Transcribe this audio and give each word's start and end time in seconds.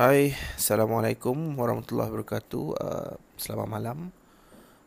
Hai, 0.00 0.32
Assalamualaikum 0.56 1.60
warahmatullahi 1.60 2.08
wabarakatuh. 2.08 2.66
Uh, 2.72 3.20
Selamat 3.36 3.68
malam. 3.68 4.08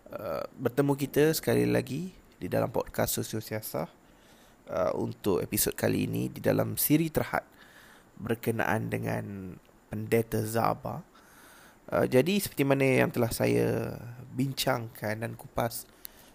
Uh, 0.10 0.42
Bertemu 0.58 0.98
kita 0.98 1.30
sekali 1.38 1.70
lagi 1.70 2.18
Di 2.42 2.50
dalam 2.50 2.74
podcast 2.74 3.22
Sosio 3.22 3.38
Siasah 3.38 3.86
uh, 4.74 4.92
Untuk 4.98 5.46
episod 5.46 5.78
kali 5.78 6.10
ini 6.10 6.34
Di 6.34 6.42
dalam 6.42 6.82
siri 6.82 7.14
terhad 7.14 7.46
Berkenaan 8.18 8.90
dengan 8.90 9.54
Pendeta 9.86 10.42
Zaba. 10.50 11.06
Uh, 11.94 12.10
Jadi 12.10 12.42
seperti 12.42 12.66
mana 12.66 13.06
yang 13.06 13.14
telah 13.14 13.30
saya 13.30 13.94
Bincangkan 14.34 15.22
dan 15.22 15.38
kupas 15.38 15.86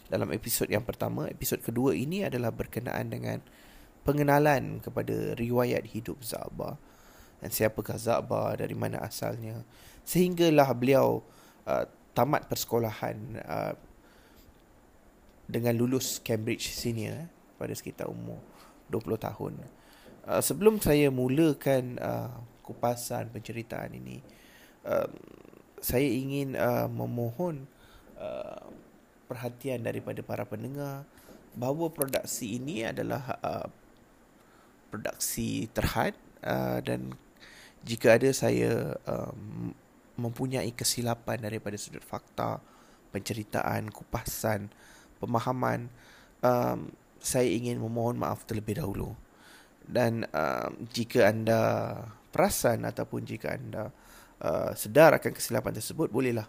Dalam 0.06 0.30
episod 0.30 0.70
yang 0.70 0.86
pertama 0.86 1.26
Episod 1.26 1.58
kedua 1.66 1.98
ini 1.98 2.22
adalah 2.22 2.54
berkenaan 2.54 3.10
dengan 3.10 3.42
Pengenalan 4.06 4.78
kepada 4.78 5.34
riwayat 5.34 5.82
hidup 5.90 6.22
Zaba 6.22 6.78
dan 7.38 7.50
siapakah 7.50 7.98
Zaba 7.98 8.54
dari 8.58 8.74
mana 8.74 9.02
asalnya. 9.02 9.62
Sehinggalah 10.02 10.70
beliau 10.74 11.22
uh, 11.68 11.84
tamat 12.16 12.50
persekolahan 12.50 13.16
uh, 13.44 13.74
dengan 15.48 15.74
lulus 15.78 16.20
Cambridge 16.20 16.74
senior 16.74 17.24
eh, 17.24 17.28
pada 17.56 17.72
sekitar 17.72 18.10
umur 18.10 18.40
20 18.90 19.16
tahun. 19.16 19.52
Uh, 20.28 20.42
sebelum 20.42 20.82
saya 20.82 21.08
mulakan 21.08 21.96
uh, 22.02 22.32
kupasan 22.66 23.32
penceritaan 23.32 23.96
ini 23.96 24.20
uh, 24.84 25.08
saya 25.80 26.04
ingin 26.04 26.52
uh, 26.58 26.84
memohon 26.90 27.64
uh, 28.18 28.66
perhatian 29.30 29.84
daripada 29.84 30.20
para 30.20 30.44
pendengar 30.44 31.08
bahawa 31.56 31.88
produksi 31.88 32.60
ini 32.60 32.84
adalah 32.84 33.38
uh, 33.40 33.68
produksi 34.88 35.68
terhad 35.72 36.16
uh, 36.44 36.80
dan 36.80 37.14
jika 37.88 38.20
ada 38.20 38.28
saya 38.36 39.00
um, 39.08 39.72
mempunyai 40.20 40.68
kesilapan 40.76 41.40
daripada 41.40 41.80
sudut 41.80 42.04
fakta, 42.04 42.60
penceritaan, 43.08 43.88
kupasan, 43.88 44.68
pemahaman, 45.16 45.88
um, 46.44 46.92
saya 47.16 47.48
ingin 47.48 47.80
memohon 47.80 48.20
maaf 48.20 48.44
terlebih 48.44 48.76
dahulu. 48.84 49.16
Dan 49.88 50.28
um, 50.28 50.70
jika 50.92 51.32
anda 51.32 51.60
perasan 52.28 52.84
ataupun 52.84 53.24
jika 53.24 53.56
anda 53.56 53.88
uh, 54.44 54.76
sedar 54.76 55.16
akan 55.16 55.32
kesilapan 55.32 55.72
tersebut, 55.72 56.12
bolehlah 56.12 56.44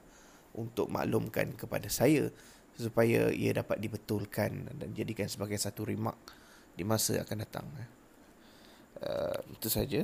untuk 0.59 0.91
maklumkan 0.91 1.55
kepada 1.55 1.87
saya 1.87 2.27
supaya 2.75 3.31
ia 3.31 3.55
dapat 3.55 3.79
dibetulkan 3.79 4.75
dan 4.75 4.91
jadikan 4.91 5.27
sebagai 5.31 5.55
satu 5.55 5.87
remark 5.87 6.19
di 6.75 6.83
masa 6.83 7.23
akan 7.23 7.37
datang. 7.47 7.67
Uh, 8.99 9.39
itu 9.55 9.71
saja. 9.71 10.03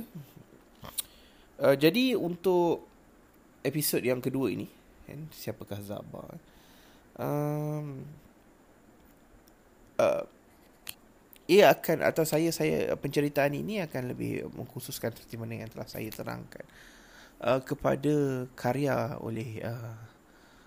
Uh, 1.56 1.72
jadi 1.72 2.12
untuk 2.16 2.84
episod 3.64 4.04
yang 4.04 4.20
kedua 4.20 4.52
ini, 4.52 4.68
kan, 5.08 5.24
siapakah 5.32 5.80
Zaba? 5.80 6.36
Um, 7.16 8.04
uh, 9.96 10.24
ia 11.46 11.70
akan 11.70 12.02
atau 12.02 12.26
saya 12.26 12.50
saya 12.50 12.92
penceritaan 12.98 13.54
ini 13.54 13.80
akan 13.80 14.12
lebih 14.12 14.50
mengkhususkan 14.52 15.14
seperti 15.14 15.38
mana 15.38 15.62
yang 15.62 15.70
telah 15.70 15.86
saya 15.86 16.10
terangkan 16.10 16.66
uh, 17.40 17.62
kepada 17.62 18.44
karya 18.58 19.14
oleh 19.22 19.62
uh, 19.62 19.96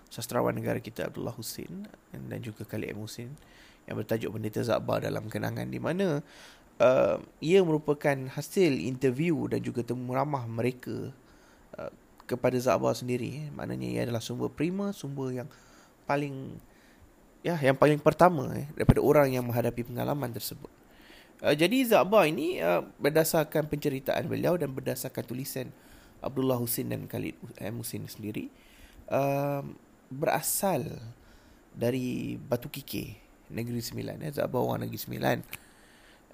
sastrawan 0.08 0.56
negara 0.56 0.80
kita 0.82 1.06
Abdullah 1.06 1.36
Husin 1.36 1.86
dan 2.10 2.40
juga 2.42 2.66
Khalid 2.66 2.96
M. 2.96 3.04
Husin 3.04 3.30
yang 3.86 4.00
bertajuk 4.00 4.32
Pendeta 4.34 4.64
Zaba 4.64 4.98
dalam 4.98 5.28
kenangan 5.30 5.68
di 5.68 5.78
mana 5.78 6.24
uh, 6.80 7.20
ia 7.38 7.60
merupakan 7.60 8.16
hasil 8.32 8.80
interview 8.80 9.46
dan 9.46 9.60
juga 9.60 9.84
temu 9.84 10.10
ramah 10.16 10.48
mereka 10.48 11.12
uh, 11.76 11.92
kepada 12.24 12.56
Zaba 12.56 12.90
sendiri 12.96 13.52
maknanya 13.52 13.86
ia 13.86 14.00
adalah 14.08 14.24
sumber 14.24 14.48
prima 14.48 14.96
sumber 14.96 15.44
yang 15.44 15.48
paling 16.08 16.56
ya 17.44 17.54
yang 17.60 17.76
paling 17.76 18.00
pertama 18.00 18.48
eh, 18.56 18.66
daripada 18.74 19.00
orang 19.04 19.28
yang 19.30 19.44
menghadapi 19.44 19.84
pengalaman 19.84 20.32
tersebut 20.32 20.72
uh, 21.44 21.54
jadi 21.54 21.84
Zaba 21.86 22.24
ini 22.24 22.58
uh, 22.58 22.82
berdasarkan 22.96 23.68
penceritaan 23.68 24.26
beliau 24.26 24.56
dan 24.56 24.72
berdasarkan 24.72 25.22
tulisan 25.22 25.68
Abdullah 26.20 26.60
Husin 26.60 26.92
dan 26.92 27.08
Khalid 27.08 27.36
M. 27.60 27.80
Husin 27.80 28.04
sendiri 28.08 28.52
uh, 29.08 29.64
berasal 30.10 30.84
dari 31.70 32.34
Batu 32.36 32.66
Kike 32.66 33.16
Negeri 33.50 33.80
Sembilan 33.80 34.20
eh. 34.26 34.32
Zaba 34.34 34.58
orang 34.58 34.86
Negeri 34.86 35.00
Sembilan 35.00 35.36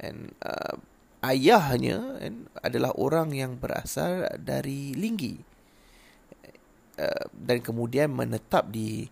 and 0.00 0.32
uh, 0.44 0.76
ayahnya 1.24 2.20
and, 2.20 2.48
adalah 2.60 2.92
orang 2.96 3.32
yang 3.32 3.56
berasal 3.56 4.28
dari 4.40 4.92
Linggi. 4.92 5.36
Uh, 6.96 7.28
dan 7.36 7.60
kemudian 7.60 8.08
menetap 8.08 8.72
di 8.72 9.04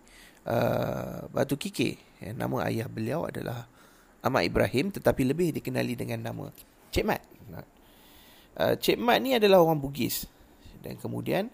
uh, 0.49 1.29
Batu 1.29 1.53
Kike 1.53 2.01
and 2.25 2.41
nama 2.41 2.65
ayah 2.65 2.89
beliau 2.89 3.29
adalah 3.29 3.69
Ahmad 4.25 4.41
Ibrahim 4.41 4.89
tetapi 4.89 5.21
lebih 5.21 5.53
dikenali 5.53 5.93
dengan 5.93 6.33
nama 6.33 6.49
Cik 6.89 7.05
Mat. 7.05 7.21
Uh, 8.55 8.73
Cik 8.79 8.97
Mat 8.97 9.21
ni 9.21 9.37
adalah 9.37 9.61
orang 9.61 9.77
Bugis. 9.77 10.25
Dan 10.81 10.97
kemudian 10.97 11.53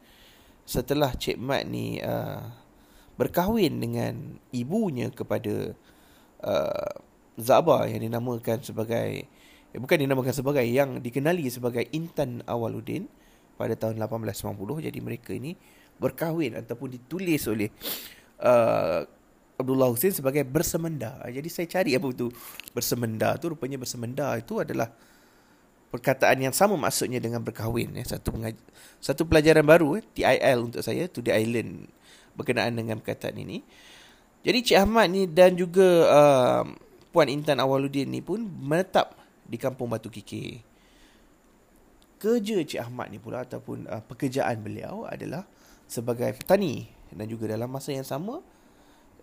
setelah 0.64 1.12
Cik 1.12 1.36
Mat 1.36 1.68
ni 1.68 2.00
uh, 2.00 2.48
berkahwin 3.20 3.82
dengan 3.84 4.40
ibunya 4.56 5.12
kepada 5.12 5.76
uh, 6.48 6.92
Zaba 7.40 7.88
yang 7.88 8.04
dinamakan 8.04 8.60
sebagai 8.60 9.28
eh, 9.72 9.80
bukan 9.80 9.98
dinamakan 10.02 10.34
sebagai 10.36 10.66
yang 10.68 11.00
dikenali 11.00 11.48
sebagai 11.48 11.88
Intan 11.96 12.44
Awaluddin 12.44 13.08
pada 13.56 13.78
tahun 13.78 14.02
1890 14.02 14.88
jadi 14.90 15.00
mereka 15.00 15.32
ini 15.32 15.56
berkahwin 16.02 16.58
ataupun 16.58 16.98
ditulis 16.98 17.46
oleh 17.46 17.70
uh, 18.42 19.06
Abdullah 19.62 19.94
Hussein 19.94 20.10
sebagai 20.10 20.42
bersemenda. 20.42 21.22
Jadi 21.30 21.46
saya 21.54 21.70
cari 21.70 21.94
apa 21.94 22.10
itu 22.10 22.34
bersemenda 22.74 23.38
tu 23.38 23.54
rupanya 23.54 23.78
bersemenda 23.78 24.34
itu 24.34 24.58
adalah 24.58 24.90
perkataan 25.94 26.42
yang 26.42 26.56
sama 26.58 26.74
maksudnya 26.74 27.22
dengan 27.22 27.46
berkahwin 27.46 27.94
ya. 27.94 28.18
Satu 28.18 28.34
pengaj- 28.34 28.66
satu 28.98 29.30
pelajaran 29.30 29.62
baru 29.62 30.02
eh, 30.02 30.04
TIL 30.18 30.60
untuk 30.66 30.82
saya 30.82 31.06
to 31.06 31.22
the 31.22 31.30
island 31.30 31.86
berkenaan 32.34 32.74
dengan 32.74 32.98
perkataan 32.98 33.38
ini. 33.38 33.62
Jadi 34.42 34.74
Cik 34.74 34.78
Ahmad 34.82 35.14
ni 35.14 35.30
dan 35.30 35.54
juga 35.54 36.10
uh, 36.10 36.64
Puan 37.12 37.28
Intan 37.28 37.60
Awaluddin 37.60 38.08
ni 38.08 38.24
pun 38.24 38.40
menetap 38.40 39.20
di 39.44 39.60
kampung 39.60 39.92
Batu 39.92 40.08
Kiki. 40.08 40.64
Kerja 42.16 42.56
Cik 42.64 42.80
Ahmad 42.80 43.12
ni 43.12 43.20
pula 43.20 43.44
ataupun 43.44 43.84
uh, 43.92 44.00
pekerjaan 44.08 44.64
beliau 44.64 45.04
adalah 45.04 45.44
sebagai 45.92 46.32
petani 46.40 46.88
dan 47.12 47.28
juga 47.28 47.52
dalam 47.52 47.68
masa 47.68 47.92
yang 47.92 48.08
sama 48.08 48.40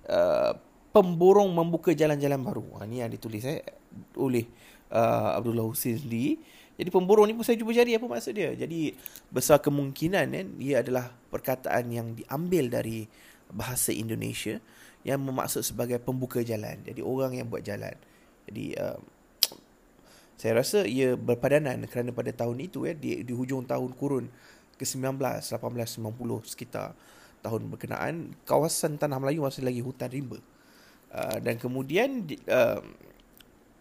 uh, 0.04 0.52
pemborong 0.92 1.48
membuka 1.48 1.96
jalan-jalan 1.96 2.40
baru. 2.44 2.66
Ha, 2.76 2.84
ni 2.84 3.00
yang 3.00 3.08
ditulis 3.08 3.44
eh, 3.48 3.64
oleh 4.20 4.44
uh, 4.92 5.40
Abdullah 5.40 5.64
Husin 5.64 5.96
sendiri. 5.96 6.36
Jadi 6.78 6.88
pemborong 6.92 7.26
ni 7.26 7.34
pun 7.34 7.42
saya 7.42 7.58
cuba 7.58 7.74
cari 7.74 7.96
apa 7.96 8.06
maksud 8.06 8.32
dia. 8.36 8.52
Jadi 8.54 8.94
besar 9.32 9.58
kemungkinan 9.64 10.26
kan 10.30 10.46
ia 10.60 10.84
adalah 10.84 11.10
perkataan 11.32 11.90
yang 11.90 12.14
diambil 12.14 12.70
dari 12.70 13.08
bahasa 13.50 13.90
Indonesia 13.90 14.60
yang 15.06 15.22
bermaksud 15.22 15.62
sebagai 15.62 16.02
pembuka 16.02 16.42
jalan. 16.42 16.78
Jadi 16.82 17.00
orang 17.02 17.38
yang 17.38 17.46
buat 17.46 17.62
jalan. 17.62 17.94
Jadi 18.50 18.74
uh, 18.78 18.98
saya 20.40 20.52
rasa 20.58 20.86
ia 20.86 21.14
berpadanan 21.14 21.84
kerana 21.86 22.10
pada 22.14 22.30
tahun 22.34 22.58
itu 22.62 22.86
ya 22.86 22.94
di, 22.94 23.22
di 23.22 23.32
hujung 23.34 23.66
tahun 23.66 23.94
kurun 23.94 24.26
ke-19 24.78 25.18
1890 25.18 25.98
sekitar 26.46 26.94
tahun 27.42 27.70
berkenaan 27.70 28.34
kawasan 28.46 28.98
tanah 28.98 29.18
Melayu 29.22 29.46
masih 29.46 29.62
lagi 29.66 29.82
hutan 29.82 30.10
rimba. 30.10 30.38
Uh, 31.08 31.38
dan 31.40 31.56
kemudian 31.56 32.26
uh, 32.50 32.84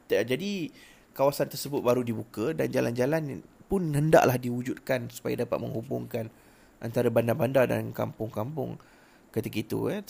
jadi 0.08 0.72
kawasan 1.12 1.52
tersebut 1.52 1.84
baru 1.84 2.06
dibuka 2.06 2.56
dan 2.56 2.72
jalan-jalan 2.72 3.44
pun 3.68 3.84
hendaklah 3.92 4.40
diwujudkan 4.40 5.12
supaya 5.12 5.44
dapat 5.44 5.60
menghubungkan 5.60 6.31
antara 6.80 7.12
bandar-bandar 7.12 7.68
dan 7.68 7.92
kampung-kampung 7.92 8.80
ketika 9.36 9.58
itu 9.60 9.80
eh. 9.92 10.02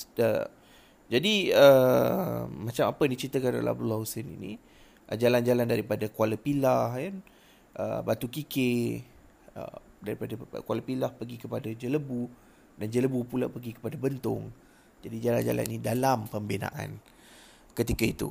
Jadi 1.08 1.56
uh, 1.56 2.52
macam 2.52 2.92
apa 2.92 3.00
yang 3.08 3.14
diceritakan 3.16 3.64
oleh 3.64 3.72
Abdullah 3.72 4.00
Hussein 4.04 4.28
ini 4.28 4.60
uh, 5.08 5.16
jalan-jalan 5.16 5.64
daripada 5.64 6.06
Kuala 6.12 6.36
Pilah 6.36 7.00
kan 7.00 7.16
uh, 7.80 8.00
Batu 8.04 8.28
Kikir 8.28 9.08
uh, 9.56 9.80
daripada 10.04 10.36
Kuala 10.68 10.84
Pilah 10.84 11.12
pergi 11.16 11.40
kepada 11.40 11.72
Jelebu 11.72 12.28
dan 12.76 12.88
Jelebu 12.92 13.24
pula 13.24 13.48
pergi 13.48 13.80
kepada 13.80 13.96
Bentong. 13.96 14.52
Jadi 15.00 15.18
jalan-jalan 15.24 15.64
ini 15.72 15.80
dalam 15.80 16.28
pembinaan 16.28 17.00
ketika 17.72 18.04
itu. 18.04 18.30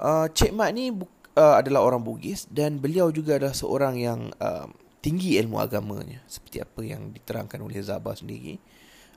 Uh, 0.00 0.30
Cik 0.30 0.54
Mat 0.54 0.70
ni 0.70 0.94
uh, 0.94 1.54
adalah 1.58 1.84
orang 1.84 2.00
Bugis 2.00 2.46
dan 2.46 2.78
beliau 2.78 3.10
juga 3.10 3.36
adalah 3.36 3.56
seorang 3.56 3.98
yang 3.98 4.30
uh, 4.38 4.70
tinggi 5.00 5.40
ilmu 5.40 5.56
agamanya 5.60 6.20
seperti 6.28 6.60
apa 6.60 6.80
yang 6.84 7.10
diterangkan 7.10 7.60
oleh 7.60 7.80
Zabah 7.80 8.14
sendiri. 8.16 8.60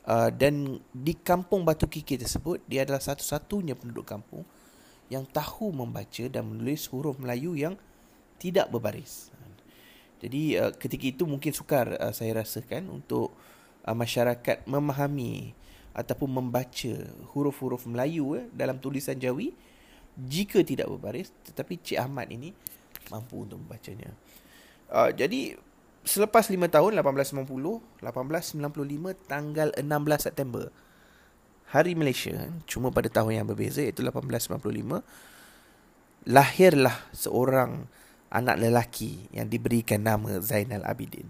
Uh, 0.04 0.28
dan 0.36 0.84
di 0.92 1.16
kampung 1.16 1.64
Batu 1.64 1.88
Kiki 1.88 2.20
tersebut 2.20 2.60
dia 2.68 2.84
adalah 2.84 3.00
satu-satunya 3.00 3.72
penduduk 3.72 4.04
kampung 4.04 4.44
yang 5.08 5.24
tahu 5.24 5.72
membaca 5.72 6.28
dan 6.28 6.44
menulis 6.44 6.92
huruf 6.92 7.16
Melayu 7.16 7.56
yang 7.56 7.80
tidak 8.36 8.68
berbaris. 8.68 9.32
Jadi 10.24 10.56
uh, 10.56 10.72
ketika 10.72 11.06
itu 11.08 11.24
mungkin 11.28 11.52
sukar 11.52 12.00
uh, 12.00 12.16
saya 12.16 12.40
rasakan 12.44 12.88
untuk 12.88 13.36
uh, 13.84 13.96
masyarakat 13.96 14.64
memahami 14.64 15.52
ataupun 15.92 16.32
membaca 16.32 16.94
huruf-huruf 17.36 17.86
Melayu 17.86 18.40
eh, 18.40 18.48
dalam 18.50 18.82
tulisan 18.82 19.14
Jawi 19.20 19.54
jika 20.16 20.64
tidak 20.64 20.90
berbaris 20.90 21.30
tetapi 21.46 21.76
Cik 21.76 22.00
Ahmad 22.00 22.32
ini 22.32 22.56
mampu 23.12 23.44
untuk 23.44 23.60
membacanya. 23.60 24.16
Uh, 24.88 25.12
jadi 25.12 25.60
selepas 26.04 26.52
5 26.52 26.60
tahun 26.68 26.92
1890 27.00 27.48
1895 28.04 29.16
tanggal 29.28 29.72
16 29.76 29.84
September 30.20 30.68
hari 31.72 31.96
Malaysia 31.96 32.52
cuma 32.70 32.94
pada 32.94 33.10
tahun 33.10 33.44
yang 33.44 33.48
berbeza 33.48 33.82
iaitu 33.82 34.04
1895 34.06 35.02
lahirlah 36.28 36.96
seorang 37.12 37.88
anak 38.34 38.58
lelaki 38.58 39.30
yang 39.30 39.46
diberikan 39.46 40.02
nama 40.02 40.40
Zainal 40.42 40.84
Abidin 40.88 41.30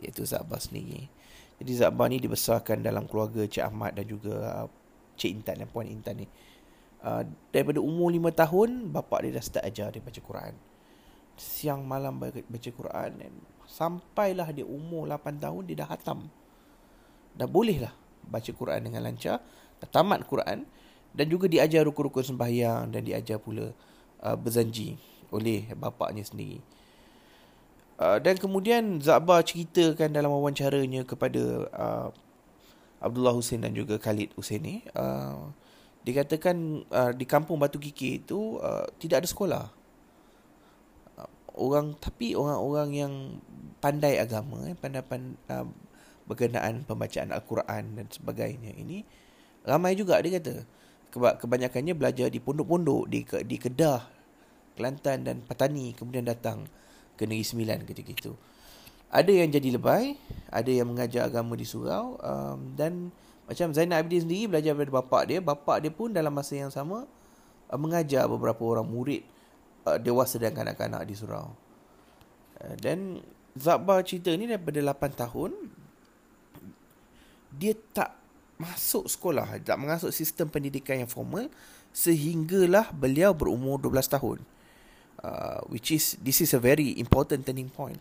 iaitu 0.00 0.24
Zabah 0.24 0.56
sendiri. 0.56 1.12
Jadi 1.60 1.72
Zabah 1.76 2.08
ni 2.08 2.16
dibesarkan 2.16 2.80
dalam 2.80 3.04
keluarga 3.04 3.44
Cik 3.44 3.60
Ahmad 3.60 3.92
dan 3.92 4.08
juga 4.08 4.64
uh, 4.64 4.68
Cik 5.20 5.30
Intan 5.30 5.60
dan 5.60 5.68
Puan 5.68 5.84
Intan 5.84 6.24
ni. 6.24 6.26
Uh, 7.00 7.24
daripada 7.52 7.80
umur 7.80 8.12
5 8.12 8.32
tahun 8.32 8.68
bapa 8.92 9.24
dia 9.24 9.36
dah 9.36 9.44
start 9.44 9.64
ajar 9.68 9.92
dia 9.92 10.00
baca 10.00 10.20
Quran. 10.24 10.54
Siang 11.36 11.84
malam 11.84 12.16
baca 12.20 12.70
Quran 12.72 13.10
dan 13.20 13.32
Sampailah 13.70 14.50
dia 14.50 14.66
umur 14.66 15.06
8 15.06 15.38
tahun 15.38 15.62
dia 15.70 15.86
dah 15.86 15.88
hatam. 15.94 16.26
Dah 17.38 17.46
bolehlah 17.46 17.94
baca 18.26 18.50
Quran 18.50 18.90
dengan 18.90 19.06
lancar. 19.06 19.38
Dah 19.78 19.86
tamat 19.86 20.26
Quran. 20.26 20.66
Dan 21.14 21.26
juga 21.30 21.46
diajar 21.46 21.86
rukun-rukun 21.86 22.34
sembahyang 22.34 22.90
dan 22.90 23.02
diajar 23.06 23.38
pula 23.38 23.70
uh, 24.22 24.36
berzanji 24.38 24.98
oleh 25.30 25.70
bapaknya 25.74 26.26
sendiri. 26.26 26.58
Uh, 27.98 28.18
dan 28.18 28.38
kemudian 28.38 28.98
Zabah 28.98 29.42
ceritakan 29.42 30.10
dalam 30.10 30.30
wawancaranya 30.34 31.06
kepada 31.06 31.42
uh, 31.70 32.08
Abdullah 33.02 33.34
Hussein 33.34 33.62
dan 33.62 33.74
juga 33.74 33.98
Khalid 33.98 34.34
Hussein 34.34 34.62
ni. 34.62 34.82
Uh, 34.94 35.50
dikatakan 36.02 36.86
uh, 36.88 37.12
di 37.12 37.28
kampung 37.28 37.60
Batu 37.60 37.76
Kikir 37.76 38.24
itu 38.24 38.58
uh, 38.60 38.88
tidak 38.98 39.24
ada 39.24 39.28
sekolah. 39.28 39.64
Orang 41.60 42.00
tapi 42.00 42.32
orang-orang 42.32 42.88
yang 42.96 43.12
pandai 43.84 44.16
agama 44.16 44.64
eh, 44.64 44.76
pandai 44.76 45.04
pandai 45.04 45.36
uh, 45.52 45.68
berkenaan 46.24 46.88
pembacaan 46.88 47.36
al-Quran 47.36 48.00
dan 48.00 48.06
sebagainya 48.08 48.72
ini 48.76 49.04
ramai 49.68 49.92
juga 49.92 50.16
dia 50.24 50.40
kata. 50.40 50.64
Kebanyakannya 51.10 51.92
belajar 51.98 52.30
di 52.30 52.38
pondok-pondok 52.38 53.10
di 53.10 53.26
di 53.44 53.56
Kedah 53.58 54.00
Kelantan 54.78 55.26
dan 55.26 55.36
Patani 55.42 55.90
kemudian 55.92 56.22
datang 56.22 56.70
ke 57.18 57.26
Negeri 57.26 57.44
Sembilan 57.44 57.78
ketika 57.84 58.10
itu. 58.14 58.32
Ada 59.10 59.28
yang 59.28 59.50
jadi 59.50 59.74
lebay 59.74 60.14
ada 60.54 60.70
yang 60.70 60.86
mengajar 60.86 61.26
agama 61.26 61.58
di 61.58 61.66
surau 61.66 62.14
um, 62.22 62.78
dan 62.78 63.10
macam 63.50 63.74
Zainal 63.74 64.06
Abidin 64.06 64.22
sendiri 64.22 64.46
belajar 64.46 64.70
daripada 64.78 65.02
bapak 65.02 65.22
dia 65.26 65.38
bapak 65.42 65.76
dia 65.82 65.90
pun 65.90 66.14
dalam 66.14 66.30
masa 66.30 66.54
yang 66.54 66.70
sama 66.70 67.10
uh, 67.66 67.78
mengajar 67.78 68.30
beberapa 68.30 68.62
orang 68.62 68.86
murid 68.86 69.26
uh, 69.90 69.98
dewasa 69.98 70.38
dan 70.38 70.54
kanak-kanak 70.54 71.02
di 71.02 71.14
surau 71.18 71.50
uh, 72.62 72.74
dan 72.78 73.18
Zabah 73.58 74.06
cerita 74.06 74.30
ni 74.38 74.46
daripada 74.46 74.78
8 74.78 75.22
tahun 75.26 75.50
dia 77.50 77.74
tak 77.90 78.14
masuk 78.60 79.08
sekolah, 79.08 79.56
tak 79.64 79.80
masuk 79.80 80.12
sistem 80.12 80.52
pendidikan 80.52 81.00
yang 81.00 81.10
formal 81.10 81.48
sehinggalah 81.90 82.92
beliau 82.94 83.34
berumur 83.34 83.80
12 83.80 84.06
tahun. 84.06 84.38
Uh, 85.20 85.60
which 85.68 85.92
is 85.92 86.16
this 86.24 86.40
is 86.40 86.56
a 86.56 86.60
very 86.60 86.96
important 86.96 87.44
turning 87.44 87.68
point 87.68 88.00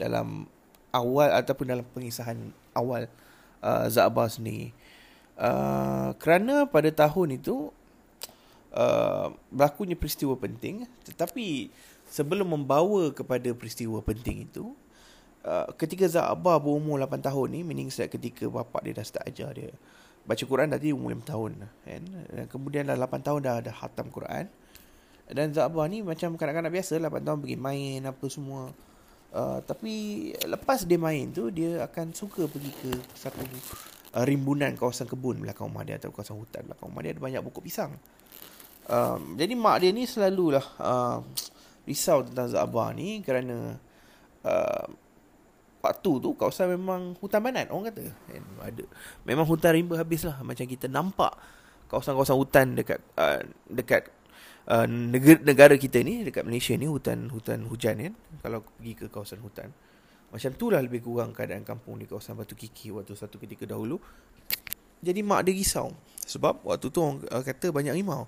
dalam 0.00 0.48
awal 0.96 1.28
ataupun 1.28 1.68
dalam 1.68 1.84
pengisahan 1.92 2.56
awal 2.72 3.04
uh, 3.60 3.84
Zabah 3.92 4.32
sendiri. 4.32 4.72
Uh, 5.36 6.16
kerana 6.16 6.64
pada 6.64 6.88
tahun 6.88 7.36
itu 7.36 7.68
uh, 8.74 9.30
berlakunya 9.48 9.96
peristiwa 9.96 10.34
penting 10.36 10.84
tetapi 11.06 11.70
sebelum 12.10 12.52
membawa 12.52 13.14
kepada 13.14 13.50
peristiwa 13.54 14.02
penting 14.02 14.50
itu 14.50 14.74
Uh, 15.44 15.68
ketika 15.76 16.08
Zabah 16.08 16.56
berumur 16.56 16.96
8 16.96 17.20
tahun 17.20 17.52
ni 17.52 17.60
meaning 17.60 17.92
sejak 17.92 18.16
ketika 18.16 18.48
bapak 18.48 18.80
dia 18.80 18.96
dah 18.96 19.04
start 19.04 19.28
ajar 19.28 19.52
dia 19.52 19.76
baca 20.24 20.40
Quran 20.40 20.72
tadi 20.72 20.88
umur 20.88 21.12
5 21.12 21.20
tahun 21.20 21.50
kan? 21.60 22.02
Dan 22.32 22.48
kemudian 22.48 22.88
dah 22.88 22.96
8 22.96 23.20
tahun 23.20 23.40
dah 23.44 23.54
ada 23.60 23.68
khatam 23.68 24.08
Quran 24.08 24.48
dan 25.28 25.52
Zabah 25.52 25.84
ni 25.84 26.00
macam 26.00 26.40
kanak-kanak 26.40 26.72
biasa 26.72 26.96
8 26.96 27.20
tahun 27.24 27.38
pergi 27.44 27.56
main 27.60 28.00
apa 28.08 28.24
semua. 28.32 28.72
Uh, 29.34 29.60
tapi 29.66 30.30
lepas 30.46 30.88
dia 30.88 30.96
main 30.96 31.28
tu 31.28 31.52
dia 31.52 31.82
akan 31.92 32.16
suka 32.16 32.48
pergi 32.48 32.72
ke 32.80 32.92
satu 33.12 33.44
uh, 34.16 34.24
rimbunan 34.24 34.72
kawasan 34.78 35.10
kebun 35.10 35.44
belakang 35.44 35.68
rumah 35.68 35.84
dia 35.84 36.00
atau 36.00 36.08
kawasan 36.08 36.40
hutan 36.40 36.64
belakang 36.72 36.88
rumah 36.88 37.04
dia. 37.04 37.12
Ada 37.12 37.20
banyak 37.20 37.40
pokok 37.52 37.62
pisang 37.68 37.92
uh, 38.88 39.18
jadi 39.36 39.52
mak 39.56 39.76
dia 39.84 39.90
ni 39.92 40.04
selalulah 40.08 40.64
uh, 40.80 41.18
risau 41.84 42.24
tentang 42.24 42.48
Zabah 42.48 42.92
ni 42.96 43.20
kerana 43.20 43.76
uh, 44.44 44.86
waktu 45.84 46.12
tu 46.16 46.32
kawasan 46.32 46.72
memang 46.80 47.12
hutan 47.20 47.44
banat 47.44 47.68
orang 47.68 47.92
kata. 47.92 48.04
Kan 48.08 48.44
ada 48.64 48.84
memang 49.28 49.44
hutan 49.44 49.76
rimba 49.76 50.00
habis 50.00 50.24
lah 50.24 50.40
macam 50.40 50.64
kita 50.64 50.88
nampak 50.88 51.36
kawasan-kawasan 51.92 52.36
hutan 52.40 52.66
dekat 52.72 53.00
uh, 53.20 53.44
dekat 53.68 54.08
uh, 54.68 54.88
negara, 54.88 55.38
negara 55.44 55.74
kita 55.76 56.00
ni 56.00 56.24
dekat 56.24 56.48
Malaysia 56.48 56.72
ni 56.72 56.88
hutan 56.88 57.28
hutan 57.28 57.68
hujan 57.68 58.00
kan 58.00 58.14
kalau 58.40 58.64
pergi 58.64 58.92
ke 58.96 59.06
kawasan 59.12 59.44
hutan 59.44 59.68
macam 60.32 60.50
tu 60.58 60.66
lah 60.66 60.82
lebih 60.82 61.04
kurang 61.04 61.30
keadaan 61.30 61.62
kampung 61.62 61.94
di 61.94 62.10
kawasan 62.10 62.34
Batu 62.34 62.58
Kiki 62.58 62.90
waktu 62.90 63.14
satu 63.14 63.38
ketika 63.38 63.70
dahulu. 63.70 64.02
Jadi 64.98 65.22
mak 65.22 65.46
dia 65.46 65.54
risau 65.54 65.94
sebab 66.26 66.64
waktu 66.64 66.88
tu 66.90 66.98
orang 67.04 67.22
uh, 67.28 67.44
kata 67.44 67.70
banyak 67.70 67.92
harimau 67.92 68.24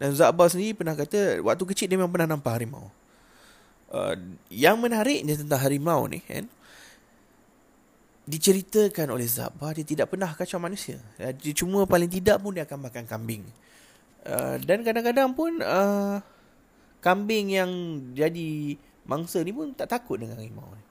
dan 0.00 0.16
Zabah 0.16 0.48
sendiri 0.48 0.72
pernah 0.72 0.96
kata 0.96 1.44
waktu 1.44 1.64
kecil 1.68 1.86
dia 1.92 2.00
memang 2.00 2.08
pernah 2.08 2.32
nampak 2.32 2.56
harimau 2.56 2.88
uh, 3.92 4.16
yang 4.48 4.80
menariknya 4.80 5.36
tentang 5.36 5.60
harimau 5.60 6.08
ni 6.08 6.24
kan 6.24 6.48
diceritakan 8.24 9.12
oleh 9.12 9.28
Zabah 9.28 9.74
dia 9.74 9.82
tidak 9.82 10.14
pernah 10.14 10.30
kacau 10.30 10.62
manusia. 10.62 11.02
Dia 11.18 11.50
cuma 11.50 11.82
paling 11.82 12.06
tidak 12.06 12.38
pun 12.38 12.54
dia 12.54 12.62
akan 12.62 12.86
makan 12.86 13.04
kambing. 13.04 13.42
Uh, 14.22 14.54
dan 14.62 14.86
kadang-kadang 14.86 15.34
pun 15.34 15.58
uh, 15.58 16.22
kambing 17.02 17.50
yang 17.50 17.70
jadi 18.14 18.78
mangsa 19.02 19.42
ni 19.42 19.50
pun 19.50 19.74
tak 19.74 19.90
takut 19.90 20.22
dengan 20.22 20.38
harimau 20.38 20.70
ni. 20.78 20.84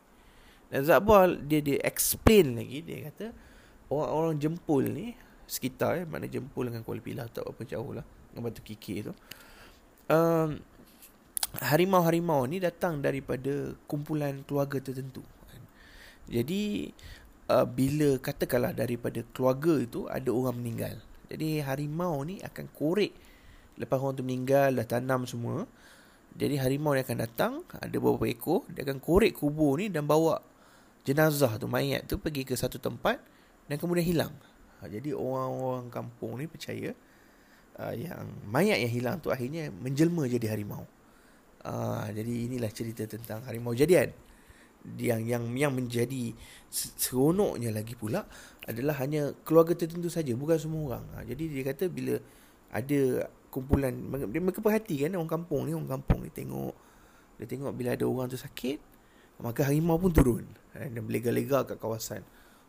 Dan 0.70 0.84
Zabah 0.84 1.32
dia 1.32 1.64
dia 1.64 1.80
explain 1.80 2.60
lagi 2.60 2.84
dia 2.84 3.08
kata 3.08 3.32
orang-orang 3.88 4.36
jempul 4.38 4.84
ni 4.84 5.16
sekitar 5.50 6.04
eh, 6.04 6.06
mana 6.06 6.30
jempul 6.30 6.70
dengan 6.70 6.86
Kuala 6.86 7.02
Pilah 7.02 7.26
tak 7.32 7.48
apa 7.48 7.66
jauh 7.66 7.98
lah 7.98 8.06
Batu 8.44 8.62
Kiki 8.64 9.06
tu. 9.06 9.14
Um, 10.10 10.58
harimau-harimau 11.58 12.46
ni 12.46 12.62
datang 12.62 13.02
daripada 13.02 13.74
kumpulan 13.90 14.42
keluarga 14.46 14.82
tertentu. 14.82 15.22
Jadi 16.30 16.94
uh, 17.50 17.66
bila 17.66 18.22
katakanlah 18.22 18.74
daripada 18.74 19.26
keluarga 19.34 19.82
itu 19.82 20.06
ada 20.06 20.30
orang 20.30 20.62
meninggal. 20.62 20.96
Jadi 21.30 21.62
harimau 21.62 22.22
ni 22.26 22.42
akan 22.42 22.66
korek 22.74 23.14
lepas 23.80 23.98
orang 23.98 24.20
tu 24.20 24.26
meninggal 24.28 24.76
dah 24.76 24.86
tanam 24.86 25.24
semua. 25.24 25.64
Jadi 26.38 26.62
harimau 26.62 26.94
ni 26.94 27.02
akan 27.02 27.18
datang, 27.26 27.54
ada 27.74 27.98
beberapa 27.98 28.30
ekor, 28.30 28.62
dia 28.70 28.86
akan 28.86 29.02
korek 29.02 29.42
kubur 29.42 29.82
ni 29.82 29.90
dan 29.90 30.06
bawa 30.06 30.38
jenazah 31.02 31.58
tu 31.58 31.66
mayat 31.66 32.06
tu 32.06 32.22
pergi 32.22 32.46
ke 32.46 32.54
satu 32.54 32.78
tempat 32.78 33.18
dan 33.66 33.76
kemudian 33.82 34.06
hilang. 34.06 34.34
Ha, 34.80 34.88
jadi 34.88 35.18
orang-orang 35.18 35.90
kampung 35.90 36.38
ni 36.38 36.46
percaya 36.46 36.94
uh, 37.80 37.96
yang 37.96 38.28
mayat 38.52 38.84
yang 38.84 38.92
hilang 38.92 39.16
tu 39.24 39.32
akhirnya 39.32 39.72
menjelma 39.72 40.28
jadi 40.28 40.52
harimau. 40.52 40.84
Uh, 41.64 42.08
jadi 42.12 42.52
inilah 42.52 42.72
cerita 42.72 43.04
tentang 43.08 43.44
harimau 43.48 43.76
jadian 43.76 44.12
yang 44.96 45.28
yang 45.28 45.44
yang 45.60 45.74
menjadi 45.76 46.32
seronoknya 46.72 47.76
lagi 47.76 48.00
pula 48.00 48.24
adalah 48.64 48.96
hanya 49.04 49.36
keluarga 49.44 49.76
tertentu 49.76 50.08
saja 50.08 50.32
bukan 50.36 50.56
semua 50.56 50.82
orang. 50.96 51.04
Ha, 51.16 51.28
jadi 51.28 51.44
dia 51.52 51.64
kata 51.68 51.92
bila 51.92 52.16
ada 52.72 53.28
kumpulan 53.50 53.92
dia 54.30 54.40
mereka 54.40 54.62
perhati 54.62 55.04
kan 55.04 55.18
orang 55.18 55.32
kampung 55.42 55.66
ni 55.66 55.74
orang 55.74 56.00
kampung 56.00 56.22
ni 56.22 56.30
tengok 56.30 56.78
dia 57.42 57.50
tengok 57.50 57.74
bila 57.74 57.98
ada 57.98 58.06
orang 58.06 58.30
tu 58.30 58.38
sakit 58.38 58.78
maka 59.42 59.66
harimau 59.66 59.98
pun 59.98 60.14
turun 60.14 60.46
ha, 60.78 60.86
dan 60.86 61.02
berlega-lega 61.02 61.66
kat 61.66 61.78
kawasan 61.82 62.22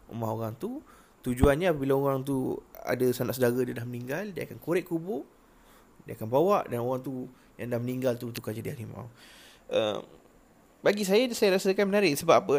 rumah 0.09 0.33
orang 0.33 0.57
tu 0.57 0.81
tujuannya 1.21 1.71
bila 1.77 1.97
orang 2.01 2.25
tu 2.25 2.57
ada 2.81 3.05
sanak 3.13 3.37
saudara 3.37 3.61
dia 3.61 3.77
dah 3.77 3.85
meninggal 3.85 4.33
dia 4.33 4.49
akan 4.49 4.57
korek 4.57 4.89
kubur 4.89 5.29
dia 6.09 6.17
akan 6.17 6.29
bawa 6.29 6.65
dan 6.67 6.81
orang 6.81 7.05
tu 7.05 7.29
yang 7.61 7.69
dah 7.77 7.81
meninggal 7.81 8.17
tu 8.17 8.33
tukar 8.33 8.57
jadi 8.57 8.73
harimau. 8.73 9.07
Uh, 9.69 10.01
bagi 10.81 11.05
saya 11.05 11.29
saya 11.37 11.61
rasakan 11.61 11.93
menarik 11.93 12.17
sebab 12.17 12.41
apa? 12.41 12.57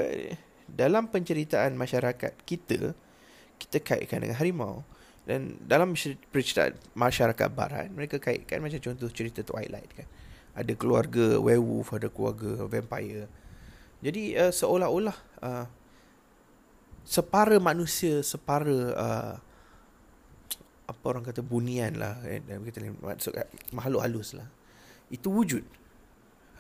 Dalam 0.70 1.10
penceritaan 1.10 1.74
masyarakat 1.74 2.38
kita 2.46 2.94
kita 3.58 3.77
kaitkan 3.82 4.22
dengan 4.22 4.38
harimau. 4.38 4.86
Dan 5.22 5.58
dalam 5.65 5.94
penceritaan 6.34 6.77
masyarakat 6.98 7.50
barat 7.53 7.89
mereka 7.94 8.18
kaitkan 8.18 8.62
macam 8.62 8.77
contoh 8.77 9.10
cerita 9.10 9.41
Twilight 9.41 9.89
kan. 9.94 10.08
Ada 10.53 10.77
keluarga 10.77 11.41
werewolf 11.41 11.98
ada 11.98 12.10
keluarga 12.13 12.70
vampire. 12.70 13.25
Jadi 14.01 14.38
uh, 14.38 14.53
seolah-olah 14.53 15.18
uh, 15.41 15.65
separa 17.05 17.58
manusia, 17.58 18.22
separa 18.22 18.79
uh, 18.96 19.36
apa 20.91 21.03
orang 21.08 21.24
kata 21.24 21.39
bunian 21.41 21.96
lah. 21.96 22.20
Eh, 22.27 22.43
kita 22.43 22.84
maksud 23.00 23.34
makhluk 23.72 24.01
halus 24.03 24.36
lah. 24.36 24.48
Itu 25.08 25.31
wujud. 25.31 25.63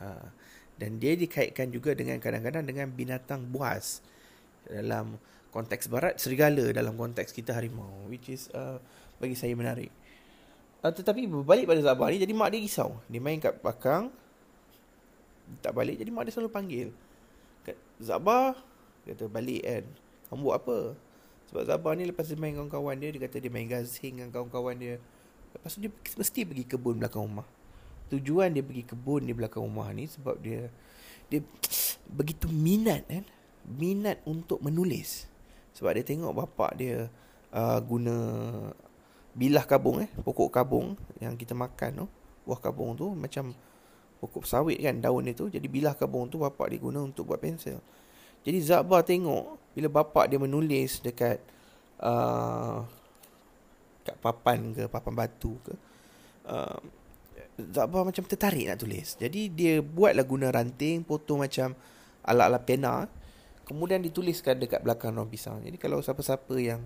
Ha. 0.01 0.33
dan 0.81 0.97
dia 0.97 1.13
dikaitkan 1.13 1.69
juga 1.69 1.93
dengan 1.93 2.17
kadang-kadang 2.17 2.65
dengan 2.65 2.89
binatang 2.89 3.45
buas 3.53 4.01
dalam 4.65 5.21
konteks 5.53 5.85
barat 5.85 6.17
serigala 6.17 6.73
dalam 6.73 6.97
konteks 6.97 7.29
kita 7.37 7.53
harimau 7.53 8.09
which 8.09 8.33
is 8.33 8.49
uh, 8.57 8.81
bagi 9.21 9.37
saya 9.37 9.53
menarik. 9.53 9.93
Uh, 10.81 10.89
tetapi 10.89 11.29
berbalik 11.29 11.69
pada 11.69 11.85
Zabah 11.85 12.09
ni 12.09 12.17
jadi 12.17 12.33
mak 12.33 12.49
dia 12.49 12.65
risau. 12.65 12.97
Dia 13.05 13.21
main 13.21 13.37
kat 13.37 13.61
belakang 13.61 14.09
tak 15.61 15.77
balik 15.77 16.01
jadi 16.01 16.09
mak 16.09 16.25
dia 16.25 16.33
selalu 16.33 16.49
panggil. 16.49 16.89
Zabah 18.01 18.57
kata 19.05 19.29
balik 19.29 19.61
kan 19.61 19.85
kamu 20.31 20.47
buat 20.47 20.57
apa? 20.63 20.77
Sebab 21.51 21.67
Zabah 21.67 21.91
ni 21.99 22.07
lepas 22.07 22.23
dia 22.23 22.39
main 22.39 22.55
kawan-kawan 22.55 22.95
dia 22.95 23.11
Dia 23.11 23.27
kata 23.27 23.43
dia 23.43 23.51
main 23.51 23.67
gazing 23.67 24.23
dengan 24.23 24.31
kawan-kawan 24.31 24.79
dia. 24.79 24.95
Lepas 25.51 25.75
tu 25.75 25.83
dia 25.83 25.91
mesti 25.91 26.47
pergi 26.47 26.63
kebun 26.63 26.95
belakang 26.95 27.27
rumah. 27.27 27.43
Tujuan 28.07 28.55
dia 28.55 28.63
pergi 28.63 28.87
kebun 28.87 29.27
di 29.27 29.35
belakang 29.35 29.67
rumah 29.67 29.91
ni 29.91 30.07
Sebab 30.07 30.39
dia 30.39 30.71
Dia 31.27 31.43
begitu 32.17 32.47
minat 32.47 33.03
kan? 33.11 33.27
Minat 33.67 34.23
untuk 34.23 34.63
menulis. 34.63 35.27
Sebab 35.75 35.99
dia 35.99 36.07
tengok 36.07 36.31
bapak 36.31 36.79
dia 36.79 37.11
uh, 37.51 37.79
Guna 37.83 38.15
Bilah 39.35 39.67
kabung 39.67 39.99
eh? 39.99 40.09
Pokok 40.23 40.47
kabung 40.47 40.95
Yang 41.19 41.43
kita 41.43 41.59
makan 41.59 42.03
tu 42.03 42.07
Buah 42.47 42.59
kabung 42.63 42.95
tu 42.95 43.11
Macam 43.11 43.51
Pokok 44.23 44.47
sawit 44.47 44.79
kan 44.79 44.95
Daun 45.03 45.27
dia 45.27 45.35
tu. 45.35 45.51
Jadi 45.51 45.67
bilah 45.67 45.95
kabung 45.95 46.31
tu 46.31 46.39
Bapak 46.39 46.71
dia 46.71 46.79
guna 46.79 47.03
untuk 47.03 47.31
buat 47.31 47.43
pensel 47.43 47.83
jadi 48.41 48.57
Zabah 48.61 49.05
tengok 49.05 49.73
bila 49.77 49.87
bapak 50.01 50.33
dia 50.33 50.41
menulis 50.41 50.99
dekat 50.99 51.39
uh, 52.01 52.83
kat 54.01 54.17
papan 54.17 54.73
ke 54.73 54.83
papan 54.89 55.13
batu 55.13 55.61
ke 55.61 55.73
uh, 56.49 56.81
Zabah 57.61 58.01
macam 58.01 58.25
tertarik 58.25 58.65
nak 58.65 58.81
tulis. 58.81 59.13
Jadi 59.21 59.53
dia 59.53 59.85
buatlah 59.85 60.25
guna 60.25 60.49
ranting, 60.49 61.05
potong 61.05 61.45
macam 61.45 61.77
ala-ala 62.25 62.57
pena. 62.57 63.05
Kemudian 63.69 64.01
dituliskan 64.01 64.57
dekat 64.57 64.81
belakang 64.81 65.13
daun 65.13 65.29
pisang. 65.29 65.61
Jadi 65.61 65.77
kalau 65.77 66.01
siapa-siapa 66.01 66.55
yang 66.57 66.81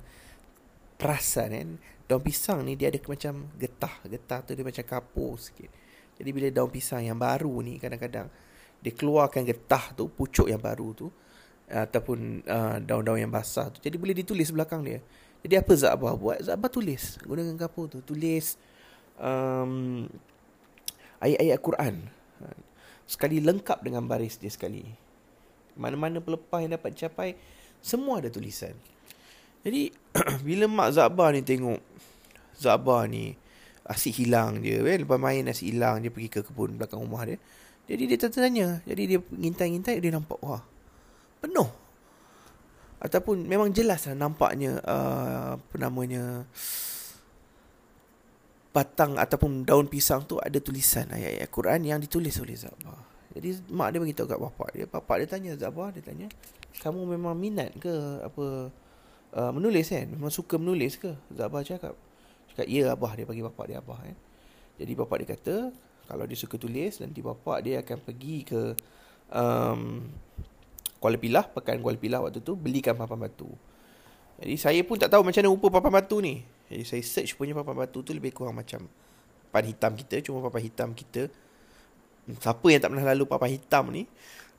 perasan 1.00 1.50
kan, 1.56 1.70
daun 2.12 2.20
pisang 2.20 2.68
ni 2.68 2.76
dia 2.76 2.92
ada 2.92 3.00
macam 3.08 3.48
getah. 3.56 3.96
Getah 4.04 4.40
tu 4.44 4.52
dia 4.52 4.66
macam 4.68 4.84
kapur 4.84 5.40
sikit. 5.40 5.72
Jadi 6.20 6.30
bila 6.36 6.48
daun 6.52 6.68
pisang 6.68 7.08
yang 7.08 7.16
baru 7.16 7.56
ni 7.64 7.80
kadang-kadang 7.80 8.28
dia 8.84 8.92
keluarkan 8.92 9.48
getah 9.48 9.96
tu, 9.96 10.12
pucuk 10.12 10.52
yang 10.52 10.60
baru 10.60 10.92
tu, 10.92 11.08
ataupun 11.66 12.46
uh, 12.46 12.78
daun-daun 12.82 13.18
yang 13.18 13.34
basah 13.34 13.74
tu. 13.74 13.82
Jadi 13.82 13.98
boleh 13.98 14.16
ditulis 14.16 14.54
belakang 14.54 14.86
dia. 14.86 15.02
Jadi 15.46 15.62
apa 15.62 15.74
Zabah 15.78 16.14
buat? 16.18 16.42
Zabah 16.42 16.70
tulis 16.70 17.22
gunakan 17.22 17.58
kapur 17.58 17.90
tu. 17.90 18.02
Tulis 18.02 18.58
um, 19.22 20.06
ayat-ayat 21.22 21.60
Quran. 21.62 21.96
Sekali 23.06 23.38
lengkap 23.42 23.86
dengan 23.86 24.06
baris 24.10 24.42
dia 24.42 24.50
sekali. 24.50 24.82
Mana-mana 25.78 26.18
pelepah 26.18 26.66
yang 26.66 26.74
dapat 26.74 26.98
capai, 26.98 27.38
semua 27.78 28.18
ada 28.18 28.34
tulisan. 28.34 28.74
Jadi 29.62 29.94
bila 30.48 30.66
mak 30.66 30.98
Zabah 30.98 31.30
ni 31.34 31.42
tengok 31.46 31.82
Zabah 32.58 33.06
ni 33.10 33.38
asyik 33.86 34.26
hilang 34.26 34.66
dia 34.66 34.82
kan 34.82 34.98
lepas 34.98 35.22
main 35.22 35.46
asyik 35.46 35.78
hilang 35.78 36.02
dia 36.02 36.10
pergi 36.10 36.30
ke 36.34 36.42
kebun 36.42 36.78
belakang 36.78 37.02
rumah 37.02 37.26
dia. 37.30 37.38
Jadi 37.86 38.04
dia 38.10 38.18
tanya, 38.18 38.82
jadi 38.82 39.02
dia 39.06 39.20
ngintai-ngintai 39.22 40.02
dia 40.02 40.10
nampak 40.10 40.42
wah 40.42 40.66
penuh 41.44 41.70
ataupun 43.06 43.46
memang 43.46 43.70
jelas 43.70 44.10
lah 44.10 44.16
nampaknya 44.18 44.82
uh, 44.82 45.60
apa 45.60 45.76
namanya 45.78 46.48
batang 48.76 49.16
ataupun 49.16 49.64
daun 49.64 49.88
pisang 49.88 50.28
tu 50.28 50.36
ada 50.42 50.60
tulisan 50.60 51.08
ayat-ayat 51.08 51.48
Quran 51.48 51.80
yang 51.88 52.00
ditulis 52.04 52.36
oleh 52.44 52.60
Zabah. 52.60 53.00
Jadi 53.32 53.72
mak 53.72 53.96
dia 53.96 54.00
beritahu 54.04 54.28
kat 54.28 54.40
bapak 54.40 54.70
dia. 54.76 54.86
Bapak 54.88 55.16
dia 55.24 55.28
tanya 55.32 55.52
Zabah, 55.56 55.96
dia 55.96 56.04
tanya, 56.04 56.28
"Kamu 56.84 57.08
memang 57.08 57.40
minat 57.40 57.72
ke 57.80 57.96
apa 58.20 58.72
uh, 59.32 59.52
menulis 59.56 59.88
kan? 59.88 60.12
Memang 60.12 60.28
suka 60.28 60.60
menulis 60.60 61.00
ke?" 61.00 61.16
Zabah 61.32 61.64
cakap. 61.64 61.96
Cakap, 62.52 62.68
"Ya, 62.68 62.92
abah." 62.92 63.16
Dia 63.16 63.24
bagi 63.24 63.44
bapak 63.48 63.66
dia 63.72 63.80
abah 63.80 64.00
kan. 64.00 64.16
Jadi 64.76 64.92
bapak 64.92 65.16
dia 65.24 65.28
kata, 65.40 65.56
kalau 66.12 66.24
dia 66.28 66.36
suka 66.36 66.56
tulis 66.60 67.00
nanti 67.00 67.24
bapak 67.24 67.58
dia 67.64 67.80
akan 67.80 67.98
pergi 68.04 68.38
ke 68.44 68.62
um, 69.32 70.04
Kuala 71.00 71.18
Pilah, 71.20 71.46
pekan 71.48 71.80
Kuala 71.84 72.00
Pilah 72.00 72.20
waktu 72.24 72.42
tu 72.42 72.56
belikan 72.58 72.96
papan 72.96 73.28
batu. 73.28 73.50
Jadi 74.36 74.56
saya 74.60 74.82
pun 74.84 75.00
tak 75.00 75.12
tahu 75.12 75.24
macam 75.24 75.40
mana 75.40 75.50
rupa 75.52 75.68
papan 75.72 75.92
batu 76.02 76.18
ni. 76.20 76.44
Jadi 76.68 76.84
saya 76.84 77.02
search 77.06 77.38
punya 77.40 77.56
papan 77.56 77.76
batu 77.86 78.04
tu 78.04 78.12
lebih 78.12 78.36
kurang 78.36 78.58
macam 78.58 78.84
papan 79.52 79.72
hitam 79.72 79.92
kita, 79.96 80.20
cuma 80.26 80.44
papan 80.44 80.62
hitam 80.68 80.90
kita. 80.92 81.32
Siapa 82.26 82.68
yang 82.68 82.82
tak 82.82 82.90
pernah 82.92 83.06
lalu 83.14 83.24
papan 83.30 83.50
hitam 83.54 83.88
ni, 83.94 84.04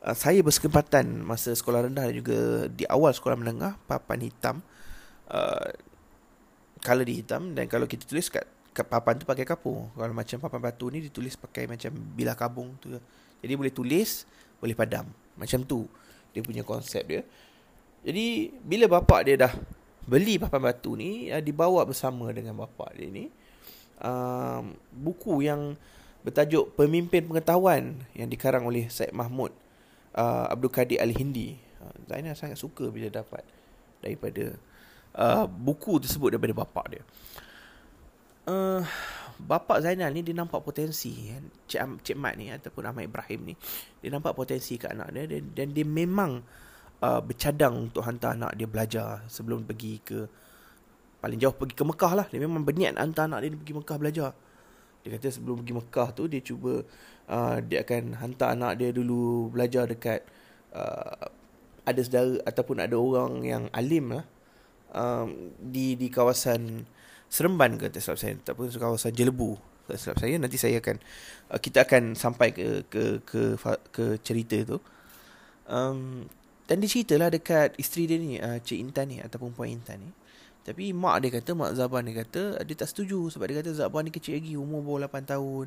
uh, 0.07 0.17
saya 0.17 0.41
berkesempatan 0.41 1.21
masa 1.21 1.53
sekolah 1.53 1.91
rendah 1.91 2.09
dan 2.09 2.15
juga 2.17 2.39
di 2.73 2.89
awal 2.89 3.13
sekolah 3.13 3.37
menengah 3.37 3.77
papan 3.85 4.25
hitam 4.25 4.65
uh, 5.29 5.69
color 6.81 7.05
di 7.05 7.21
hitam 7.21 7.53
dan 7.53 7.67
kalau 7.67 7.85
kita 7.91 8.07
tulis 8.07 8.31
kat, 8.31 8.47
kat 8.71 8.87
papan 8.87 9.19
tu 9.19 9.27
pakai 9.27 9.43
kapur. 9.43 9.91
Kalau 9.93 10.15
macam 10.15 10.37
papan 10.41 10.61
batu 10.63 10.87
ni 10.89 11.05
ditulis 11.05 11.35
pakai 11.35 11.67
macam 11.67 11.91
bilah 11.93 12.39
kabung 12.39 12.79
tu. 12.79 12.95
Jadi 13.43 13.53
boleh 13.53 13.75
tulis, 13.75 14.25
boleh 14.63 14.73
padam. 14.73 15.11
Macam 15.37 15.61
tu 15.67 15.85
dia 16.37 16.45
punya 16.45 16.61
konsep 16.61 17.01
dia. 17.09 17.25
Jadi 18.05 18.53
bila 18.61 19.01
bapak 19.01 19.21
dia 19.25 19.37
dah 19.41 19.53
beli 20.07 20.37
papan 20.37 20.61
batu 20.71 20.95
ni 20.95 21.33
uh, 21.33 21.43
dibawa 21.43 21.83
bersama 21.89 22.29
dengan 22.31 22.55
bapak 22.55 22.95
dia 22.95 23.09
ni 23.09 23.27
uh, 24.05 24.63
buku 24.93 25.43
yang 25.49 25.75
bertajuk 26.23 26.77
Pemimpin 26.77 27.27
Pengetahuan 27.27 27.97
yang 28.13 28.29
dikarang 28.29 28.69
oleh 28.69 28.87
Syed 28.93 29.11
Mahmud 29.17 29.51
uh, 30.15 30.47
Abdul 30.51 30.73
Qadir 30.75 30.99
Al-Hindi. 31.01 31.57
Uh, 31.81 31.95
Zainal 32.11 32.35
sangat 32.35 32.59
suka 32.61 32.91
bila 32.91 33.09
dapat 33.09 33.43
daripada 34.03 34.55
uh, 35.17 35.47
buku 35.47 36.03
tersebut 36.03 36.35
daripada 36.35 36.55
bapak 36.67 36.87
dia. 36.93 37.03
Uh, 38.47 38.79
Bapak 39.37 39.85
Zainal 39.85 40.15
ni 40.15 40.25
dia 40.25 40.33
nampak 40.33 40.65
potensi 40.65 41.29
kan? 41.29 41.45
Cik, 41.69 42.07
Cik 42.07 42.17
Mat 42.17 42.41
ni 42.41 42.49
ataupun 42.49 42.89
Ahmad 42.89 43.05
Ibrahim 43.05 43.53
ni 43.53 43.55
dia 44.01 44.09
nampak 44.09 44.33
potensi 44.33 44.81
kat 44.81 44.97
anak 44.97 45.13
dia 45.13 45.29
dan, 45.29 45.45
dan 45.53 45.69
dia 45.77 45.85
memang 45.85 46.41
uh, 47.05 47.21
bercadang 47.21 47.91
untuk 47.91 48.01
hantar 48.07 48.33
anak 48.33 48.57
dia 48.57 48.65
belajar 48.65 49.27
sebelum 49.29 49.69
pergi 49.69 50.01
ke 50.01 50.19
paling 51.21 51.37
jauh 51.37 51.53
pergi 51.53 51.75
ke 51.77 51.85
Mekah 51.85 52.13
lah 52.17 52.27
dia 52.33 52.41
memang 52.41 52.65
berniat 52.65 52.97
hantar 52.97 53.29
anak 53.29 53.41
dia 53.45 53.51
pergi 53.53 53.75
Mekah 53.77 53.97
belajar 53.99 54.31
dia 55.05 55.11
kata 55.13 55.29
sebelum 55.29 55.55
pergi 55.61 55.75
Mekah 55.77 56.09
tu 56.17 56.23
dia 56.31 56.41
cuba 56.41 56.73
uh, 57.29 57.57
dia 57.61 57.85
akan 57.85 58.03
hantar 58.17 58.49
anak 58.57 58.73
dia 58.81 58.89
dulu 58.95 59.53
belajar 59.53 59.85
dekat 59.85 60.25
uh, 60.73 61.29
ada 61.87 62.01
saudara 62.03 62.41
ataupun 62.43 62.77
ada 62.83 62.97
orang 62.97 63.33
yang 63.45 63.65
alim 63.71 64.17
lah 64.17 64.25
um, 64.97 65.53
di 65.61 65.95
di 65.95 66.09
kawasan 66.09 66.89
Seremban 67.27 67.75
ke 67.77 67.91
tak 67.91 68.01
silap 68.03 68.19
saya 68.19 68.33
ataupun 68.39 68.71
kawasan 68.71 69.13
Jelebu. 69.13 69.59
Tak 69.87 69.99
silap 69.99 70.17
saya 70.19 70.35
nanti 70.39 70.59
saya 70.59 70.79
akan 70.83 70.97
uh, 71.51 71.61
kita 71.61 71.87
akan 71.87 72.15
sampai 72.15 72.55
ke 72.55 72.87
ke 72.87 73.23
ke 73.23 73.59
ke 73.91 74.05
cerita 74.23 74.59
tu. 74.63 74.79
Um, 75.67 76.31
dan 76.67 76.83
dia 76.83 76.91
ceritalah 76.91 77.31
dekat 77.31 77.79
isteri 77.79 78.11
dia 78.11 78.19
ni 78.19 78.39
uh, 78.39 78.59
Cik 78.59 78.79
Intan 78.79 79.07
ni 79.11 79.19
ataupun 79.23 79.55
Puan 79.55 79.71
Intan 79.71 80.03
ni. 80.03 80.11
Tapi 80.67 80.91
mak 80.91 81.23
dia 81.23 81.31
kata 81.39 81.55
mak 81.55 81.79
Zaban 81.79 82.11
dia 82.11 82.27
kata 82.27 82.59
dia 82.67 82.75
tak 82.75 82.91
setuju 82.91 83.31
sebab 83.31 83.47
dia 83.47 83.63
kata 83.63 83.71
Zaban 83.71 84.03
ni 84.03 84.11
kecil 84.11 84.43
lagi 84.43 84.59
umur 84.59 84.83
baru 84.83 85.07
8 85.07 85.31
tahun. 85.31 85.67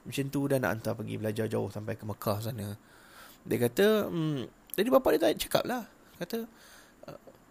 Macam 0.00 0.24
tu 0.32 0.40
dah 0.50 0.58
nak 0.58 0.70
hantar 0.74 0.92
pergi 0.98 1.14
belajar 1.22 1.46
jauh 1.46 1.70
sampai 1.70 1.94
ke 1.94 2.02
Mekah 2.02 2.38
sana. 2.42 2.74
Dia 3.46 3.58
kata 3.62 4.10
um, 4.10 4.42
jadi 4.74 4.88
bapak 4.90 5.10
dia 5.14 5.20
tak 5.22 5.38
cakap 5.38 5.62
lah. 5.70 5.86
Kata 6.18 6.50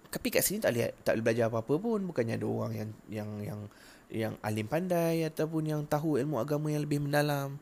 tapi 0.09 0.33
kat 0.33 0.41
sini 0.41 0.57
tak 0.57 0.73
boleh 0.73 0.89
tak 1.05 1.11
boleh 1.13 1.23
belajar 1.25 1.45
apa-apa 1.53 1.73
pun 1.77 1.99
bukannya 2.09 2.35
ada 2.41 2.47
orang 2.49 2.71
yang 2.73 2.89
yang 3.09 3.29
yang 3.45 3.59
yang 4.09 4.33
alim 4.41 4.65
pandai 4.65 5.21
ataupun 5.21 5.69
yang 5.69 5.81
tahu 5.85 6.17
ilmu 6.17 6.41
agama 6.41 6.73
yang 6.73 6.81
lebih 6.81 6.97
mendalam. 6.97 7.61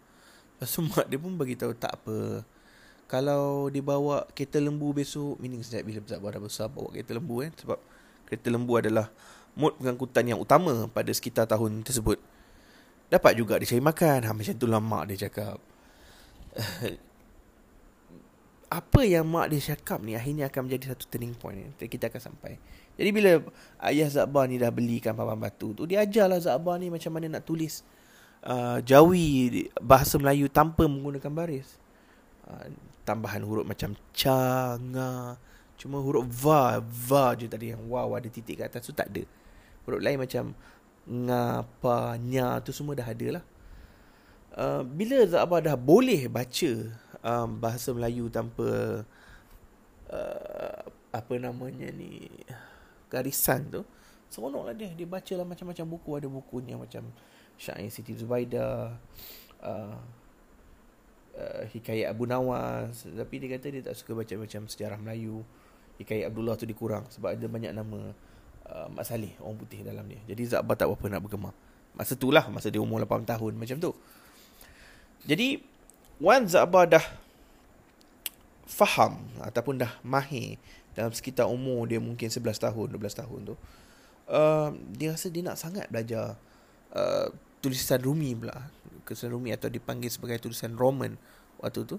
Lepas 0.56 0.72
tu 0.72 0.80
mak 0.88 1.06
dia 1.12 1.20
pun 1.20 1.36
bagi 1.36 1.60
tahu 1.60 1.76
tak 1.76 2.00
apa. 2.00 2.48
Kalau 3.08 3.72
dibawa 3.72 4.28
kereta 4.36 4.60
lembu 4.60 4.92
besok, 4.92 5.40
meaning 5.40 5.64
sejak 5.64 5.84
bila 5.84 6.04
besar 6.04 6.20
besar 6.40 6.68
bawa 6.72 6.92
kereta 6.92 7.16
lembu 7.16 7.44
kan 7.44 7.52
sebab 7.56 7.80
kereta 8.28 8.48
lembu 8.52 8.74
adalah 8.80 9.08
mod 9.56 9.76
pengangkutan 9.80 10.24
yang 10.28 10.40
utama 10.40 10.88
pada 10.92 11.12
sekitar 11.12 11.48
tahun 11.52 11.84
tersebut. 11.84 12.20
Dapat 13.08 13.32
juga 13.40 13.60
dia 13.60 13.68
cari 13.68 13.84
makan. 13.84 14.20
Ha, 14.28 14.32
macam 14.36 14.56
tu 14.56 14.68
lah 14.68 14.80
mak 14.80 15.04
dia 15.12 15.28
cakap. 15.28 15.60
apa 18.68 19.02
yang 19.08 19.24
mak 19.24 19.48
dia 19.48 19.76
cakap 19.76 20.04
ni 20.04 20.14
akhirnya 20.14 20.52
akan 20.52 20.68
menjadi 20.68 20.92
satu 20.92 21.08
turning 21.08 21.32
point 21.36 21.56
ni. 21.56 21.66
Kita 21.88 22.12
akan 22.12 22.22
sampai. 22.22 22.60
Jadi 23.00 23.10
bila 23.16 23.40
ayah 23.88 24.10
Zabah 24.12 24.44
ni 24.50 24.60
dah 24.60 24.72
belikan 24.74 25.16
papan 25.16 25.40
batu 25.40 25.72
tu, 25.72 25.88
dia 25.88 26.04
ajarlah 26.04 26.44
Zabah 26.44 26.76
ni 26.76 26.92
macam 26.92 27.14
mana 27.16 27.40
nak 27.40 27.48
tulis 27.48 27.86
uh, 28.44 28.84
jawi 28.84 29.70
bahasa 29.80 30.20
Melayu 30.20 30.52
tanpa 30.52 30.84
menggunakan 30.84 31.32
baris. 31.32 31.80
uh, 32.48 32.68
tambahan 33.08 33.40
huruf 33.48 33.64
macam 33.64 33.96
cha 34.12 34.76
nga 34.92 35.40
cuma 35.80 36.04
huruf 36.04 36.28
va 36.28 36.84
va 36.84 37.32
je 37.40 37.48
tadi 37.48 37.72
yang 37.72 37.88
wow 37.88 38.12
ada 38.20 38.28
titik 38.28 38.60
kat 38.60 38.68
atas 38.68 38.84
tu 38.84 38.92
tak 38.92 39.08
ada 39.08 39.24
huruf 39.88 40.04
lain 40.04 40.20
macam 40.20 40.52
nga 41.08 41.64
pa 41.80 42.20
nya 42.20 42.60
tu 42.60 42.76
semua 42.76 43.00
dah 43.00 43.08
ada 43.08 43.40
lah 43.40 43.44
uh, 44.60 44.84
bila 44.84 45.24
Zabah 45.24 45.64
dah 45.64 45.80
boleh 45.80 46.28
baca 46.28 46.72
um, 47.28 47.60
bahasa 47.60 47.92
Melayu 47.92 48.32
tanpa 48.32 49.04
uh, 50.08 50.80
apa 51.12 51.34
namanya 51.36 51.92
ni 51.92 52.32
garisan 53.12 53.68
tu 53.68 53.82
seronok 54.32 54.72
lah 54.72 54.76
dia. 54.76 54.92
Dia 54.96 55.08
baca 55.08 55.34
lah 55.36 55.48
macam-macam 55.48 55.86
buku. 55.88 56.10
Ada 56.20 56.28
bukunya 56.28 56.76
macam 56.80 57.12
Syair 57.60 57.90
Siti 57.92 58.16
Zubaida 58.16 58.96
uh, 59.64 59.98
uh, 61.36 61.64
Hikayat 61.72 62.12
Abu 62.12 62.28
Nawas. 62.28 63.08
Tapi 63.08 63.36
dia 63.44 63.50
kata 63.56 63.68
dia 63.72 63.82
tak 63.84 63.96
suka 63.96 64.16
baca 64.16 64.34
macam 64.36 64.68
sejarah 64.68 65.00
Melayu. 65.00 65.44
Hikayat 65.98 66.30
Abdullah 66.30 66.54
tu 66.60 66.70
dikurang 66.70 67.10
sebab 67.10 67.34
ada 67.34 67.46
banyak 67.50 67.74
nama 67.74 68.14
uh, 68.70 68.88
Mak 68.94 69.06
Saleh 69.08 69.34
orang 69.42 69.58
putih 69.58 69.82
dalam 69.82 70.06
dia. 70.06 70.22
Jadi 70.30 70.44
Zabah 70.46 70.78
tak 70.78 70.92
apa 70.92 71.06
nak 71.10 71.26
bergema. 71.26 71.52
Masa 71.98 72.14
tu 72.14 72.30
lah 72.30 72.46
masa 72.54 72.70
dia 72.70 72.78
umur 72.78 73.02
8 73.02 73.26
tahun 73.26 73.58
macam 73.58 73.82
tu. 73.82 73.92
Jadi 75.26 75.77
once 76.18 76.54
Zabah 76.54 76.86
dah 76.90 77.06
faham 78.68 79.22
ataupun 79.42 79.80
dah 79.80 79.92
mahir 80.04 80.60
dalam 80.92 81.14
sekitar 81.14 81.48
umur 81.48 81.88
dia 81.88 82.02
mungkin 82.02 82.28
11 82.28 82.44
tahun 82.58 82.88
12 82.98 83.22
tahun 83.22 83.40
tu 83.54 83.56
uh, 84.28 84.70
dia 84.94 85.16
rasa 85.16 85.28
dia 85.32 85.42
nak 85.44 85.58
sangat 85.58 85.88
belajar 85.88 86.36
uh, 86.94 87.28
tulisan 87.64 88.00
Rumi 88.00 88.36
pula. 88.38 88.70
Tulisan 89.08 89.32
Rumi 89.32 89.56
atau 89.56 89.72
dipanggil 89.72 90.12
sebagai 90.12 90.38
tulisan 90.44 90.76
Roman 90.76 91.16
waktu 91.60 91.88
tu. 91.88 91.98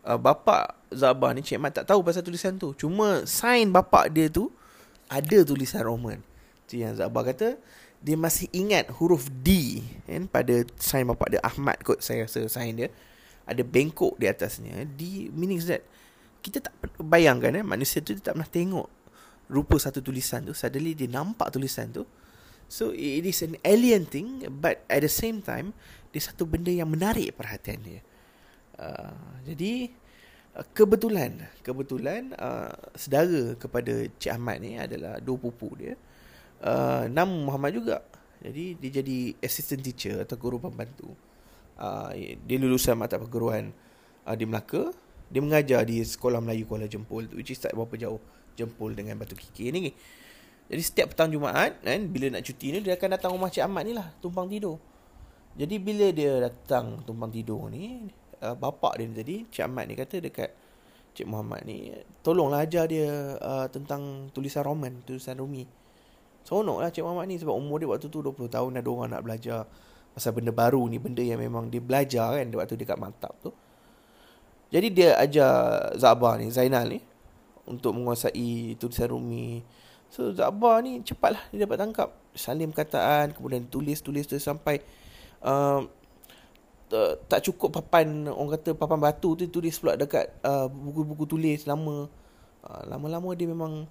Uh, 0.00 0.16
bapa 0.16 0.80
Zabah 0.88 1.36
ni 1.36 1.44
Cik 1.44 1.60
Mat 1.60 1.76
tak 1.76 1.88
tahu 1.88 2.00
pasal 2.00 2.24
tulisan 2.24 2.56
tu. 2.56 2.72
Cuma 2.76 3.24
sign 3.28 3.72
bapa 3.72 4.08
dia 4.08 4.32
tu 4.32 4.52
ada 5.10 5.44
tulisan 5.44 5.84
Roman. 5.84 6.20
Tu 6.68 6.80
yang 6.80 6.96
Zabah 6.96 7.26
kata 7.26 7.56
dia 8.00 8.16
masih 8.16 8.48
ingat 8.56 8.88
huruf 8.96 9.28
D 9.28 9.80
kan 10.08 10.24
pada 10.24 10.64
sign 10.80 11.04
bapa 11.04 11.28
dia 11.28 11.40
Ahmad 11.44 11.76
kot 11.84 12.00
saya 12.00 12.24
rasa 12.24 12.48
sign 12.48 12.80
dia 12.80 12.88
ada 13.46 13.62
bengkok 13.64 14.16
di 14.20 14.26
atasnya 14.28 14.84
D 14.84 15.32
meaning 15.32 15.60
that 15.64 15.82
kita 16.40 16.64
tak 16.64 16.72
bayangkan 16.96 17.60
eh 17.60 17.64
manusia 17.64 18.00
tu 18.00 18.16
tak 18.16 18.36
pernah 18.36 18.48
tengok 18.48 18.88
rupa 19.50 19.76
satu 19.76 20.00
tulisan 20.00 20.46
tu 20.46 20.54
suddenly 20.54 20.94
dia 20.94 21.10
nampak 21.10 21.50
tulisan 21.52 21.90
tu. 21.90 22.06
So 22.70 22.94
it 22.94 23.26
is 23.26 23.42
an 23.42 23.58
alien 23.66 24.06
thing 24.06 24.46
but 24.62 24.86
at 24.86 25.02
the 25.02 25.10
same 25.10 25.42
time 25.42 25.74
dia 26.14 26.22
satu 26.22 26.46
benda 26.46 26.70
yang 26.70 26.86
menarik 26.86 27.34
perhatian 27.34 27.82
dia. 27.82 28.00
Uh, 28.78 29.42
jadi 29.42 29.90
uh, 30.54 30.64
kebetulan 30.70 31.50
kebetulan 31.66 32.30
uh, 32.38 32.70
saudara 32.94 33.58
kepada 33.58 34.06
Cik 34.16 34.30
Ahmad 34.30 34.62
ni 34.62 34.78
adalah 34.78 35.18
dua 35.18 35.36
pupu 35.36 35.74
dia. 35.74 35.98
Uh, 36.62 37.10
nama 37.10 37.34
Muhammad 37.34 37.74
juga. 37.74 38.06
Jadi 38.40 38.78
dia 38.78 39.02
jadi 39.02 39.34
assistant 39.42 39.82
teacher 39.84 40.22
atau 40.22 40.38
guru 40.38 40.62
pembantu 40.62 41.12
uh, 41.80 42.12
dia 42.14 42.56
lulusan 42.60 42.94
mata 42.94 43.16
perguruan 43.16 43.72
uh, 44.28 44.36
di 44.36 44.44
Melaka. 44.44 44.92
Dia 45.30 45.40
mengajar 45.40 45.86
di 45.86 46.02
sekolah 46.02 46.42
Melayu 46.42 46.66
Kuala 46.66 46.90
Jempol 46.90 47.30
which 47.32 47.54
is 47.54 47.58
tak 47.58 47.72
berapa 47.72 47.94
jauh 47.96 48.20
Jempol 48.58 48.92
dengan 48.92 49.16
Batu 49.16 49.34
Kikir 49.34 49.72
ni. 49.72 49.94
Jadi 50.70 50.82
setiap 50.86 51.14
petang 51.14 51.34
Jumaat 51.34 51.82
kan 51.82 51.98
bila 52.06 52.30
nak 52.30 52.46
cuti 52.46 52.70
ni 52.70 52.78
dia 52.78 52.94
akan 52.94 53.18
datang 53.18 53.34
rumah 53.34 53.50
Cik 53.50 53.66
Ahmad 53.66 53.82
ni 53.90 53.94
lah 53.94 54.06
tumpang 54.22 54.46
tidur. 54.46 54.78
Jadi 55.58 55.82
bila 55.82 56.14
dia 56.14 56.38
datang 56.46 57.02
tumpang 57.02 57.30
tidur 57.34 57.66
ni 57.66 58.06
uh, 58.38 58.54
bapak 58.54 59.02
dia 59.02 59.04
ni 59.10 59.14
tadi 59.18 59.36
Cik 59.50 59.66
Ahmad 59.66 59.90
ni 59.90 59.98
kata 59.98 60.22
dekat 60.22 60.50
Cik 61.10 61.26
Muhammad 61.26 61.66
ni 61.66 61.90
tolonglah 62.22 62.62
ajar 62.62 62.86
dia 62.86 63.34
uh, 63.42 63.66
tentang 63.66 64.30
tulisan 64.30 64.62
roman 64.62 65.02
tulisan 65.02 65.34
Rumi. 65.42 65.66
Seronok 66.46 66.86
lah 66.86 66.90
Cik 66.94 67.02
Muhammad 67.02 67.26
ni 67.34 67.36
sebab 67.42 67.54
umur 67.54 67.82
dia 67.82 67.90
waktu 67.90 68.06
tu 68.06 68.22
20 68.22 68.46
tahun 68.46 68.78
ada 68.78 68.86
orang 68.86 69.10
nak 69.10 69.22
belajar 69.26 69.66
pasal 70.20 70.36
benda 70.36 70.52
baru 70.52 70.84
ni 70.84 71.00
benda 71.00 71.24
yang 71.24 71.40
memang 71.40 71.72
dia 71.72 71.80
belajar 71.80 72.36
kan 72.36 72.46
waktu 72.52 72.76
dekat 72.76 73.00
maktab 73.00 73.32
tu 73.40 73.56
jadi 74.70 74.86
dia 74.88 75.10
ajar 75.18 75.52
Zabah 75.98 76.38
ni, 76.38 76.46
Zainal 76.54 76.86
ni 76.86 77.02
untuk 77.66 77.90
menguasai 77.98 78.78
tulisan 78.78 79.10
Rumi. 79.10 79.66
So 80.06 80.30
Zabah 80.30 80.78
ni 80.82 81.02
cepatlah 81.02 81.42
dia 81.50 81.66
dapat 81.66 81.76
tangkap. 81.82 82.08
Salim 82.38 82.70
kataan, 82.70 83.34
kemudian 83.34 83.66
tulis-tulis 83.66 84.30
tu 84.30 84.38
sampai 84.38 84.78
uh, 85.42 85.82
tak 87.26 87.42
cukup 87.46 87.82
papan 87.82 88.26
orang 88.26 88.58
kata 88.58 88.74
papan 88.74 88.98
batu 88.98 89.38
tu 89.38 89.46
tulis 89.46 89.78
pula 89.78 89.94
dekat 89.94 90.30
uh, 90.46 90.70
buku-buku 90.70 91.26
tulis 91.26 91.66
lama. 91.66 92.06
Uh, 92.62 92.82
lama-lama 92.86 93.34
dia 93.34 93.50
memang 93.50 93.90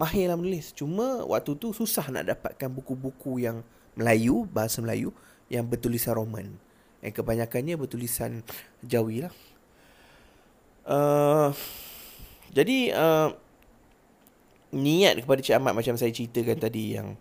mahir 0.00 0.32
lah 0.32 0.40
menulis. 0.40 0.72
Cuma 0.72 1.28
waktu 1.28 1.60
tu 1.60 1.76
susah 1.76 2.08
nak 2.08 2.24
dapatkan 2.24 2.72
buku-buku 2.72 3.44
yang 3.44 3.60
Melayu, 3.96 4.44
bahasa 4.52 4.84
Melayu 4.84 5.10
yang 5.48 5.64
bertulisan 5.64 6.14
Roman. 6.14 6.52
Yang 7.00 7.24
kebanyakannya 7.24 7.74
bertulisan 7.80 8.44
Jawi 8.84 9.24
lah. 9.24 9.32
Uh, 10.86 11.50
jadi 12.54 12.94
uh, 12.94 13.28
niat 14.70 15.18
kepada 15.18 15.40
Cik 15.42 15.58
Ahmad 15.58 15.74
macam 15.74 15.98
saya 15.98 16.14
ceritakan 16.14 16.62
tadi 16.62 16.94
yang 16.94 17.18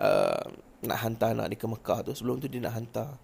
uh, 0.00 0.42
nak 0.82 0.98
hantar 1.04 1.36
anak 1.36 1.54
dia 1.54 1.58
ke 1.60 1.68
Mekah 1.68 2.00
tu. 2.02 2.12
Sebelum 2.16 2.42
tu 2.42 2.48
dia 2.50 2.64
nak 2.64 2.74
hantar 2.74 3.20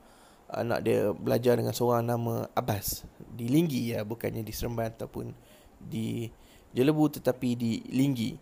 anak 0.52 0.84
dia 0.84 1.10
belajar 1.16 1.56
dengan 1.56 1.72
seorang 1.72 2.04
nama 2.04 2.46
Abbas. 2.52 3.08
Di 3.18 3.48
Linggi 3.48 3.96
ya, 3.96 4.04
bukannya 4.04 4.44
di 4.44 4.52
Seremban 4.52 4.92
ataupun 4.92 5.32
di 5.80 6.28
Jelebu 6.76 7.18
tetapi 7.18 7.48
di 7.56 7.80
Linggi. 7.88 8.36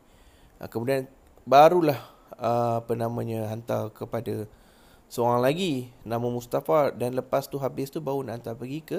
Uh, 0.58 0.68
kemudian 0.68 1.06
barulah 1.46 2.19
uh, 2.40 2.81
apa 2.83 2.92
namanya 2.96 3.46
hantar 3.53 3.92
kepada 3.92 4.48
seorang 5.07 5.44
lagi 5.44 5.92
nama 6.03 6.24
Mustafa 6.26 6.90
dan 6.96 7.14
lepas 7.14 7.46
tu 7.46 7.61
habis 7.61 7.92
tu 7.92 8.00
baru 8.00 8.24
nak 8.24 8.42
hantar 8.42 8.55
pergi 8.57 8.81
ke 8.81 8.98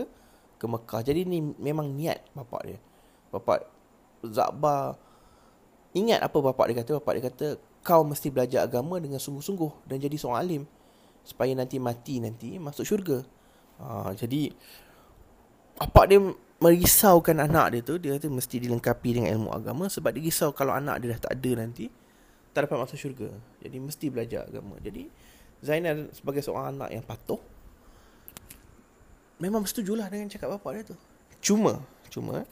ke 0.62 0.66
Mekah. 0.70 1.02
Jadi 1.02 1.26
ni 1.26 1.42
memang 1.42 1.90
niat 1.90 2.22
bapak 2.38 2.62
dia. 2.70 2.80
Bapak 3.34 3.66
Zakbar 4.22 5.02
ingat 5.98 6.22
apa 6.22 6.38
bapak 6.38 6.70
dia 6.70 6.86
kata? 6.86 7.02
Bapak 7.02 7.14
dia 7.18 7.24
kata 7.28 7.48
kau 7.82 8.06
mesti 8.06 8.30
belajar 8.30 8.70
agama 8.70 9.02
dengan 9.02 9.18
sungguh-sungguh 9.18 9.90
dan 9.90 9.98
jadi 9.98 10.14
seorang 10.14 10.40
alim 10.46 10.64
supaya 11.26 11.50
nanti 11.58 11.82
mati 11.82 12.22
nanti 12.22 12.62
masuk 12.62 12.86
syurga. 12.86 13.26
Ha, 13.82 14.14
jadi 14.14 14.54
bapak 15.82 16.06
dia 16.06 16.20
merisaukan 16.62 17.42
anak 17.42 17.66
dia 17.74 17.82
tu 17.82 17.98
dia 17.98 18.14
kata 18.14 18.30
mesti 18.30 18.62
dilengkapi 18.62 19.18
dengan 19.18 19.34
ilmu 19.34 19.50
agama 19.50 19.90
sebab 19.90 20.14
dia 20.14 20.22
risau 20.30 20.54
kalau 20.54 20.78
anak 20.78 21.02
dia 21.02 21.18
dah 21.18 21.26
tak 21.26 21.42
ada 21.42 21.66
nanti 21.66 21.90
tak 22.52 22.68
dapat 22.68 22.78
masuk 22.88 22.98
syurga. 23.00 23.30
Jadi 23.64 23.78
mesti 23.80 24.06
belajar 24.12 24.48
agama. 24.48 24.76
Jadi 24.84 25.08
Zainal 25.62 26.10
sebagai 26.12 26.42
seorang 26.42 26.74
anak 26.74 26.90
yang 26.90 27.06
patuh 27.06 27.38
memang 29.38 29.66
bersetujulah 29.66 30.10
dengan 30.10 30.30
cakap 30.30 30.58
bapak 30.58 30.72
dia 30.78 30.84
tu. 30.94 30.98
Cuma, 31.42 31.82
cuma 32.14 32.46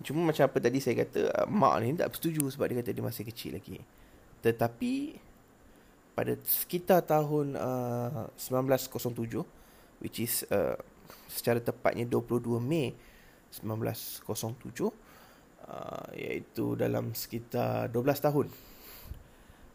cuma 0.00 0.32
macam 0.32 0.48
apa 0.48 0.56
tadi 0.56 0.80
saya 0.80 1.04
kata 1.04 1.48
mak 1.52 1.84
ni 1.84 1.92
tak 1.92 2.16
bersetuju 2.16 2.48
sebab 2.48 2.64
dia 2.72 2.76
kata 2.80 2.90
dia 2.96 3.04
masih 3.04 3.24
kecil 3.28 3.56
lagi. 3.56 3.80
Tetapi 4.40 5.20
pada 6.12 6.32
sekitar 6.44 7.04
tahun 7.04 7.56
uh, 7.56 8.28
1907 8.36 9.44
which 10.00 10.20
is 10.20 10.44
uh, 10.52 10.76
secara 11.28 11.60
tepatnya 11.60 12.04
22 12.08 12.60
Mei 12.60 12.92
1907 13.60 14.88
uh, 14.88 14.92
iaitu 16.16 16.76
dalam 16.76 17.12
sekitar 17.16 17.88
12 17.88 18.26
tahun 18.28 18.46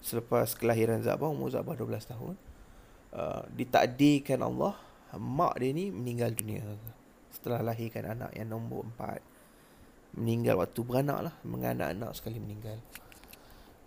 selepas 0.07 0.55
kelahiran 0.55 1.03
Zabah 1.03 1.27
umur 1.27 1.51
Zabah 1.51 1.75
12 1.75 2.07
tahun 2.07 2.35
uh, 3.11 3.43
ditakdirkan 3.51 4.39
Allah 4.39 4.79
mak 5.19 5.59
dia 5.59 5.75
ni 5.75 5.91
meninggal 5.91 6.31
dunia. 6.31 6.63
Setelah 7.31 7.59
lahirkan 7.63 8.07
anak 8.07 8.31
yang 8.35 8.47
nombor 8.55 8.87
empat 8.87 9.19
meninggal 10.15 10.63
waktu 10.63 10.79
beranak 10.83 11.19
lah 11.31 11.35
menganak-anak 11.43 12.11
sekali 12.15 12.39
meninggal. 12.39 12.79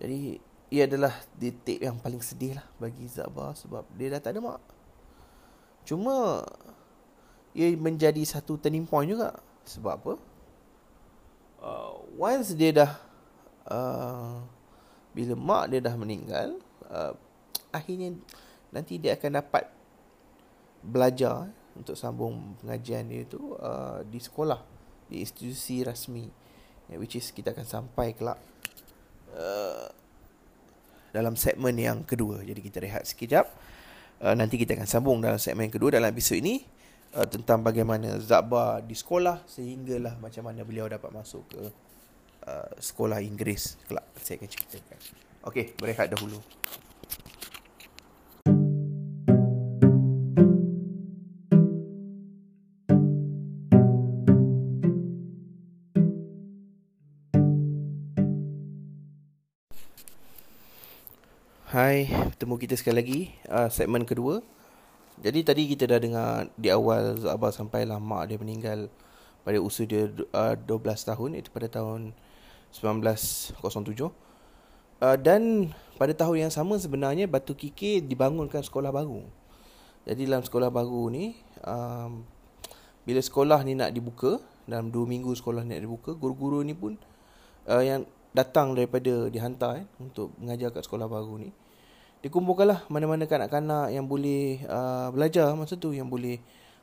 Jadi 0.00 0.36
ia 0.70 0.86
adalah 0.86 1.12
detik 1.36 1.82
yang 1.82 1.98
paling 1.98 2.20
sedih 2.20 2.60
lah 2.60 2.66
bagi 2.76 3.08
Zabah 3.08 3.56
sebab 3.56 3.88
dia 3.96 4.12
dah 4.12 4.20
tak 4.20 4.36
ada 4.36 4.40
mak. 4.44 4.60
Cuma 5.88 6.44
ia 7.56 7.72
menjadi 7.74 8.20
satu 8.22 8.60
turning 8.60 8.86
point 8.86 9.08
juga. 9.08 9.40
Sebab 9.66 9.94
apa? 9.96 10.14
Uh, 11.60 11.94
once 12.16 12.56
dia 12.56 12.72
dah 12.72 12.92
uh, 13.68 14.40
bila 15.10 15.34
mak 15.34 15.64
dia 15.74 15.80
dah 15.82 15.94
meninggal 15.98 16.58
uh, 16.90 17.12
akhirnya 17.74 18.14
nanti 18.70 18.98
dia 18.98 19.18
akan 19.18 19.42
dapat 19.42 19.64
belajar 20.80 21.50
untuk 21.74 21.94
sambung 21.98 22.56
pengajian 22.62 23.06
dia 23.10 23.26
tu 23.26 23.54
uh, 23.58 24.02
di 24.06 24.18
sekolah 24.18 24.62
di 25.10 25.22
institusi 25.22 25.82
rasmi 25.82 26.26
yeah, 26.90 26.98
which 26.98 27.18
is 27.18 27.30
kita 27.30 27.54
akan 27.54 27.66
sampai 27.66 28.14
kelak 28.14 28.38
uh, 29.34 29.90
dalam 31.10 31.34
segmen 31.34 31.74
yang 31.74 32.06
kedua. 32.06 32.42
Jadi 32.42 32.60
kita 32.62 32.78
rehat 32.82 33.02
sekejap. 33.06 33.46
Uh, 34.20 34.36
nanti 34.36 34.60
kita 34.60 34.76
akan 34.76 34.88
sambung 34.88 35.18
dalam 35.18 35.40
segmen 35.40 35.70
yang 35.70 35.74
kedua 35.74 35.96
dalam 35.96 36.12
episod 36.12 36.36
ini 36.36 36.60
uh, 37.16 37.24
tentang 37.24 37.64
bagaimana 37.64 38.20
Zakbar 38.20 38.84
di 38.84 38.92
sekolah 38.92 39.48
sehinggalah 39.48 40.20
macam 40.20 40.44
mana 40.44 40.60
beliau 40.60 40.86
dapat 40.86 41.08
masuk 41.08 41.42
ke 41.48 41.62
uh, 42.46 42.70
sekolah 42.80 43.20
Inggeris 43.20 43.76
kelak 43.88 44.06
saya 44.20 44.40
akan 44.40 44.48
ceritakan. 44.48 44.98
Okey, 45.48 45.72
berehat 45.80 46.12
dahulu. 46.12 46.38
Hai, 61.70 62.10
bertemu 62.10 62.54
kita 62.58 62.74
sekali 62.74 62.96
lagi 62.98 63.20
uh, 63.46 63.70
segmen 63.70 64.02
kedua. 64.02 64.42
Jadi 65.22 65.46
tadi 65.46 65.62
kita 65.70 65.86
dah 65.86 66.02
dengar 66.02 66.50
di 66.58 66.66
awal 66.66 67.14
Abah 67.22 67.54
sampailah 67.54 68.02
mak 68.02 68.26
dia 68.26 68.42
meninggal 68.42 68.90
pada 69.46 69.54
usia 69.62 69.86
dia 69.86 70.10
uh, 70.34 70.58
12 70.58 70.66
tahun 70.82 71.30
itu 71.38 71.46
pada 71.54 71.70
tahun 71.70 72.10
1907. 72.72 73.58
Uh, 75.00 75.16
dan 75.16 75.72
pada 75.96 76.12
tahun 76.12 76.48
yang 76.48 76.52
sama 76.52 76.76
sebenarnya 76.76 77.28
Batu 77.28 77.52
Kiki 77.56 78.00
dibangunkan 78.04 78.64
sekolah 78.64 78.92
baru. 78.92 79.24
Jadi 80.08 80.24
dalam 80.28 80.40
sekolah 80.44 80.72
baru 80.72 81.12
ni 81.12 81.36
um, 81.64 82.24
bila 83.04 83.20
sekolah 83.20 83.60
ni 83.64 83.76
nak 83.76 83.92
dibuka 83.92 84.40
dalam 84.64 84.88
2 84.88 84.96
minggu 85.04 85.32
sekolah 85.36 85.64
ni 85.64 85.76
nak 85.76 85.82
dibuka, 85.84 86.16
guru-guru 86.16 86.64
ni 86.64 86.72
pun 86.72 86.96
uh, 87.68 87.82
yang 87.84 88.08
datang 88.30 88.78
daripada 88.78 89.26
dihantar 89.26 89.82
eh, 89.82 89.86
untuk 89.98 90.30
mengajar 90.38 90.70
kat 90.70 90.86
sekolah 90.86 91.10
baru 91.10 91.42
ni 91.42 91.50
dikumpulkanlah 92.20 92.84
mana-mana 92.92 93.24
kanak-kanak 93.24 93.90
yang 93.90 94.04
boleh 94.04 94.60
uh, 94.68 95.08
belajar 95.10 95.50
masa 95.56 95.74
tu 95.80 95.96
yang 95.96 96.06
boleh 96.06 96.38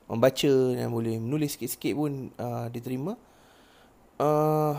membaca 0.09 0.53
yang 0.73 0.89
boleh 0.89 1.21
menulis 1.21 1.55
sikit-sikit 1.55 1.93
pun 1.93 2.33
uh, 2.41 2.67
diterima 2.73 3.13
uh, 4.17 4.75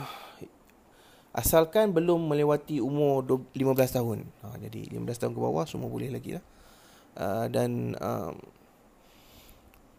asalkan 1.39 1.95
belum 1.95 2.27
melewati 2.27 2.83
umur 2.83 3.23
15 3.23 3.55
tahun 4.03 4.27
uh, 4.43 4.57
jadi 4.59 4.99
15 4.99 5.23
tahun 5.23 5.33
ke 5.33 5.41
bawah 5.41 5.65
semua 5.71 5.87
boleh 5.87 6.11
lagi 6.11 6.35
lah 6.35 6.45
uh, 7.15 7.47
dan 7.47 7.95
uh, 7.95 8.35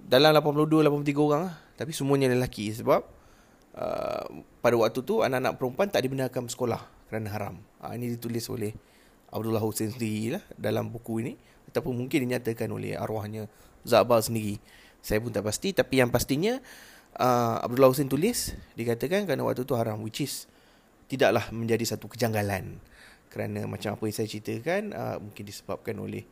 dalam 0.04 0.36
82 0.36 0.84
83 0.84 1.15
orang 1.15 1.41
lah 1.47 1.56
tapi 1.80 1.95
semuanya 1.95 2.28
lelaki 2.28 2.75
sebab 2.75 3.08
uh, 3.80 4.25
pada 4.60 4.75
waktu 4.75 4.99
tu 5.04 5.23
anak-anak 5.23 5.56
perempuan 5.56 5.88
tak 5.88 6.04
dibenarkan 6.04 6.47
bersekolah 6.47 6.82
kerana 7.08 7.28
haram. 7.32 7.56
Uh, 7.80 7.95
ini 7.95 8.19
ditulis 8.19 8.43
oleh 8.52 8.75
Abdullah 9.32 9.63
Hussein 9.63 9.93
sendiri 9.93 10.36
lah 10.36 10.43
dalam 10.60 10.91
buku 10.91 11.23
ini 11.23 11.34
ataupun 11.71 11.93
mungkin 11.93 12.28
dinyatakan 12.28 12.67
oleh 12.67 12.99
arwahnya 12.99 13.47
Zabal 13.88 14.19
sendiri. 14.19 14.60
Saya 14.99 15.23
pun 15.23 15.32
tak 15.32 15.47
pasti 15.47 15.71
tapi 15.71 16.04
yang 16.04 16.12
pastinya 16.12 16.60
uh, 17.15 17.63
Abdullah 17.63 17.88
Hussein 17.88 18.12
tulis 18.12 18.52
dikatakan 18.75 19.23
kerana 19.23 19.47
waktu 19.47 19.63
tu 19.63 19.80
haram 19.80 20.04
which 20.04 20.19
is 20.19 20.52
tidaklah 21.10 21.50
menjadi 21.50 21.98
satu 21.98 22.06
kejanggalan 22.06 22.78
kerana 23.30 23.65
macam 23.65 23.98
apa 23.98 24.04
yang 24.06 24.15
saya 24.15 24.28
ceritakan 24.30 24.84
uh, 24.93 25.17
mungkin 25.17 25.43
disebabkan 25.45 25.98
oleh 25.98 26.24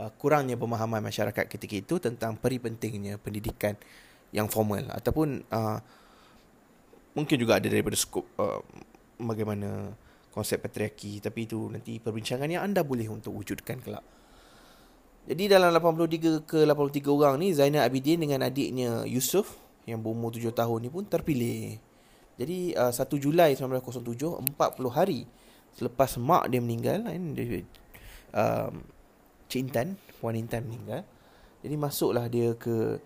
uh, 0.00 0.10
kurangnya 0.16 0.56
pemahaman 0.56 1.04
masyarakat 1.04 1.44
ketika 1.48 1.74
itu 1.76 1.94
tentang 2.00 2.36
peri 2.40 2.56
pentingnya 2.60 3.20
pendidikan 3.20 3.76
yang 4.32 4.48
formal 4.48 4.88
ataupun 4.90 5.44
uh, 5.52 5.78
mungkin 7.14 7.36
juga 7.38 7.62
ada 7.62 7.68
daripada 7.70 7.96
skop 7.96 8.26
uh, 8.40 8.60
bagaimana 9.20 9.94
konsep 10.34 10.58
patriarki 10.58 11.22
tapi 11.22 11.46
itu 11.46 11.70
nanti 11.70 12.02
perbincangan 12.02 12.50
yang 12.50 12.66
anda 12.66 12.82
boleh 12.82 13.06
untuk 13.06 13.36
wujudkan 13.38 13.78
kelak. 13.78 14.02
Jadi 15.24 15.48
dalam 15.48 15.72
83 15.72 16.44
ke 16.44 16.68
83 16.68 17.08
orang 17.08 17.40
ni 17.40 17.56
Zainal 17.56 17.88
Abidin 17.88 18.20
dengan 18.20 18.44
adiknya 18.44 19.08
Yusuf 19.08 19.56
yang 19.88 20.04
berumur 20.04 20.36
7 20.36 20.52
tahun 20.52 20.84
ni 20.84 20.90
pun 20.92 21.08
terpilih. 21.08 21.80
Jadi 22.34 22.74
uh, 22.74 22.90
1 22.90 22.98
Julai 23.22 23.54
1907 23.54 24.54
40 24.58 24.58
hari 24.90 25.26
selepas 25.74 26.18
mak 26.22 26.50
dia 26.50 26.62
meninggal 26.62 27.02
kan 27.02 27.22
dia, 27.34 27.62
um, 28.34 28.74
Cik 29.50 29.60
Intan, 29.70 29.98
Puan 30.18 30.38
Intan 30.38 30.66
meninggal. 30.66 31.02
Jadi 31.62 31.74
masuklah 31.78 32.26
dia 32.30 32.54
ke 32.54 32.98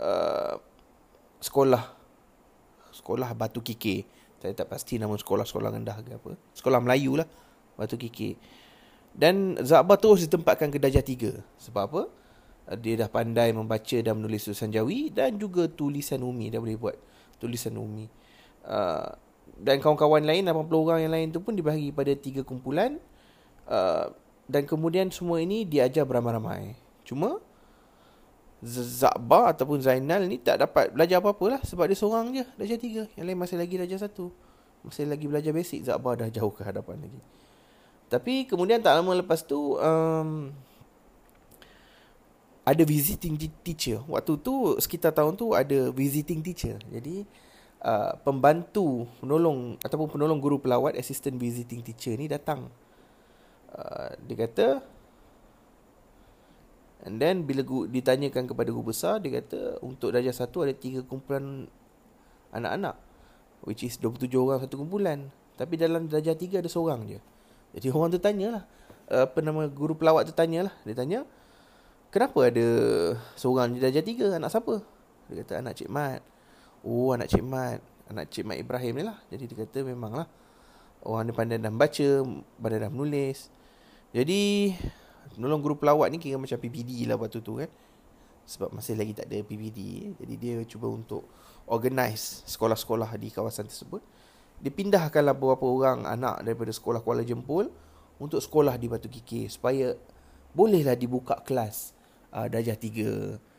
uh, 0.00 0.54
sekolah 1.40 1.84
sekolah 2.94 3.30
Batu 3.36 3.60
Kiki. 3.60 4.06
Saya 4.40 4.52
tak 4.52 4.68
pasti 4.68 5.00
nama 5.00 5.16
sekolah-sekolah 5.16 5.72
rendah 5.72 5.98
ke 6.04 6.14
apa. 6.14 6.36
Sekolah 6.52 6.78
Melayu 6.84 7.16
lah. 7.16 7.28
Batu 7.74 7.96
Kiki. 7.96 8.36
Dan 9.14 9.56
Zakbar 9.64 9.96
terus 9.96 10.26
ditempatkan 10.28 10.68
ke 10.68 10.76
Darjah 10.76 11.02
3. 11.02 11.40
Sebab 11.64 11.82
apa? 11.88 12.02
Dia 12.80 13.04
dah 13.04 13.08
pandai 13.08 13.52
membaca 13.52 13.96
dan 14.00 14.20
menulis 14.20 14.44
tulisan 14.48 14.72
Jawi 14.72 15.12
dan 15.12 15.36
juga 15.40 15.68
tulisan 15.68 16.20
Umi. 16.20 16.52
Dia 16.52 16.60
boleh 16.60 16.76
buat 16.76 16.96
tulisan 17.40 17.76
Umi. 17.76 18.08
Uh, 18.64 19.12
dan 19.60 19.78
kawan-kawan 19.78 20.24
lain, 20.24 20.48
80 20.48 20.72
orang 20.72 21.00
yang 21.04 21.12
lain 21.14 21.28
tu 21.30 21.38
pun 21.38 21.54
dibahagi 21.54 21.94
pada 21.94 22.12
tiga 22.18 22.42
kumpulan. 22.42 22.98
Uh, 23.68 24.10
dan 24.44 24.68
kemudian 24.68 25.08
semua 25.08 25.40
ini 25.40 25.64
diajar 25.64 26.04
beramai-ramai. 26.04 26.76
Cuma 27.04 27.40
Zakbar 28.64 29.52
ataupun 29.52 29.76
Zainal 29.84 30.24
ni 30.24 30.40
tak 30.40 30.64
dapat 30.64 30.88
belajar 30.88 31.20
apa-apa 31.20 31.44
lah 31.52 31.60
sebab 31.60 31.84
dia 31.84 31.96
seorang 32.00 32.32
je 32.32 32.44
darjah 32.56 32.80
tiga. 32.80 33.02
Yang 33.12 33.24
lain 33.28 33.38
masih 33.44 33.56
lagi 33.60 33.74
darjah 33.76 34.00
satu. 34.08 34.32
Masih 34.80 35.04
lagi 35.04 35.28
belajar 35.28 35.52
basic. 35.52 35.84
Zakbar 35.84 36.16
dah 36.16 36.32
jauh 36.32 36.48
ke 36.48 36.64
hadapan 36.64 37.04
lagi. 37.04 37.20
Tapi 38.08 38.48
kemudian 38.48 38.80
tak 38.80 38.96
lama 38.96 39.20
lepas 39.20 39.44
tu 39.44 39.76
um, 39.76 40.48
ada 42.64 42.82
visiting 42.88 43.36
teacher. 43.60 44.00
Waktu 44.08 44.32
tu 44.40 44.80
sekitar 44.80 45.12
tahun 45.12 45.36
tu 45.36 45.52
ada 45.52 45.92
visiting 45.92 46.40
teacher. 46.40 46.80
Jadi 46.88 47.28
uh, 47.84 48.16
pembantu 48.24 49.04
penolong 49.20 49.76
ataupun 49.84 50.08
penolong 50.08 50.40
guru 50.40 50.56
pelawat 50.58 50.96
assistant 50.96 51.36
visiting 51.36 51.84
teacher 51.84 52.16
ni 52.16 52.26
datang. 52.26 52.72
Uh, 53.70 54.16
dia 54.24 54.48
kata 54.48 54.66
And 57.04 57.20
then 57.20 57.44
bila 57.44 57.60
ditanyakan 57.84 58.48
kepada 58.48 58.72
guru 58.72 58.96
besar, 58.96 59.20
dia 59.20 59.36
kata 59.36 59.76
untuk 59.84 60.16
darjah 60.16 60.32
satu 60.32 60.64
ada 60.64 60.72
tiga 60.72 61.04
kumpulan 61.04 61.68
anak-anak. 62.48 62.96
Which 63.68 63.84
is 63.84 64.00
27 64.00 64.32
orang 64.40 64.64
satu 64.64 64.80
kumpulan. 64.80 65.28
Tapi 65.60 65.76
dalam 65.76 66.08
darjah 66.08 66.32
tiga 66.32 66.64
ada 66.64 66.70
seorang 66.72 67.04
je. 67.04 67.20
Jadi 67.76 67.92
orang 67.92 68.08
tu 68.08 68.16
tanyalah. 68.16 68.64
Apa 69.04 69.44
nama 69.44 69.68
guru 69.68 69.92
pelawat 69.92 70.32
tu 70.32 70.34
tanyalah. 70.34 70.72
Dia 70.88 70.96
tanya, 70.96 71.20
kenapa 72.08 72.48
ada 72.48 72.66
seorang 73.36 73.76
di 73.76 73.84
darjah 73.84 74.00
tiga? 74.00 74.40
Anak 74.40 74.48
siapa? 74.48 74.80
Dia 75.28 75.44
kata 75.44 75.60
anak 75.60 75.76
Cik 75.76 75.92
Mat. 75.92 76.24
Oh 76.84 77.16
anak 77.16 77.32
Cik 77.32 77.42
Mat. 77.42 77.80
Anak 78.12 78.28
Cik 78.28 78.44
Mat 78.44 78.60
Ibrahim 78.60 79.00
ni 79.00 79.04
lah. 79.08 79.16
Jadi 79.32 79.48
dia 79.48 79.56
kata 79.64 79.80
memanglah. 79.82 80.28
Orang 81.00 81.28
ni 81.28 81.32
pandai 81.32 81.56
dalam 81.56 81.80
baca, 81.80 82.08
pandai 82.60 82.78
dalam 82.80 82.92
menulis. 82.92 83.48
Jadi 84.12 84.72
Penolong 85.34 85.58
guru 85.58 85.74
pelawat 85.74 86.14
ni 86.14 86.22
kira 86.22 86.38
macam 86.38 86.54
PPD 86.54 87.10
lah 87.10 87.18
waktu 87.18 87.42
tu 87.42 87.58
kan 87.58 87.70
Sebab 88.46 88.70
masih 88.70 88.94
lagi 88.94 89.16
tak 89.16 89.26
ada 89.26 89.42
PPD 89.42 90.12
Jadi 90.14 90.34
dia 90.38 90.56
cuba 90.62 90.86
untuk 90.86 91.26
organize 91.66 92.46
sekolah-sekolah 92.46 93.18
di 93.18 93.34
kawasan 93.34 93.66
tersebut 93.66 93.98
Dia 94.62 94.70
pindahkanlah 94.70 95.34
beberapa 95.34 95.66
orang 95.66 96.06
anak 96.06 96.46
daripada 96.46 96.70
sekolah 96.70 97.02
Kuala 97.02 97.26
Jempol 97.26 97.66
Untuk 98.22 98.38
sekolah 98.38 98.78
di 98.78 98.86
Batu 98.86 99.10
Kikir 99.10 99.50
Supaya 99.50 99.96
bolehlah 100.54 100.94
dibuka 100.94 101.40
kelas 101.42 101.96
uh, 102.30 102.46
darjah 102.46 102.78
3 102.78 103.53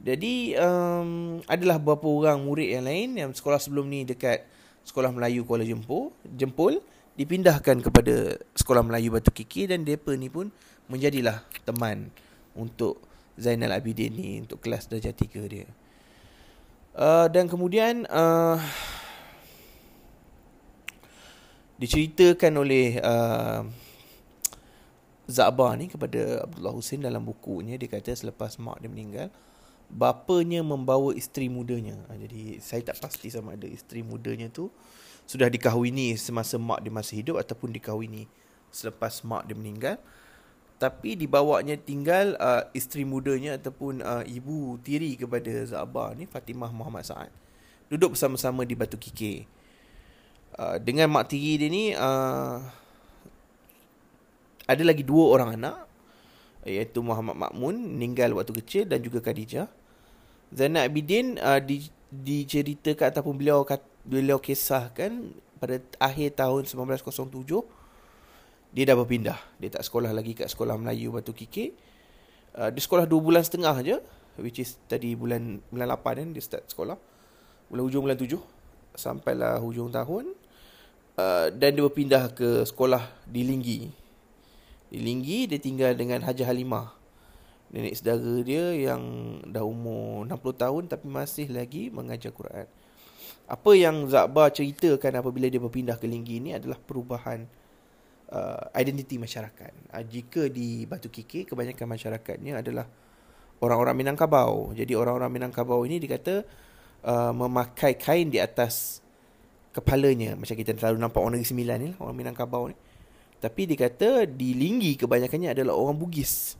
Jadi 0.00 0.56
um, 0.56 1.40
adalah 1.44 1.76
beberapa 1.76 2.08
orang 2.08 2.40
murid 2.40 2.72
yang 2.72 2.88
lain 2.88 3.08
Yang 3.20 3.44
sekolah 3.44 3.60
sebelum 3.60 3.84
ni 3.84 4.08
dekat 4.08 4.48
Sekolah 4.80 5.12
Melayu 5.12 5.44
Kuala 5.44 5.60
Jempol 5.60 6.08
Jempol 6.24 6.80
Dipindahkan 7.20 7.84
kepada 7.84 8.40
Sekolah 8.56 8.80
Melayu 8.80 9.12
Batu 9.12 9.28
Kikir 9.28 9.68
Dan 9.68 9.84
mereka 9.84 10.16
ni 10.16 10.32
pun 10.32 10.48
menjadilah 10.90 11.46
teman 11.62 12.10
untuk 12.58 12.98
Zainal 13.38 13.72
Abidin 13.72 14.12
ni 14.12 14.42
untuk 14.42 14.60
kelas 14.60 14.90
darjah 14.90 15.14
3 15.14 15.46
dia. 15.48 15.70
Uh, 16.90 17.30
dan 17.30 17.46
kemudian 17.46 18.04
uh, 18.10 18.58
diceritakan 21.78 22.52
oleh 22.60 22.98
uh, 23.00 23.62
Zabar 25.30 25.78
ni 25.78 25.86
kepada 25.86 26.42
Abdullah 26.42 26.74
Hussein 26.74 27.00
dalam 27.00 27.22
bukunya 27.22 27.78
dia 27.78 27.86
kata 27.86 28.10
selepas 28.10 28.58
mak 28.58 28.82
dia 28.82 28.90
meninggal 28.90 29.30
bapanya 29.90 30.62
membawa 30.62 31.10
isteri 31.12 31.50
mudanya. 31.50 31.98
Uh, 32.06 32.16
jadi 32.16 32.62
saya 32.62 32.80
tak 32.86 33.02
pasti 33.02 33.28
sama 33.28 33.58
ada 33.58 33.66
isteri 33.66 34.06
mudanya 34.06 34.46
tu 34.48 34.70
sudah 35.26 35.46
dikahwini 35.46 36.18
semasa 36.18 36.58
mak 36.58 36.82
dia 36.82 36.90
masih 36.90 37.22
hidup 37.22 37.36
ataupun 37.38 37.70
dikahwini 37.74 38.30
selepas 38.70 39.22
mak 39.26 39.50
dia 39.50 39.58
meninggal. 39.58 39.98
Tapi 40.80 41.12
dibawanya 41.12 41.76
tinggal 41.76 42.40
uh, 42.40 42.64
isteri 42.72 43.04
mudanya 43.04 43.60
ataupun 43.60 44.00
uh, 44.00 44.24
ibu 44.24 44.80
tiri 44.80 45.12
kepada 45.12 45.52
Zabar 45.68 46.16
ni 46.16 46.24
Fatimah 46.24 46.72
Muhammad 46.72 47.04
Saad 47.04 47.28
duduk 47.90 48.14
bersama-sama 48.14 48.62
di 48.62 48.78
Batu 48.78 48.94
Kikir 48.94 49.44
uh, 50.56 50.78
dengan 50.78 51.10
mak 51.10 51.26
tiri 51.26 51.58
dia 51.58 51.68
ni 51.68 51.90
uh, 51.90 52.62
ada 54.70 54.82
lagi 54.86 55.02
dua 55.02 55.34
orang 55.34 55.58
anak 55.58 55.90
iaitu 56.62 57.02
Muhammad 57.02 57.34
Makmun 57.34 57.98
meninggal 57.98 58.30
waktu 58.38 58.54
kecil 58.62 58.82
dan 58.86 59.02
juga 59.02 59.18
Khadijah 59.18 59.66
Zainal 60.50 60.90
Abidin 60.90 61.38
uh, 61.38 61.62
di, 61.62 61.86
diceritakan 62.10 63.14
ataupun 63.14 63.38
beliau 63.38 63.62
beliau 64.02 64.42
kisahkan 64.42 65.30
pada 65.62 65.78
akhir 66.02 66.34
tahun 66.40 66.66
1907 66.66 67.46
dia 68.70 68.84
dah 68.86 68.96
berpindah. 68.98 69.38
Dia 69.58 69.70
tak 69.78 69.82
sekolah 69.82 70.14
lagi 70.14 70.34
kat 70.34 70.46
sekolah 70.46 70.78
Melayu 70.78 71.10
Batu 71.10 71.34
Kikik. 71.34 71.74
Uh, 72.54 72.70
dia 72.70 72.82
sekolah 72.82 73.06
2 73.06 73.14
bulan 73.18 73.42
setengah 73.46 73.74
aja 73.74 73.96
which 74.38 74.62
is 74.62 74.78
tadi 74.90 75.14
bulan 75.14 75.58
bulan 75.70 75.86
8 75.94 76.22
kan 76.22 76.28
dia 76.34 76.42
start 76.42 76.64
sekolah. 76.70 76.98
Bulan 77.70 77.82
hujung 77.86 78.02
bulan 78.06 78.18
7 78.18 78.38
sampailah 78.98 79.62
hujung 79.62 79.90
tahun 79.90 80.34
uh, 81.14 81.46
dan 81.54 81.78
dia 81.78 81.82
berpindah 81.86 82.30
ke 82.34 82.66
sekolah 82.66 83.06
di 83.26 83.46
Linggi. 83.46 83.80
Di 84.90 84.98
Linggi 84.98 85.46
dia 85.46 85.62
tinggal 85.62 85.94
dengan 85.94 86.26
Haji 86.26 86.42
Halimah. 86.42 86.99
Nenek 87.70 87.94
saudara 87.94 88.42
dia 88.42 88.74
yang 88.74 89.02
dah 89.46 89.62
umur 89.62 90.26
60 90.26 90.62
tahun 90.62 90.82
tapi 90.90 91.06
masih 91.06 91.46
lagi 91.54 91.86
mengajar 91.86 92.34
Quran. 92.34 92.66
Apa 93.46 93.70
yang 93.78 94.06
Zakbar 94.10 94.50
ceritakan 94.50 95.22
apabila 95.22 95.46
dia 95.46 95.62
berpindah 95.62 95.98
ke 95.98 96.06
Linggi 96.06 96.42
ini 96.42 96.54
adalah 96.54 96.78
perubahan 96.78 97.46
uh, 98.30 98.62
identiti 98.74 99.18
masyarakat. 99.18 99.90
Uh, 99.90 100.04
jika 100.06 100.46
di 100.50 100.86
Batu 100.86 101.10
Kikik, 101.10 101.50
kebanyakan 101.50 101.86
masyarakatnya 101.94 102.62
adalah 102.62 102.86
orang-orang 103.62 104.02
Minangkabau. 104.02 104.74
Jadi 104.74 104.94
orang-orang 104.94 105.30
Minangkabau 105.30 105.82
ini 105.86 105.98
dikata 105.98 106.42
uh, 107.06 107.32
memakai 107.34 107.98
kain 107.98 108.30
di 108.30 108.38
atas 108.38 109.02
kepalanya. 109.74 110.34
Macam 110.34 110.54
kita 110.54 110.74
selalu 110.74 110.98
nampak 110.98 111.20
orang 111.22 111.38
Negeri 111.38 111.50
Sembilan 111.50 111.76
ni 111.78 111.88
lah, 111.94 111.98
orang 112.02 112.16
Minangkabau 112.18 112.64
ni. 112.70 112.76
Tapi 113.40 113.62
dikata 113.64 114.28
di 114.28 114.52
Linggi 114.52 114.94
kebanyakannya 115.00 115.54
adalah 115.56 115.74
orang 115.74 115.96
Bugis. 115.96 116.59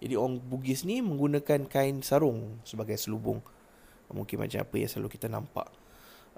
Jadi 0.00 0.16
orang 0.16 0.40
Bugis 0.40 0.88
ni 0.88 1.04
menggunakan 1.04 1.68
kain 1.68 2.00
sarung 2.00 2.58
sebagai 2.64 2.96
selubung. 2.96 3.44
Mungkin 4.10 4.42
macam 4.42 4.58
apa 4.64 4.74
yang 4.74 4.90
selalu 4.90 5.08
kita 5.12 5.28
nampak. 5.28 5.68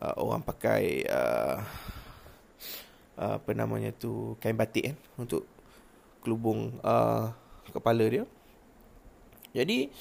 Uh, 0.02 0.14
orang 0.18 0.42
pakai 0.42 1.06
uh, 1.06 1.62
apa 3.16 3.50
namanya 3.54 3.94
tu 3.94 4.34
kain 4.42 4.58
batik 4.58 4.90
kan 4.90 4.96
untuk 5.14 5.46
kelubung 6.20 6.82
uh, 6.82 7.30
kepala 7.70 8.02
dia. 8.10 8.24
Jadi 9.54 9.92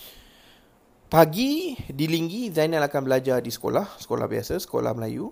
pagi 1.12 1.76
di 1.92 2.06
Linggi 2.08 2.50
Zainal 2.50 2.82
akan 2.88 3.02
belajar 3.04 3.44
di 3.44 3.52
sekolah, 3.52 4.00
sekolah 4.00 4.26
biasa, 4.26 4.58
sekolah 4.58 4.96
Melayu. 4.98 5.30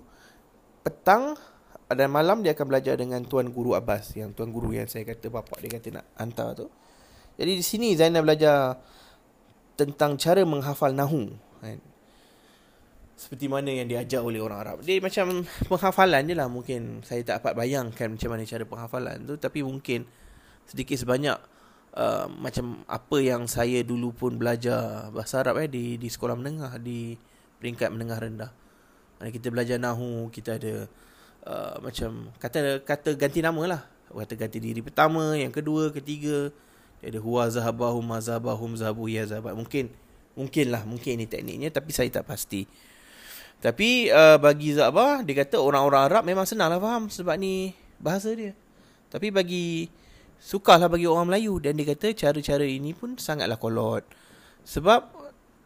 Petang 0.85 1.33
dan 1.89 2.13
malam 2.13 2.45
dia 2.45 2.53
akan 2.53 2.67
belajar 2.69 2.93
dengan 2.93 3.25
tuan 3.25 3.49
guru 3.49 3.73
Abbas 3.73 4.13
yang 4.13 4.37
tuan 4.37 4.53
guru 4.53 4.77
yang 4.77 4.85
saya 4.85 5.07
kata 5.07 5.33
bapak 5.33 5.57
dia 5.65 5.71
kata 5.79 5.87
nak 5.97 6.05
hantar 6.13 6.49
tu. 6.53 6.67
Jadi 7.39 7.51
di 7.55 7.63
sini 7.63 7.95
Zainal 7.95 8.27
belajar 8.27 8.75
tentang 9.79 10.19
cara 10.19 10.43
menghafal 10.43 10.91
nahu 10.91 11.31
kan 11.63 11.79
seperti 13.19 13.51
mana 13.51 13.67
yang 13.67 13.91
diajar 13.91 14.23
oleh 14.23 14.39
orang 14.39 14.63
Arab. 14.63 14.77
Dia 14.79 15.03
macam 15.03 15.43
penghafalan 15.67 16.23
je 16.23 16.35
lah 16.39 16.47
mungkin. 16.47 17.03
Saya 17.03 17.19
tak 17.27 17.43
dapat 17.43 17.67
bayangkan 17.67 18.15
macam 18.15 18.29
mana 18.31 18.47
cara 18.47 18.63
penghafalan 18.63 19.17
tu. 19.27 19.35
Tapi 19.35 19.59
mungkin 19.59 20.07
sedikit 20.63 20.95
sebanyak 20.95 21.35
uh, 21.99 22.31
macam 22.31 22.87
apa 22.87 23.17
yang 23.19 23.43
saya 23.43 23.83
dulu 23.83 24.15
pun 24.15 24.39
belajar 24.39 25.11
bahasa 25.11 25.43
Arab 25.43 25.59
eh, 25.59 25.67
di, 25.67 25.99
di 25.99 26.07
sekolah 26.07 26.39
menengah, 26.39 26.79
di 26.79 27.19
peringkat 27.59 27.91
menengah 27.91 28.19
rendah. 28.23 28.51
Kita 29.19 29.51
belajar 29.51 29.75
Nahu, 29.75 30.31
kita 30.31 30.55
ada 30.55 30.87
uh, 31.43 31.75
macam 31.83 32.31
kata 32.39 32.87
kata 32.87 33.19
ganti 33.19 33.43
nama 33.43 33.61
lah. 33.67 33.81
Kata 34.15 34.39
ganti 34.39 34.63
diri 34.63 34.79
pertama, 34.79 35.35
yang 35.35 35.51
kedua, 35.51 35.91
ketiga. 35.91 36.55
Ada 36.99 37.19
huwa 37.23 37.47
zahabahum, 37.47 38.03
mazhabahum, 38.03 38.75
zahabu, 38.75 39.07
ya 39.07 39.23
zahabat. 39.23 39.55
Mungkin, 39.55 39.87
mungkin 40.35 40.65
lah, 40.67 40.83
mungkin 40.83 41.19
ini 41.19 41.25
tekniknya 41.25 41.71
tapi 41.71 41.95
saya 41.95 42.11
tak 42.11 42.27
pasti. 42.27 42.67
Tapi 43.59 44.07
uh, 44.07 44.39
bagi 44.39 44.71
Zabah 44.71 45.19
dia 45.19 45.35
kata 45.43 45.59
orang-orang 45.59 46.07
Arab 46.07 46.23
memang 46.23 46.47
senanglah 46.47 46.79
faham 46.79 47.11
sebab 47.11 47.35
ni 47.35 47.75
bahasa 47.99 48.31
dia. 48.31 48.55
Tapi 49.11 49.35
bagi 49.35 49.91
sukalah 50.39 50.87
bagi 50.87 51.03
orang 51.03 51.27
Melayu 51.27 51.59
dan 51.59 51.75
dia 51.75 51.91
kata 51.91 52.15
cara-cara 52.15 52.63
ini 52.63 52.95
pun 52.95 53.19
sangatlah 53.19 53.59
kolot. 53.59 54.07
Sebab 54.63 55.11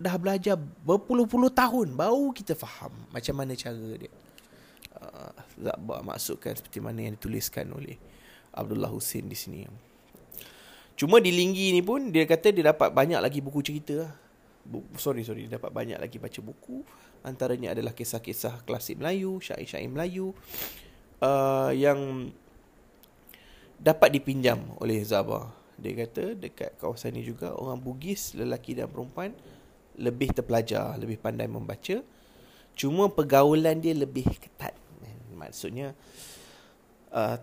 dah 0.02 0.16
belajar 0.18 0.58
berpuluh-puluh 0.58 1.54
tahun 1.54 1.94
baru 1.94 2.34
kita 2.34 2.58
faham 2.58 2.94
macam 3.14 3.38
mana 3.38 3.54
cara 3.54 3.78
dia. 3.94 4.10
Uh, 4.98 5.34
Zabah 5.62 6.02
masukkan 6.02 6.58
seperti 6.58 6.82
mana 6.82 7.06
yang 7.06 7.14
dituliskan 7.14 7.70
oleh 7.78 8.02
Abdullah 8.58 8.90
Hussein 8.90 9.30
di 9.30 9.38
sini. 9.38 9.93
Cuma 10.94 11.18
di 11.18 11.34
Linggi 11.34 11.74
ni 11.74 11.82
pun 11.82 12.14
dia 12.14 12.24
kata 12.30 12.54
dia 12.54 12.70
dapat 12.70 12.94
banyak 12.94 13.18
lagi 13.18 13.42
buku 13.42 13.60
cerita. 13.66 14.10
Sorry 14.96 15.26
sorry 15.26 15.50
dia 15.50 15.60
dapat 15.60 15.76
banyak 15.76 16.00
lagi 16.00 16.16
baca 16.16 16.40
buku 16.40 16.88
Antaranya 17.24 17.72
adalah 17.72 17.96
kisah-kisah 17.96 18.68
klasik 18.68 19.00
Melayu, 19.00 19.40
syair-syair 19.40 19.88
Melayu 19.88 20.36
uh, 21.24 21.72
yang 21.72 22.28
dapat 23.80 24.20
dipinjam 24.20 24.60
oleh 24.84 25.00
Zaba. 25.08 25.56
Dia 25.80 26.04
kata 26.04 26.36
dekat 26.36 26.76
kawasan 26.84 27.16
ini 27.16 27.24
juga 27.24 27.56
orang 27.56 27.80
Bugis, 27.80 28.36
lelaki 28.36 28.76
dan 28.76 28.92
perempuan 28.92 29.32
lebih 29.96 30.36
terpelajar, 30.36 31.00
lebih 31.00 31.16
pandai 31.16 31.48
membaca. 31.48 32.04
Cuma 32.76 33.08
pergaulan 33.08 33.80
dia 33.80 33.96
lebih 33.96 34.28
ketat. 34.28 34.76
Maksudnya 35.32 35.96
uh, 37.16 37.40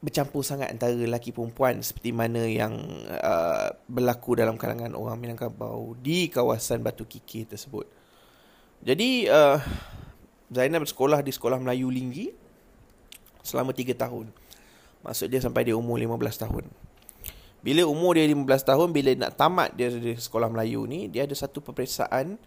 bercampur 0.00 0.40
sangat 0.40 0.72
antara 0.72 0.96
lelaki 0.96 1.28
perempuan 1.28 1.84
seperti 1.84 2.10
mana 2.16 2.48
yang 2.48 2.72
uh, 3.12 3.68
berlaku 3.84 4.32
dalam 4.32 4.56
kalangan 4.56 4.96
orang 4.96 5.20
Minangkabau 5.20 5.92
di 6.00 6.32
kawasan 6.32 6.80
Batu 6.80 7.04
Kikir 7.04 7.52
tersebut. 7.52 7.84
Jadi 8.80 9.28
uh, 9.28 9.60
Zainab 10.48 10.88
bersekolah 10.88 11.20
di 11.20 11.30
sekolah 11.36 11.60
Melayu 11.60 11.92
Linggi 11.92 12.32
selama 13.44 13.76
3 13.76 13.92
tahun. 13.92 14.32
Maksud 15.04 15.28
dia 15.28 15.40
sampai 15.44 15.68
dia 15.68 15.76
umur 15.76 16.00
15 16.00 16.16
tahun. 16.48 16.64
Bila 17.60 17.84
umur 17.84 18.16
dia 18.16 18.24
15 18.24 18.48
tahun, 18.64 18.88
bila 18.96 19.12
nak 19.20 19.36
tamat 19.36 19.76
dia 19.76 19.92
di 19.92 20.16
sekolah 20.16 20.48
Melayu 20.48 20.88
ni, 20.88 21.12
dia 21.12 21.28
ada 21.28 21.36
satu 21.36 21.60
peperiksaan 21.60 22.40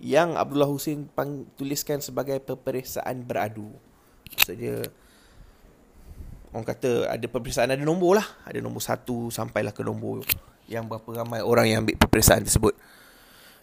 yang 0.00 0.40
Abdullah 0.40 0.68
Husin 0.72 1.04
pang, 1.12 1.44
tuliskan 1.60 2.00
sebagai 2.00 2.40
peperiksaan 2.40 3.28
beradu. 3.28 3.68
Maksudnya, 4.32 4.88
orang 6.54 6.64
kata 6.64 7.10
ada 7.10 7.26
peperiksaan, 7.26 7.74
ada 7.74 7.82
nombor 7.82 8.22
lah. 8.22 8.26
Ada 8.46 8.62
nombor 8.62 8.80
satu 8.80 9.28
sampailah 9.34 9.74
ke 9.74 9.82
nombor 9.82 10.22
yang 10.70 10.86
berapa 10.86 11.26
ramai 11.26 11.42
orang 11.42 11.66
yang 11.66 11.78
ambil 11.82 11.98
peperiksaan 11.98 12.46
tersebut. 12.46 12.78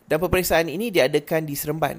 Dan 0.05 0.19
peperiksaan 0.19 0.67
ini 0.67 0.91
diadakan 0.91 1.47
di 1.47 1.55
Seremban. 1.55 1.97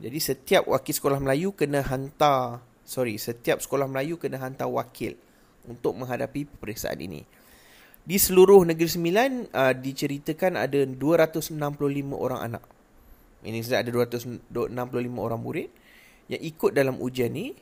Jadi 0.00 0.18
setiap 0.20 0.68
wakil 0.68 0.92
sekolah 0.96 1.20
Melayu 1.20 1.56
kena 1.56 1.80
hantar, 1.84 2.60
sorry, 2.84 3.16
setiap 3.16 3.60
sekolah 3.60 3.88
Melayu 3.88 4.20
kena 4.20 4.40
hantar 4.40 4.68
wakil 4.68 5.16
untuk 5.64 5.96
menghadapi 5.96 6.48
peperiksaan 6.56 7.00
ini. 7.00 7.24
Di 8.00 8.16
seluruh 8.16 8.64
Negeri 8.64 8.88
Sembilan 8.88 9.30
uh, 9.52 9.74
diceritakan 9.76 10.56
ada 10.56 10.80
265 10.88 11.56
orang 12.16 12.40
anak. 12.52 12.64
Ini 13.44 13.60
ada 13.72 13.88
265 13.88 14.52
orang 15.16 15.40
murid 15.40 15.68
yang 16.32 16.40
ikut 16.40 16.72
dalam 16.72 16.96
ujian 17.00 17.32
ini. 17.32 17.52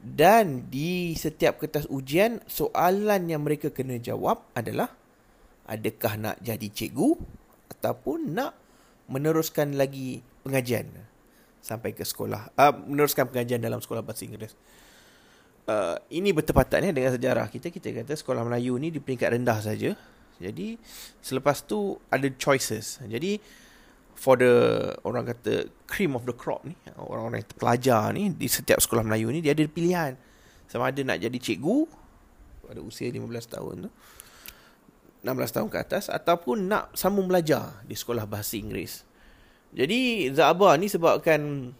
Dan 0.00 0.72
di 0.72 1.12
setiap 1.12 1.60
kertas 1.60 1.84
ujian, 1.92 2.40
soalan 2.48 3.28
yang 3.28 3.44
mereka 3.44 3.68
kena 3.68 4.00
jawab 4.00 4.48
adalah 4.56 4.88
adakah 5.68 6.16
nak 6.16 6.36
jadi 6.40 6.72
cikgu 6.72 7.20
ataupun 7.76 8.32
nak 8.32 8.56
meneruskan 9.12 9.76
lagi 9.76 10.24
pengajian 10.40 10.88
sampai 11.60 11.92
ke 11.92 12.00
sekolah? 12.00 12.56
Uh, 12.56 12.72
meneruskan 12.88 13.28
pengajian 13.28 13.60
dalam 13.60 13.84
sekolah 13.84 14.00
bahasa 14.00 14.24
Inggeris. 14.24 14.56
Uh, 15.68 16.00
ini 16.08 16.32
bertepatan 16.32 16.88
ya 16.88 16.92
dengan 16.96 17.12
sejarah 17.12 17.46
kita. 17.52 17.68
Kita 17.68 17.92
kata 17.92 18.16
sekolah 18.16 18.40
Melayu 18.40 18.80
ni 18.80 18.88
di 18.88 19.04
peringkat 19.04 19.36
rendah 19.36 19.60
saja. 19.60 19.92
Jadi 20.40 20.80
selepas 21.20 21.60
tu 21.60 22.00
ada 22.08 22.24
choices. 22.40 23.04
Jadi 23.04 23.36
for 24.20 24.36
the 24.36 24.52
orang 25.08 25.24
kata 25.24 25.72
cream 25.88 26.12
of 26.12 26.28
the 26.28 26.36
crop 26.36 26.60
ni 26.68 26.76
orang-orang 27.00 27.40
yang 27.40 27.56
pelajar 27.56 28.12
ni 28.12 28.28
di 28.28 28.52
setiap 28.52 28.76
sekolah 28.76 29.00
Melayu 29.00 29.32
ni 29.32 29.40
dia 29.40 29.56
ada 29.56 29.64
pilihan 29.64 30.12
sama 30.68 30.92
ada 30.92 31.00
nak 31.00 31.24
jadi 31.24 31.38
cikgu 31.40 31.88
pada 32.68 32.84
usia 32.84 33.08
15 33.08 33.24
tahun 33.48 33.88
tu 33.88 33.90
16 35.20 35.56
tahun 35.56 35.68
ke 35.68 35.78
atas 35.80 36.08
ataupun 36.08 36.68
nak 36.68 36.92
sambung 36.96 37.28
belajar 37.28 37.84
di 37.84 37.92
sekolah 37.92 38.24
bahasa 38.24 38.56
Inggeris. 38.56 39.04
Jadi 39.70 40.32
Zaba 40.32 40.74
ni 40.80 40.88
sebabkan 40.88 41.70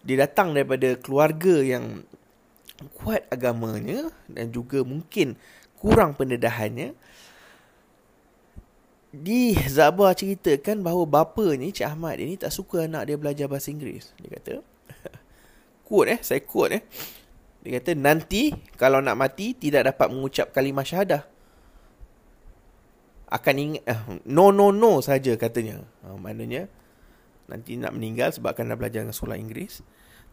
dia 0.00 0.16
datang 0.24 0.56
daripada 0.56 0.96
keluarga 0.96 1.60
yang 1.60 2.08
kuat 2.96 3.28
agamanya 3.28 4.08
dan 4.30 4.48
juga 4.48 4.80
mungkin 4.80 5.36
kurang 5.76 6.16
pendedahannya. 6.16 6.96
Di 9.08 9.56
Zaba 9.64 10.12
ceritakan 10.12 10.84
bahawa 10.84 11.08
bapa 11.08 11.56
ni 11.56 11.72
Cik 11.72 11.88
Ahmad 11.88 12.20
ini 12.20 12.36
tak 12.36 12.52
suka 12.52 12.84
anak 12.84 13.08
dia 13.08 13.16
belajar 13.16 13.48
bahasa 13.48 13.72
Inggeris. 13.72 14.12
Dia 14.20 14.36
kata 14.36 14.52
quote 15.88 16.12
eh, 16.12 16.20
saya 16.20 16.44
quote 16.44 16.76
eh. 16.76 16.82
Dia 17.64 17.80
kata 17.80 17.96
nanti 17.96 18.52
kalau 18.76 19.00
nak 19.00 19.16
mati 19.16 19.56
tidak 19.56 19.88
dapat 19.88 20.12
mengucap 20.12 20.52
kalimah 20.52 20.84
syahadah 20.84 21.24
akan 23.28 23.54
ingat 23.60 23.84
uh, 23.84 24.20
no 24.24 24.52
no 24.52 24.72
no 24.72 25.00
saja 25.04 25.36
katanya. 25.40 25.84
Uh, 26.04 26.16
maknanya 26.20 26.68
nanti 27.48 27.80
nak 27.80 27.96
meninggal 27.96 28.28
sebab 28.32 28.52
akan 28.52 28.72
nak 28.72 28.78
belajar 28.80 29.04
dengan 29.04 29.16
sekolah 29.16 29.36
Inggeris. 29.40 29.80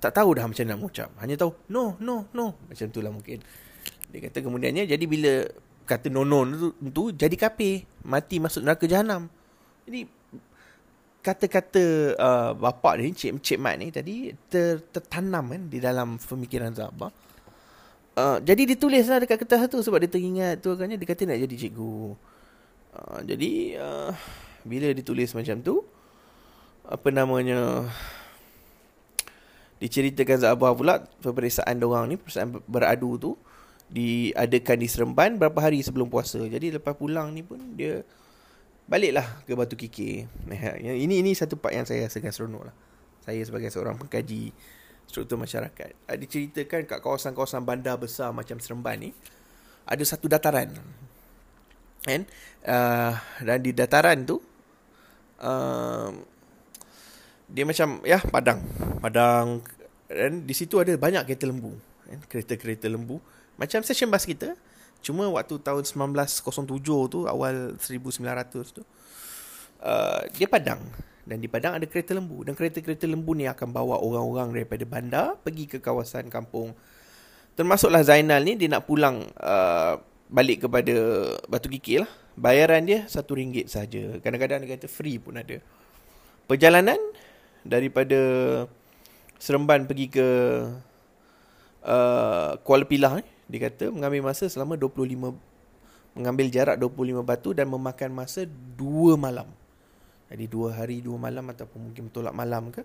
Tak 0.03 0.19
tahu 0.19 0.35
dah 0.35 0.47
macam 0.47 0.63
nak 0.67 0.77
mengucap. 0.83 1.09
Hanya 1.23 1.39
tahu 1.39 1.55
no 1.71 1.95
no 2.03 2.27
no 2.35 2.59
macam 2.67 2.91
itulah 2.91 3.11
mungkin. 3.11 3.39
Dia 4.11 4.19
kata 4.31 4.43
kemudiannya 4.43 4.83
jadi 4.83 5.05
bila 5.07 5.47
kata 5.85 6.09
no 6.09 6.25
no 6.25 6.43
tu, 6.43 6.69
tu 6.89 7.03
jadi 7.13 7.37
kafir, 7.37 7.85
mati 8.01 8.41
masuk 8.41 8.65
neraka 8.65 8.89
jahanam. 8.89 9.29
Jadi 9.85 10.09
kata-kata 11.25 11.83
uh, 12.17 12.51
bapak 12.53 13.01
ni, 13.01 13.13
Cik, 13.13 13.41
Cik 13.41 13.57
Mat 13.57 13.81
ni 13.81 13.89
tadi 13.89 14.29
ter, 14.45 14.81
tertanam 14.93 15.49
kan 15.49 15.61
di 15.69 15.81
dalam 15.81 16.21
pemikiran 16.21 16.69
Zabah. 16.73 17.09
Uh, 18.15 18.37
jadi 18.45 18.77
ditulis 18.77 19.09
lah 19.09 19.19
dekat 19.19 19.43
kertas 19.43 19.67
tu 19.67 19.81
sebab 19.81 19.99
dia 19.99 20.09
teringat 20.09 20.63
tu 20.63 20.71
agaknya 20.71 20.95
dia 20.95 21.07
kata 21.09 21.25
nak 21.25 21.41
jadi 21.41 21.55
cikgu. 21.67 22.15
Uh, 22.95 23.19
jadi 23.25 23.51
uh, 23.81 24.11
bila 24.65 24.93
ditulis 24.93 25.33
macam 25.33 25.61
tu 25.61 25.85
apa 26.85 27.09
namanya 27.09 27.89
diceritakan 29.81 30.37
Zabah 30.45 30.71
pula 30.77 31.01
peperiksaan 31.19 31.81
orang 31.81 32.13
ni 32.13 32.15
peperiksaan 32.21 32.61
beradu 32.69 33.17
tu 33.17 33.31
diadakan 33.85 34.77
di 34.81 34.87
Seremban 34.89 35.37
berapa 35.37 35.57
hari 35.61 35.85
sebelum 35.85 36.09
puasa. 36.09 36.41
Jadi 36.41 36.73
lepas 36.73 36.97
pulang 36.97 37.29
ni 37.29 37.45
pun 37.45 37.61
dia 37.77 38.01
baliklah 38.85 39.25
ke 39.45 39.53
Batu 39.53 39.77
Kikir. 39.77 40.29
Ini 40.81 41.15
ini 41.21 41.31
satu 41.33 41.57
part 41.57 41.73
yang 41.73 41.85
saya 41.85 42.05
rasakan 42.09 42.33
seronok 42.33 42.63
lah. 42.69 42.75
Saya 43.25 43.41
sebagai 43.41 43.69
seorang 43.73 43.97
pengkaji 43.97 44.53
struktur 45.05 45.37
masyarakat. 45.37 46.09
Uh, 46.09 46.17
diceritakan 46.17 46.85
kat 46.85 46.99
kawasan-kawasan 47.01 47.61
bandar 47.65 47.97
besar 47.97 48.33
macam 48.33 48.57
Seremban 48.57 48.97
ni 49.01 49.09
ada 49.85 50.01
satu 50.01 50.25
dataran. 50.25 50.73
Kan? 52.05 52.25
Uh, 52.65 53.13
dan 53.41 53.57
di 53.61 53.73
dataran 53.73 54.25
tu 54.25 54.41
uh, 55.41 56.09
dia 57.49 57.65
macam 57.65 58.01
ya 58.01 58.21
padang. 58.21 58.61
Padang 59.01 59.61
dan 60.09 60.45
di 60.45 60.53
situ 60.57 60.77
ada 60.81 60.93
banyak 60.97 61.25
kereta 61.25 61.49
lembu. 61.49 61.73
Kan? 62.05 62.19
Kereta-kereta 62.29 62.89
lembu 62.89 63.21
macam 63.55 63.79
session 63.83 64.11
bus 64.11 64.27
kita. 64.27 64.55
Cuma 65.05 65.29
waktu 65.29 65.61
tahun 65.61 65.85
1907 65.85 66.81
tu 67.13 67.19
awal 67.29 67.77
1900 67.77 68.73
tu 68.73 68.81
uh, 69.85 70.21
dia 70.33 70.49
padang 70.49 70.81
dan 71.25 71.41
di 71.41 71.49
Padang 71.49 71.73
ada 71.81 71.85
kereta 71.89 72.13
lembu 72.13 72.45
dan 72.45 72.53
kereta-kereta 72.53 73.09
lembu 73.09 73.33
ni 73.33 73.49
akan 73.49 73.73
bawa 73.73 73.97
orang-orang 73.97 74.53
daripada 74.53 74.85
bandar 74.85 75.27
pergi 75.41 75.65
ke 75.65 75.77
kawasan 75.81 76.29
kampung. 76.29 76.77
Termasuklah 77.57 78.05
Zainal 78.05 78.45
ni 78.45 78.53
dia 78.53 78.69
nak 78.69 78.85
pulang 78.85 79.25
uh, 79.41 79.97
balik 80.29 80.69
kepada 80.69 80.93
Batu 81.49 81.65
Kikir 81.73 82.05
lah. 82.05 82.11
Bayaran 82.37 82.85
dia 82.85 83.09
satu 83.09 83.33
ringgit 83.41 83.73
saja. 83.73 84.21
Kadang-kadang 84.21 84.61
dia 84.61 84.77
kata 84.77 84.85
free 84.85 85.17
pun 85.17 85.33
ada. 85.33 85.57
Perjalanan 86.45 87.01
daripada 87.65 88.19
Seremban 89.41 89.89
pergi 89.89 90.13
ke 90.13 90.27
uh, 91.89 92.51
Kuala 92.61 92.85
Pilah 92.85 93.17
ni, 93.17 93.25
dia 93.45 93.59
kata 93.69 93.93
mengambil 93.93 94.31
masa 94.31 94.49
selama 94.49 94.73
25 94.77 95.35
mengambil 96.15 96.47
jarak 96.47 96.79
25 96.79 97.21
batu 97.21 97.49
dan 97.51 97.67
memakan 97.67 98.09
masa 98.15 98.47
2 98.47 99.19
malam. 99.19 99.45
Jadi 100.25 100.45
dua 100.49 100.73
hari 100.73 101.05
dua 101.05 101.21
malam 101.21 101.45
ataupun 101.53 101.91
mungkin 101.91 102.09
tolak 102.09 102.33
malam 102.33 102.73
ke. 102.73 102.81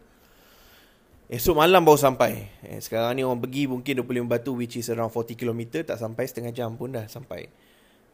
Esok 1.31 1.62
malam 1.62 1.87
baru 1.87 1.96
sampai. 1.96 2.51
Eh, 2.66 2.83
sekarang 2.83 3.14
ni 3.14 3.23
orang 3.23 3.38
pergi 3.38 3.70
mungkin 3.70 4.03
25 4.03 4.27
batu 4.27 4.51
which 4.59 4.77
is 4.77 4.90
around 4.90 5.14
40 5.14 5.38
km 5.38 5.87
tak 5.87 5.96
sampai 5.96 6.27
setengah 6.27 6.53
jam 6.53 6.75
pun 6.75 6.90
dah 6.90 7.07
sampai. 7.07 7.46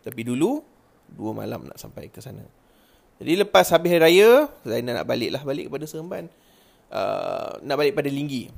Tapi 0.05 0.21
dulu 0.23 0.61
dua 1.09 1.33
malam 1.33 1.65
nak 1.67 1.81
sampai 1.81 2.13
ke 2.13 2.21
sana. 2.21 2.45
Jadi 3.17 3.41
lepas 3.41 3.65
habis 3.73 3.97
raya, 3.97 4.53
Zainal 4.63 5.01
nak 5.01 5.09
balik 5.09 5.33
lah 5.33 5.43
balik 5.43 5.73
kepada 5.73 5.89
Seremban. 5.89 6.29
Uh, 6.93 7.57
nak 7.65 7.77
balik 7.81 7.97
pada 7.97 8.13
Linggi. 8.13 8.53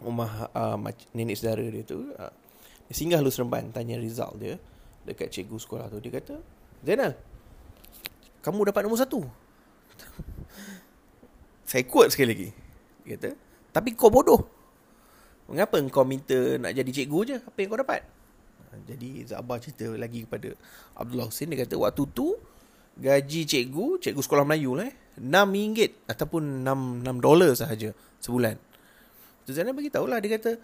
Rumah 0.00 0.48
uh, 0.56 0.76
nenek 1.12 1.36
saudara 1.36 1.62
dia 1.68 1.84
tu. 1.84 2.08
Uh, 2.16 2.32
singgah 2.90 3.22
lu 3.22 3.30
Seremban 3.30 3.70
tanya 3.70 3.96
result 3.96 4.34
dia 4.42 4.58
dekat 5.04 5.32
cikgu 5.32 5.56
sekolah 5.56 5.86
tu. 5.88 5.98
Dia 6.02 6.20
kata, 6.20 6.36
Zainal, 6.84 7.16
kamu 8.44 8.68
dapat 8.68 8.80
nombor 8.84 9.00
satu. 9.00 9.24
Saya 11.70 11.86
kuat 11.86 12.12
sekali 12.12 12.28
lagi. 12.34 12.48
Dia 13.04 13.16
kata, 13.16 13.30
tapi 13.72 13.96
kau 13.96 14.12
bodoh. 14.12 14.44
Mengapa 15.50 15.82
kau 15.90 16.06
minta 16.06 16.36
nak 16.62 16.70
jadi 16.70 16.90
cikgu 16.90 17.18
je? 17.26 17.36
Apa 17.42 17.58
yang 17.58 17.70
kau 17.70 17.80
dapat? 17.80 18.02
Jadi 18.86 19.26
Zabah 19.26 19.58
cerita 19.58 19.90
lagi 19.98 20.22
kepada 20.22 20.54
Abdullah 20.94 21.26
Hussein. 21.26 21.50
Dia 21.50 21.66
kata, 21.66 21.74
waktu 21.74 22.06
tu 22.14 22.38
gaji 22.94 23.40
cikgu, 23.46 23.98
cikgu 23.98 24.22
sekolah 24.22 24.46
Melayu 24.46 24.78
lah 24.78 24.86
eh. 24.86 24.94
RM6 25.20 26.06
ataupun 26.06 26.64
6, 26.64 27.02
6 27.02 27.26
dolar 27.26 27.50
sahaja 27.58 27.90
sebulan. 28.22 28.56
Tu 29.42 29.50
Zainal 29.52 29.74
bagi 29.74 29.90
tahulah 29.90 30.22
dia 30.22 30.38
kata 30.38 30.54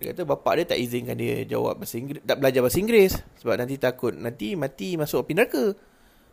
dia 0.00 0.16
kata 0.16 0.24
bapak 0.24 0.52
dia 0.56 0.64
tak 0.72 0.80
izinkan 0.80 1.12
dia 1.12 1.44
jawab 1.44 1.76
bahasa 1.76 2.00
Inggeris, 2.00 2.24
tak 2.24 2.40
belajar 2.40 2.60
bahasa 2.64 2.78
Inggeris 2.80 3.14
sebab 3.36 3.54
nanti 3.60 3.76
takut 3.76 4.16
nanti 4.16 4.56
mati 4.56 4.96
masuk 4.96 5.28
api 5.28 5.32
neraka. 5.36 5.76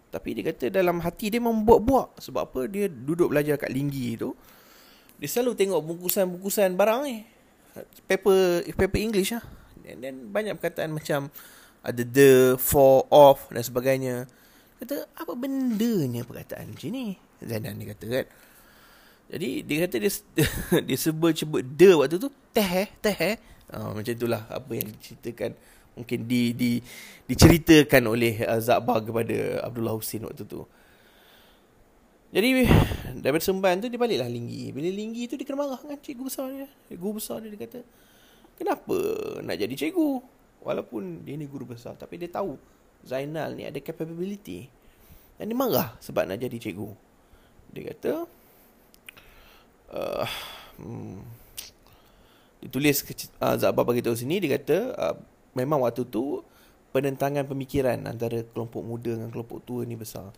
Tapi 0.07 0.39
dia 0.39 0.43
kata 0.47 0.71
dalam 0.71 1.03
hati 1.03 1.27
dia 1.27 1.43
membuat-buat. 1.43 2.23
Sebab 2.23 2.41
apa? 2.47 2.61
Dia 2.71 2.87
duduk 2.87 3.27
belajar 3.27 3.59
kat 3.59 3.67
Linggi 3.75 4.15
tu. 4.15 4.31
Dia 5.19 5.27
selalu 5.27 5.59
tengok 5.59 5.83
bungkusan-bungkusan 5.83 6.79
barang 6.79 6.99
ni. 7.03 7.27
Paper 8.07 8.63
paper 8.71 8.99
English 9.03 9.35
lah. 9.35 9.43
Dan, 9.83 9.99
dan 9.99 10.13
banyak 10.31 10.55
perkataan 10.55 10.95
macam 10.95 11.27
ada 11.83 12.03
the, 12.07 12.55
for, 12.55 13.03
off 13.11 13.51
dan 13.51 13.67
sebagainya. 13.67 14.31
Kata, 14.79 15.11
apa 15.11 15.35
bendanya 15.35 16.23
perkataan 16.23 16.71
macam 16.71 16.89
ni? 16.95 17.19
Zaidan 17.43 17.75
dia 17.75 17.91
kata 17.91 18.05
kan. 18.07 18.25
Jadi 19.27 19.49
dia 19.67 19.77
kata 19.83 19.95
dia 19.99 20.11
dia 20.87 20.97
sebut-sebut 20.97 21.61
the 21.75 21.99
waktu 21.99 22.15
tu 22.15 22.31
teh 22.55 22.87
teh 23.03 23.17
eh. 23.19 23.35
Uh, 23.67 23.91
macam 23.91 24.13
itulah 24.15 24.47
apa 24.47 24.71
yang 24.79 24.87
diceritakan 24.95 25.51
mungkin 25.97 26.23
di 26.23 26.55
di 26.55 26.71
diceritakan 27.27 28.03
oleh 28.07 28.39
uh, 28.47 28.61
Zakbar 28.63 29.03
kepada 29.03 29.65
Abdullah 29.65 29.97
Husin 29.97 30.23
waktu 30.23 30.47
tu. 30.47 30.63
Jadi 32.31 32.63
daripada 33.23 33.43
semban 33.43 33.79
tu 33.79 33.87
dia 33.87 33.99
baliklah 33.99 34.27
Linggi. 34.27 34.71
Bila 34.71 34.87
Linggi 34.87 35.27
tu 35.27 35.35
dia 35.35 35.43
kena 35.47 35.63
marah 35.63 35.79
kan 35.79 35.99
cikgu 35.99 36.23
besar 36.27 36.47
dia. 36.51 36.67
Guru 36.95 37.19
besar 37.19 37.43
dia 37.43 37.49
dia 37.51 37.59
kata, 37.65 37.79
"Kenapa 38.59 38.97
nak 39.43 39.55
jadi 39.55 39.73
cikgu? 39.75 40.21
Walaupun 40.63 41.23
dia 41.23 41.39
ni 41.39 41.47
guru 41.47 41.63
besar 41.67 41.95
tapi 41.95 42.19
dia 42.19 42.27
tahu 42.27 42.59
Zainal 43.07 43.55
ni 43.55 43.63
ada 43.63 43.79
capability." 43.79 44.67
Dan 45.39 45.53
dia 45.53 45.57
marah 45.57 45.95
sebab 46.03 46.27
nak 46.27 46.39
jadi 46.39 46.57
cikgu. 46.59 46.89
Dia 47.71 47.93
kata, 47.93 48.11
uh, 49.91 50.27
hmm, 50.81 51.19
ditulis 52.63 53.05
uh, 53.39 53.55
Zakbar 53.55 53.85
bagi 53.85 54.01
tahu 54.01 54.17
sini 54.17 54.41
dia 54.41 54.57
kata 54.57 54.77
uh, 54.97 55.15
memang 55.53 55.81
waktu 55.85 56.05
tu 56.09 56.41
penentangan 56.93 57.45
pemikiran 57.45 58.01
antara 58.09 58.41
kelompok 58.41 58.81
muda 58.81 59.13
dengan 59.13 59.29
kelompok 59.29 59.61
tua 59.65 59.85
ni 59.85 59.93
besar. 59.93 60.33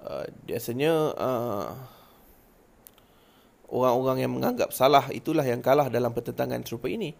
Uh, 0.00 0.24
biasanya 0.48 0.92
uh, 1.16 1.76
orang-orang 3.70 4.26
yang 4.26 4.32
menganggap 4.32 4.74
salah 4.74 5.08
itulah 5.14 5.46
yang 5.46 5.62
kalah 5.64 5.88
dalam 5.88 6.12
pertentangan 6.12 6.60
serupa 6.66 6.90
ini. 6.90 7.14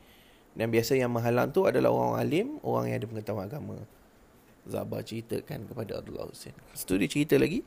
Dan 0.51 0.67
biasa 0.67 0.99
yang 0.99 1.15
menghalang 1.15 1.55
tu 1.55 1.71
adalah 1.71 1.95
orang 1.95 2.15
alim, 2.19 2.47
orang 2.67 2.91
yang 2.91 2.97
ada 2.99 3.07
pengetahuan 3.07 3.47
agama. 3.47 3.79
Zabah 4.67 5.01
ceritakan 5.01 5.71
kepada 5.71 6.03
Abdullah 6.03 6.27
Hussein. 6.27 6.53
Lepas 6.53 6.83
tu 6.83 6.99
dia 6.99 7.09
cerita 7.09 7.39
lagi. 7.39 7.63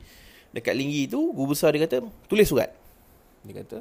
Dekat 0.54 0.76
Linggi 0.76 1.10
tu, 1.10 1.32
guru 1.34 1.56
besar 1.56 1.74
dia 1.74 1.82
kata, 1.88 2.04
tulis 2.30 2.46
surat. 2.46 2.70
Dia 3.42 3.64
kata, 3.64 3.78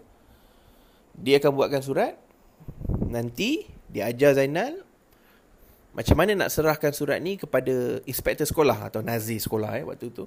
dia 1.19 1.38
akan 1.38 1.51
buatkan 1.53 1.83
surat. 1.86 2.17
Nanti, 3.10 3.67
dia 3.93 4.10
ajar 4.10 4.34
Zainal 4.38 4.82
macam 5.93 6.18
mana 6.18 6.34
nak 6.34 6.49
serahkan 6.49 6.89
surat 6.89 7.22
ni 7.22 7.38
kepada 7.38 8.01
inspektor 8.09 8.49
sekolah 8.49 8.89
atau 8.89 9.05
nazi 9.05 9.38
sekolah 9.38 9.78
eh 9.78 9.86
waktu 9.86 10.09
tu. 10.09 10.26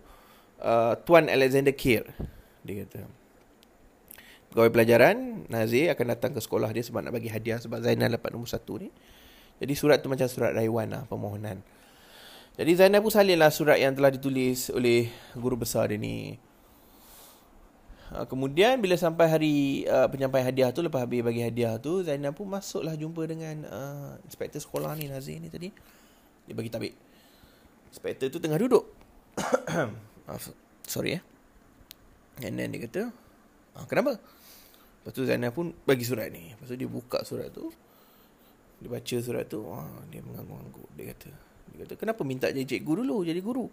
Uh, 0.56 0.94
tuan 1.02 1.26
Alexander 1.26 1.74
Kier 1.74 2.06
dia 2.62 2.86
kata. 2.86 3.02
Pegawai 4.54 4.70
pelajaran 4.70 5.44
nazi 5.50 5.90
akan 5.90 6.06
datang 6.14 6.32
ke 6.32 6.40
sekolah 6.40 6.70
dia 6.70 6.86
sebab 6.86 7.02
nak 7.02 7.12
bagi 7.12 7.28
hadiah 7.28 7.58
sebab 7.58 7.82
Zainal 7.82 8.14
dapat 8.14 8.30
nombor 8.30 8.46
satu 8.46 8.78
ni. 8.78 8.94
Jadi 9.58 9.74
surat 9.74 9.98
tu 9.98 10.06
macam 10.06 10.30
surat 10.30 10.54
rayuan 10.54 10.86
lah 10.86 11.02
permohonan. 11.10 11.60
Jadi 12.56 12.72
Zainal 12.78 13.02
pun 13.02 13.10
salin 13.10 13.36
lah 13.36 13.50
surat 13.50 13.76
yang 13.76 13.92
telah 13.92 14.14
ditulis 14.14 14.70
oleh 14.70 15.10
guru 15.34 15.60
besar 15.60 15.90
dia 15.90 15.98
ni 15.98 16.38
Ha, 18.06 18.22
kemudian 18.22 18.78
bila 18.78 18.94
sampai 18.94 19.26
hari 19.26 19.54
uh, 19.90 20.06
penyampaian 20.06 20.46
hadiah 20.46 20.70
tu 20.70 20.78
lepas 20.78 21.02
habis 21.02 21.26
bagi 21.26 21.42
hadiah 21.42 21.74
tu 21.82 22.06
Zainal 22.06 22.30
pun 22.30 22.46
masuklah 22.46 22.94
jumpa 22.94 23.26
dengan 23.26 23.66
uh, 23.66 24.14
inspektor 24.22 24.62
sekolah 24.62 24.94
ni 24.94 25.10
Nazir 25.10 25.42
ni 25.42 25.50
tadi. 25.50 25.74
Dia 26.46 26.54
bagi 26.54 26.70
tabik. 26.70 26.94
Inspektor 27.90 28.30
tu 28.30 28.38
tengah 28.38 28.62
duduk. 28.62 28.86
Sorry 30.86 31.18
ya. 31.18 31.20
Eh. 31.20 31.22
And 32.46 32.54
then 32.54 32.70
dia 32.70 32.86
kata, 32.86 33.10
ah, 33.74 33.84
kenapa? 33.90 34.20
Lepas 34.20 35.10
tu 35.10 35.26
Zainal 35.26 35.50
pun 35.50 35.74
bagi 35.82 36.06
surat 36.06 36.30
ni. 36.30 36.54
Lepas 36.54 36.70
tu 36.70 36.76
dia 36.78 36.86
buka 36.86 37.26
surat 37.26 37.50
tu. 37.50 37.74
Dia 38.78 38.86
baca 38.92 39.16
surat 39.18 39.50
tu. 39.50 39.66
Ah, 39.72 39.98
dia 40.14 40.22
mengangguk-angguk. 40.22 40.88
Dia 40.94 41.04
kata, 41.10 41.30
dia 41.74 41.76
kata, 41.82 41.94
kenapa 41.98 42.22
minta 42.22 42.46
jadi 42.54 42.62
cikgu 42.62 43.02
dulu? 43.02 43.26
Jadi 43.26 43.40
guru. 43.42 43.66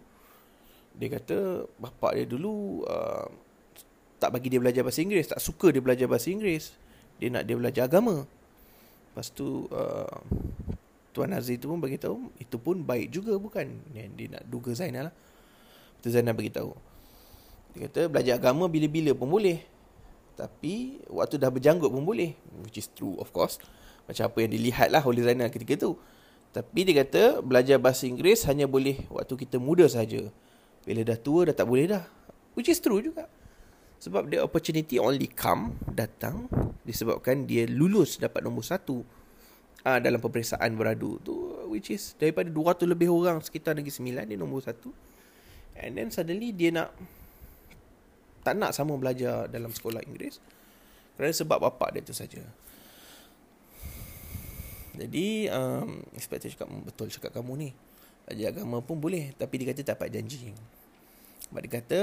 Dia 0.94 1.08
kata 1.10 1.66
bapak 1.78 2.18
dia 2.18 2.26
dulu 2.26 2.86
uh, 2.86 3.26
tak 4.18 4.30
bagi 4.34 4.48
dia 4.48 4.60
belajar 4.62 4.82
bahasa 4.86 5.00
Inggeris, 5.02 5.30
tak 5.30 5.40
suka 5.42 5.70
dia 5.74 5.82
belajar 5.82 6.06
bahasa 6.06 6.30
Inggeris. 6.30 6.74
Dia 7.18 7.30
nak 7.30 7.44
dia 7.46 7.54
belajar 7.58 7.86
agama. 7.86 8.26
Lepas 9.14 9.30
tu 9.30 9.70
uh, 9.70 10.18
Tuan 11.14 11.30
Aziz 11.30 11.62
tu 11.62 11.70
pun 11.70 11.78
bagi 11.78 11.94
tahu 11.94 12.34
itu 12.42 12.58
pun 12.58 12.82
baik 12.82 13.14
juga 13.14 13.38
bukan? 13.38 13.70
Dia, 13.94 14.26
nak 14.34 14.42
duga 14.50 14.74
Zainal 14.74 15.10
lah. 15.10 15.14
Tu 16.02 16.10
Zainal 16.10 16.34
bagi 16.34 16.50
tahu. 16.50 16.74
Dia 17.74 17.86
kata 17.86 18.10
belajar 18.10 18.34
agama 18.42 18.66
bila-bila 18.66 19.14
pun 19.14 19.30
boleh. 19.30 19.62
Tapi 20.34 20.98
waktu 21.06 21.38
dah 21.38 21.54
berjanggut 21.54 21.94
pun 21.94 22.02
boleh. 22.02 22.34
Which 22.66 22.82
is 22.82 22.90
true 22.90 23.14
of 23.22 23.30
course. 23.30 23.62
Macam 24.10 24.26
apa 24.26 24.38
yang 24.42 24.50
dilihat 24.50 24.90
lah 24.90 25.06
oleh 25.06 25.22
Zainal 25.22 25.54
ketika 25.54 25.78
tu. 25.78 25.94
Tapi 26.50 26.82
dia 26.82 27.06
kata 27.06 27.42
belajar 27.42 27.78
bahasa 27.78 28.10
Inggeris 28.10 28.42
hanya 28.50 28.66
boleh 28.66 29.06
waktu 29.10 29.38
kita 29.38 29.62
muda 29.62 29.86
saja. 29.86 30.26
Bila 30.82 31.06
dah 31.06 31.18
tua 31.18 31.46
dah 31.46 31.54
tak 31.54 31.70
boleh 31.70 31.86
dah. 31.94 32.02
Which 32.58 32.66
is 32.66 32.82
true 32.82 32.98
juga. 32.98 33.30
Sebab 34.04 34.28
the 34.28 34.36
opportunity 34.36 35.00
only 35.00 35.32
come, 35.32 35.80
datang, 35.88 36.44
disebabkan 36.84 37.48
dia 37.48 37.64
lulus 37.64 38.20
dapat 38.20 38.44
nombor 38.44 38.60
satu 38.60 39.00
uh, 39.80 39.96
dalam 39.96 40.20
peperiksaan 40.20 40.76
beradu 40.76 41.16
tu. 41.24 41.32
Which 41.72 41.88
is 41.88 42.12
daripada 42.20 42.52
200 42.52 42.84
lebih 42.84 43.08
orang 43.08 43.40
sekitar 43.40 43.72
Negeri 43.72 43.96
Sembilan, 43.96 44.28
dia 44.28 44.36
nombor 44.36 44.60
satu. 44.60 44.92
And 45.80 45.96
then 45.96 46.12
suddenly 46.12 46.52
dia 46.52 46.68
nak, 46.68 46.92
tak 48.44 48.60
nak 48.60 48.76
sama 48.76 48.92
belajar 49.00 49.48
dalam 49.48 49.72
sekolah 49.72 50.04
Inggeris. 50.04 50.36
Kerana 51.16 51.32
sebab 51.32 51.64
bapak 51.64 51.96
dia 51.96 52.04
tu 52.04 52.12
saja. 52.12 52.44
Jadi, 55.00 55.48
um, 55.48 56.04
expected 56.12 56.52
cakap, 56.52 56.68
betul 56.84 57.08
cakap 57.08 57.40
kamu 57.40 57.52
ni. 57.56 57.70
Belajar 58.28 58.52
agama 58.52 58.84
pun 58.84 59.00
boleh. 59.00 59.32
Tapi 59.32 59.54
dia 59.56 59.72
kata 59.72 59.80
tak 59.80 59.96
dapat 59.96 60.12
janji. 60.12 60.52
Sebab 61.48 61.60
dia 61.64 61.72
kata, 61.80 62.00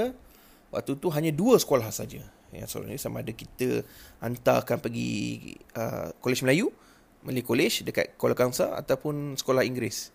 waktu 0.72 0.96
tu 0.96 1.12
hanya 1.12 1.30
dua 1.30 1.60
sekolah 1.60 1.92
saja. 1.92 2.24
Yang 2.52 2.68
sebenarnya 2.72 3.00
sama 3.00 3.24
ada 3.24 3.32
kita 3.32 3.84
hantarkan 4.20 4.80
pergi 4.80 5.54
uh, 5.76 6.12
Kolej 6.20 6.44
Melayu, 6.44 6.68
Malay 7.24 7.40
College 7.40 7.84
dekat 7.86 8.16
Kuala 8.20 8.36
Kangsar 8.36 8.76
ataupun 8.76 9.38
sekolah 9.40 9.64
Inggeris 9.64 10.12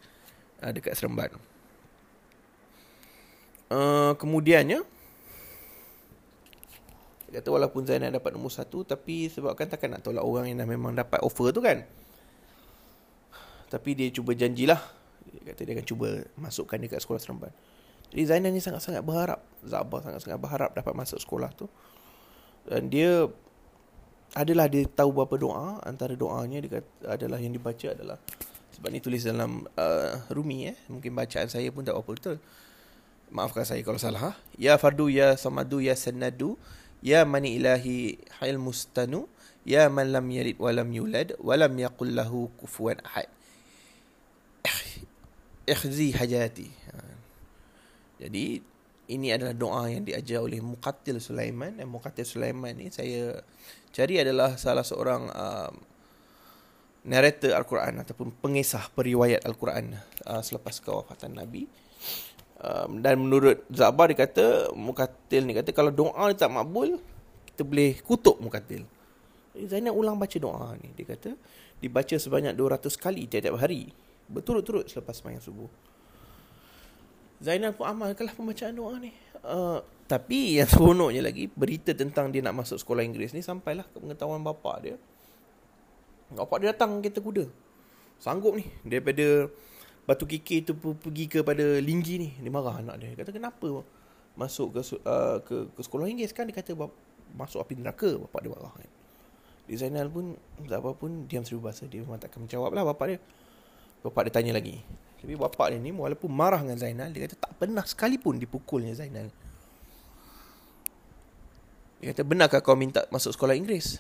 uh, 0.62 0.70
dekat 0.70 0.93
Seremban. 0.93 1.34
Uh, 3.68 4.14
kemudiannya, 4.22 4.86
dia 7.28 7.43
kata 7.43 7.49
walaupun 7.51 7.84
Zainal 7.84 8.14
dapat 8.14 8.32
nombor 8.38 8.53
satu, 8.53 8.86
tapi 8.86 9.28
sebabkan 9.34 9.68
takkan 9.68 9.97
nak 9.97 10.05
tolak 10.05 10.24
orang 10.24 10.47
yang 10.47 10.62
dah 10.62 10.70
memang 10.70 10.93
dapat 10.93 11.20
offer 11.26 11.49
tu 11.49 11.60
kan. 11.60 11.84
Tapi 13.68 13.89
dia 13.97 14.08
cuba 14.14 14.32
janjilah. 14.32 14.80
Dia 15.28 15.51
kata 15.51 15.68
dia 15.68 15.74
akan 15.76 15.88
cuba 15.89 16.08
masukkan 16.39 16.80
dia 16.80 16.88
kat 16.88 17.03
sekolah 17.03 17.20
Seremban. 17.20 17.51
Jadi 18.12 18.24
Zainal 18.24 18.51
ni 18.55 18.64
sangat-sangat 18.64 19.03
berharap. 19.03 19.43
Zabah 19.68 19.99
sangat-sangat 19.99 20.39
berharap 20.39 20.70
dapat 20.72 20.93
masuk 20.95 21.20
sekolah 21.20 21.51
tu. 21.55 21.68
Dan 22.68 22.88
dia 22.91 23.28
Adalah 24.36 24.68
dia 24.68 24.84
tahu 24.86 25.16
berapa 25.16 25.36
doa. 25.39 25.80
Antara 25.88 26.14
doanya 26.14 26.60
dia 26.60 26.80
kata, 26.80 27.16
adalah 27.16 27.39
yang 27.39 27.55
dibaca 27.55 27.95
adalah 27.95 28.20
Sebab 28.76 28.89
ni 28.91 28.99
tulis 28.99 29.24
dalam 29.24 29.64
uh, 29.80 30.20
Rumi 30.30 30.68
eh. 30.68 30.78
Mungkin 30.91 31.16
bacaan 31.16 31.47
saya 31.47 31.72
pun 31.72 31.88
tak 31.88 31.95
apa 31.95 32.12
betul. 32.12 32.38
Maafkan 33.32 33.64
saya 33.64 33.82
kalau 33.84 33.99
salah 33.99 34.22
ha? 34.22 34.32
Ya 34.55 34.76
fardu 34.80 35.12
ya 35.12 35.36
samadu 35.36 35.84
ya 35.84 35.95
sanadu 35.99 36.55
Ya 37.03 37.28
mani 37.28 37.60
ilahi 37.60 38.20
hail 38.39 38.55
mustanu 38.55 39.28
Ya 39.68 39.91
man 39.91 40.16
lam 40.16 40.24
yalid 40.32 40.55
walam 40.64 40.88
yulad 40.95 41.36
Walam 41.43 41.76
yakul 41.76 42.16
lahu 42.16 42.47
kufuan 42.55 42.99
ahad. 43.03 43.28
Ikhzi 45.68 46.16
hajati 46.16 46.72
jadi 48.18 48.61
ini 49.07 49.32
adalah 49.32 49.55
doa 49.55 49.88
yang 49.88 50.03
diajar 50.03 50.43
oleh 50.43 50.59
Muqatil 50.59 51.24
Sulaiman 51.24 51.80
dan 51.80 51.88
Muqatil 51.88 52.28
Sulaiman 52.28 52.76
ni 52.76 52.91
saya 52.91 53.39
cari 53.95 54.20
adalah 54.20 54.59
salah 54.59 54.84
seorang 54.84 55.32
um, 55.32 55.74
narrator 57.07 57.55
Al-Quran 57.55 58.03
ataupun 58.03 58.36
pengisah 58.43 58.91
periwayat 58.91 59.47
Al-Quran 59.47 59.95
uh, 60.28 60.43
selepas 60.43 60.84
kewafatan 60.84 61.39
Nabi. 61.39 61.65
Um, 62.57 63.05
dan 63.05 63.22
menurut 63.22 63.63
Zabar 63.70 64.09
dia 64.11 64.28
kata 64.28 64.74
Muqatil 64.74 65.45
ni 65.45 65.53
kata 65.55 65.72
kalau 65.72 65.93
doa 65.93 66.28
ni 66.28 66.36
tak 66.36 66.51
makbul 66.51 66.99
kita 67.53 67.63
boleh 67.63 68.01
kutuk 68.03 68.41
Muqatil. 68.43 68.84
Zainal 69.57 69.95
ulang 69.95 70.20
baca 70.20 70.36
doa 70.38 70.76
ni 70.78 70.91
dia 70.97 71.07
kata 71.07 71.32
dibaca 71.80 72.15
sebanyak 72.18 72.57
200 72.57 72.91
kali 72.97 73.30
tiap-tiap 73.30 73.55
hari 73.55 73.93
berturut-turut 74.28 74.89
selepas 74.91 75.15
sembahyang 75.15 75.41
subuh. 75.41 75.70
Zainal 77.38 77.78
pun 77.78 77.86
amalkanlah 77.86 78.34
pembacaan 78.34 78.74
doa 78.74 78.98
ni. 78.98 79.14
Uh, 79.46 79.80
tapi 80.10 80.58
yang 80.58 80.70
seronoknya 80.74 81.22
lagi, 81.22 81.46
berita 81.52 81.94
tentang 81.94 82.34
dia 82.34 82.42
nak 82.42 82.58
masuk 82.58 82.82
sekolah 82.82 83.06
Inggeris 83.06 83.36
ni 83.38 83.46
sampailah 83.46 83.86
ke 83.86 84.02
pengetahuan 84.02 84.42
bapa 84.42 84.82
dia. 84.82 84.96
Bapa 86.34 86.58
dia 86.58 86.74
datang 86.74 87.04
kereta 87.04 87.22
kuda. 87.22 87.46
Sanggup 88.18 88.58
ni. 88.58 88.66
Daripada 88.82 89.52
Batu 90.08 90.24
Kiki 90.24 90.64
tu 90.64 90.74
pergi 90.80 91.28
kepada 91.28 91.78
Linggi 91.78 92.16
ni. 92.18 92.30
Dia 92.42 92.50
marah 92.50 92.82
anak 92.82 92.96
dia. 92.98 93.14
Kata 93.14 93.30
kenapa 93.30 93.86
masuk 94.34 94.80
ke, 94.80 94.82
uh, 95.06 95.38
ke, 95.46 95.56
ke 95.76 95.80
sekolah 95.84 96.10
Inggeris 96.10 96.34
kan? 96.34 96.50
Dia 96.50 96.58
kata 96.58 96.74
masuk 97.38 97.62
api 97.62 97.78
neraka. 97.78 98.18
Bapa 98.18 98.42
dia 98.42 98.50
marah 98.50 98.74
kan. 98.74 98.90
Zainal 99.68 100.08
pun, 100.08 100.40
apa 100.64 100.96
pun, 100.96 101.28
diam 101.28 101.44
seribu 101.44 101.68
bahasa. 101.68 101.84
Dia 101.92 102.00
memang 102.00 102.24
takkan 102.24 102.48
menjawab 102.48 102.72
lah 102.72 102.88
bapa 102.88 103.04
dia. 103.12 103.20
Bapa 104.00 104.24
dia 104.24 104.32
tanya 104.32 104.56
lagi. 104.56 104.80
Tapi 105.18 105.34
bapak 105.34 105.74
dia 105.74 105.80
ni 105.82 105.89
walaupun 105.89 106.30
marah 106.30 106.61
dengan 106.61 106.78
Zainal 106.78 107.09
Dia 107.09 107.26
kata 107.26 107.36
tak 107.41 107.51
pernah 107.57 107.82
sekalipun 107.82 108.38
dipukulnya 108.38 108.93
Zainal. 108.93 109.34
Dia 111.97 112.13
kata 112.13 112.22
benarkah 112.22 112.61
kau 112.61 112.78
minta 112.78 113.09
masuk 113.09 113.34
sekolah 113.34 113.57
Inggeris? 113.57 113.97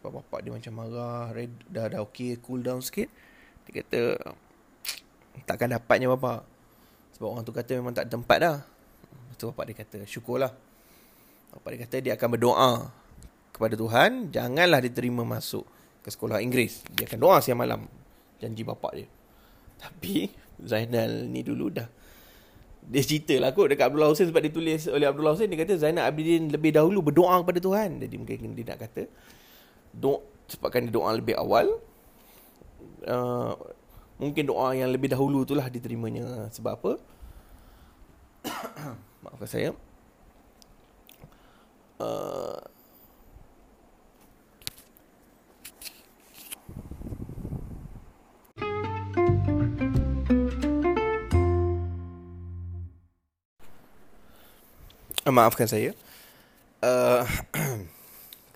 Bapak 0.00 0.44
dia 0.44 0.52
macam 0.52 0.72
marah 0.76 1.28
red, 1.32 1.52
Dah 1.68 1.88
dah 1.92 2.00
okey 2.08 2.40
cool 2.40 2.64
down 2.64 2.80
sikit. 2.80 3.12
Dia 3.68 3.84
kata 3.84 4.00
Takkan 5.44 5.76
dapatnya 5.76 6.08
bapak? 6.16 6.44
Sebab 7.16 7.26
orang 7.28 7.44
tu 7.44 7.52
kata 7.52 7.76
memang 7.76 7.92
tak 7.92 8.08
tempat 8.08 8.38
dah. 8.40 8.56
Lepas 9.36 9.44
bapak 9.52 9.64
dia 9.68 9.76
kata 9.76 9.98
syukurlah. 10.08 10.52
Bapak 11.52 11.68
dia 11.76 11.80
kata 11.84 11.96
dia 12.00 12.12
akan 12.16 12.28
berdoa 12.38 12.72
Kepada 13.50 13.74
Tuhan 13.74 14.30
Janganlah 14.30 14.80
diterima 14.80 15.26
masuk 15.26 15.68
ke 16.00 16.08
sekolah 16.08 16.40
Inggeris. 16.40 16.80
Dia 16.96 17.04
akan 17.04 17.18
doa 17.20 17.36
siang 17.44 17.60
malam. 17.60 17.84
Janji 18.40 18.64
bapak 18.64 18.92
dia 18.96 19.19
tapi 19.80 20.28
Zainal 20.60 21.24
ni 21.26 21.40
dulu 21.40 21.72
dah. 21.72 21.88
Dia 22.80 23.02
cerita 23.04 23.36
lah 23.40 23.52
kot 23.56 23.70
dekat 23.70 23.92
Abdullah 23.92 24.10
Hussein 24.10 24.26
Sebab 24.32 24.40
ditulis 24.40 24.88
oleh 24.88 25.06
Abdullah 25.08 25.32
Hussein. 25.36 25.48
Dia 25.48 25.64
kata 25.64 25.80
Zainal 25.80 26.04
Abidin 26.08 26.52
lebih 26.52 26.76
dahulu 26.76 27.00
berdoa 27.00 27.40
kepada 27.40 27.60
Tuhan. 27.60 28.00
Jadi 28.00 28.14
mungkin 28.20 28.52
dia 28.52 28.64
nak 28.72 28.78
kata 28.84 29.08
doa, 29.96 30.20
Sebabkan 30.50 30.88
dia 30.88 30.92
doa 30.92 31.10
lebih 31.16 31.38
awal. 31.38 31.80
Uh, 33.06 33.56
Mungkin 34.20 34.44
doa 34.52 34.76
yang 34.76 34.92
lebih 34.92 35.08
dahulu 35.08 35.48
itulah 35.48 35.64
diterimanya. 35.72 36.52
Sebab 36.52 36.72
apa? 36.76 36.92
Maafkan 39.24 39.48
saya. 39.48 39.70
Uh, 41.96 42.60
maafkan 55.28 55.68
saya. 55.68 55.92
Uh, 56.80 57.28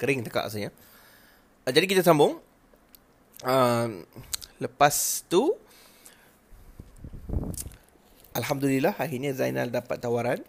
kering 0.00 0.24
tekak 0.24 0.48
saya. 0.48 0.72
Uh, 1.68 1.72
jadi 1.72 1.84
kita 1.84 2.00
sambung. 2.00 2.40
Uh, 3.44 4.06
lepas 4.56 5.26
tu 5.28 5.52
Alhamdulillah 8.32 8.96
akhirnya 8.96 9.36
Zainal 9.36 9.68
dapat 9.68 10.00
tawaran 10.00 10.40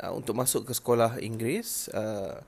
uh, 0.00 0.12
untuk 0.16 0.34
masuk 0.34 0.66
ke 0.66 0.72
sekolah 0.72 1.20
Inggeris 1.20 1.92
uh, 1.92 2.40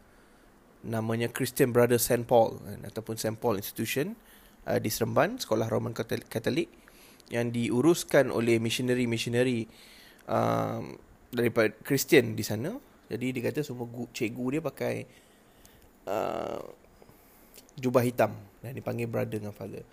namanya 0.83 1.29
Christian 1.29 1.71
Brothers 1.71 2.09
St 2.09 2.25
Paul 2.25 2.59
uh, 2.65 2.79
ataupun 2.89 3.21
St 3.21 3.37
Paul 3.37 3.61
Institution 3.61 4.19
uh, 4.67 4.81
di 4.83 4.89
Seremban 4.89 5.37
sekolah 5.37 5.69
Roman 5.69 5.93
Katolik 5.95 6.71
yang 7.29 7.53
diuruskan 7.53 8.33
oleh 8.33 8.57
missionary-missionary 8.57 9.69
daripada 11.33 11.73
Kristian 11.85 12.33
di 12.33 12.45
sana. 12.45 12.77
Jadi 13.09 13.33
dia 13.33 13.43
kata 13.49 13.65
semua 13.65 13.89
gu, 13.89 14.05
cikgu 14.13 14.47
dia 14.59 14.61
pakai 14.61 14.95
uh, 16.05 16.61
jubah 17.81 18.05
hitam 18.05 18.37
dan 18.61 18.77
dipanggil 18.77 19.09
brother 19.09 19.41
dengan 19.41 19.55
father. 19.55 19.85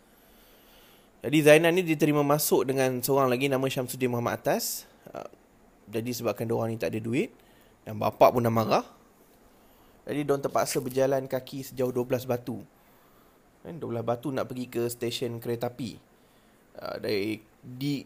Jadi 1.25 1.37
Zainal 1.41 1.73
ni 1.73 1.81
diterima 1.81 2.21
masuk 2.21 2.69
dengan 2.69 3.01
seorang 3.01 3.31
lagi 3.31 3.49
nama 3.49 3.63
Syamsuddin 3.65 4.11
Muhammad 4.11 4.43
Atas. 4.43 4.85
Uh, 5.09 5.25
jadi 5.89 6.11
sebabkan 6.11 6.45
dia 6.45 6.55
orang 6.57 6.75
ni 6.75 6.79
tak 6.81 6.91
ada 6.93 6.99
duit 7.01 7.31
dan 7.87 7.97
bapak 7.97 8.35
pun 8.35 8.43
dah 8.43 8.53
marah. 8.53 8.85
Jadi 10.05 10.21
dia 10.21 10.37
terpaksa 10.37 10.77
berjalan 10.83 11.25
kaki 11.25 11.71
sejauh 11.71 11.89
12 11.89 12.29
batu. 12.29 12.61
Kan 13.65 13.81
12 13.81 14.05
batu 14.05 14.29
nak 14.29 14.45
pergi 14.45 14.65
ke 14.69 14.85
stesen 14.85 15.41
kereta 15.41 15.73
api. 15.73 15.97
Uh, 16.77 16.95
dari 17.01 17.39
di 17.63 18.05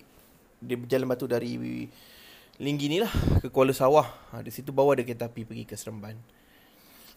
dia 0.60 0.76
berjalan 0.80 1.08
batu 1.08 1.26
dari 1.28 1.56
Linggi 2.60 2.92
ni 2.92 3.00
lah 3.00 3.12
ke 3.40 3.48
Kuala 3.48 3.72
Sawah. 3.72 4.08
Ha, 4.36 4.44
di 4.44 4.52
situ 4.52 4.76
bawa 4.76 4.92
ada 4.92 5.08
kereta 5.08 5.32
api 5.32 5.48
pergi 5.48 5.64
ke 5.64 5.80
Seremban. 5.80 6.20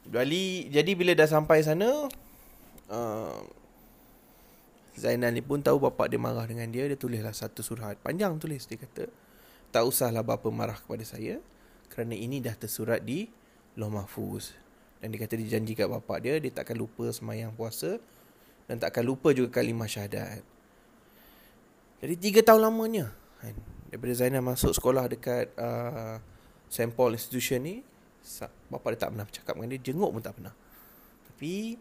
Jadi, 0.07 0.71
jadi 0.71 0.91
bila 0.95 1.19
dah 1.19 1.27
sampai 1.27 1.67
sana, 1.67 2.07
uh, 2.87 3.43
Zainal 4.93 5.33
ni 5.33 5.43
pun 5.43 5.59
tahu 5.59 5.83
bapak 5.83 6.15
dia 6.15 6.21
marah 6.21 6.47
dengan 6.47 6.71
dia. 6.71 6.87
Dia 6.87 6.95
tulislah 6.95 7.35
satu 7.35 7.59
surat. 7.65 7.99
Panjang 7.99 8.39
tulis. 8.39 8.71
Dia 8.71 8.79
kata, 8.79 9.11
tak 9.75 9.83
usahlah 9.83 10.23
bapa 10.23 10.47
marah 10.53 10.79
kepada 10.79 11.03
saya. 11.03 11.43
Kerana 11.91 12.15
ini 12.15 12.39
dah 12.39 12.55
tersurat 12.55 13.03
di 13.03 13.27
Loh 13.75 13.91
Mahfuz. 13.91 14.55
Dan 15.03 15.11
dia 15.11 15.19
kata 15.27 15.35
dia 15.41 15.59
janji 15.59 15.75
kat 15.75 15.91
bapak 15.91 16.23
dia, 16.23 16.39
dia 16.39 16.53
takkan 16.55 16.79
lupa 16.79 17.11
semayang 17.11 17.51
puasa. 17.57 17.99
Dan 18.71 18.79
takkan 18.79 19.03
lupa 19.03 19.35
juga 19.35 19.59
kalimah 19.59 19.91
syahadat. 19.91 20.45
Jadi 21.99 22.15
tiga 22.21 22.41
tahun 22.47 22.71
lamanya. 22.71 23.11
Kan? 23.43 23.82
Daripada 23.93 24.17
Zainal 24.17 24.41
masuk 24.41 24.73
sekolah 24.73 25.05
dekat 25.05 25.53
uh, 25.61 26.17
St. 26.73 26.97
Paul 26.97 27.13
Institution 27.13 27.61
ni 27.61 27.85
bapa 28.73 28.97
dia 28.97 29.05
tak 29.05 29.11
pernah 29.13 29.27
bercakap 29.29 29.53
dengan 29.53 29.69
dia 29.69 29.81
jenguk 29.85 30.11
pun 30.17 30.23
tak 30.25 30.35
pernah. 30.41 30.55
Tapi 31.29 31.77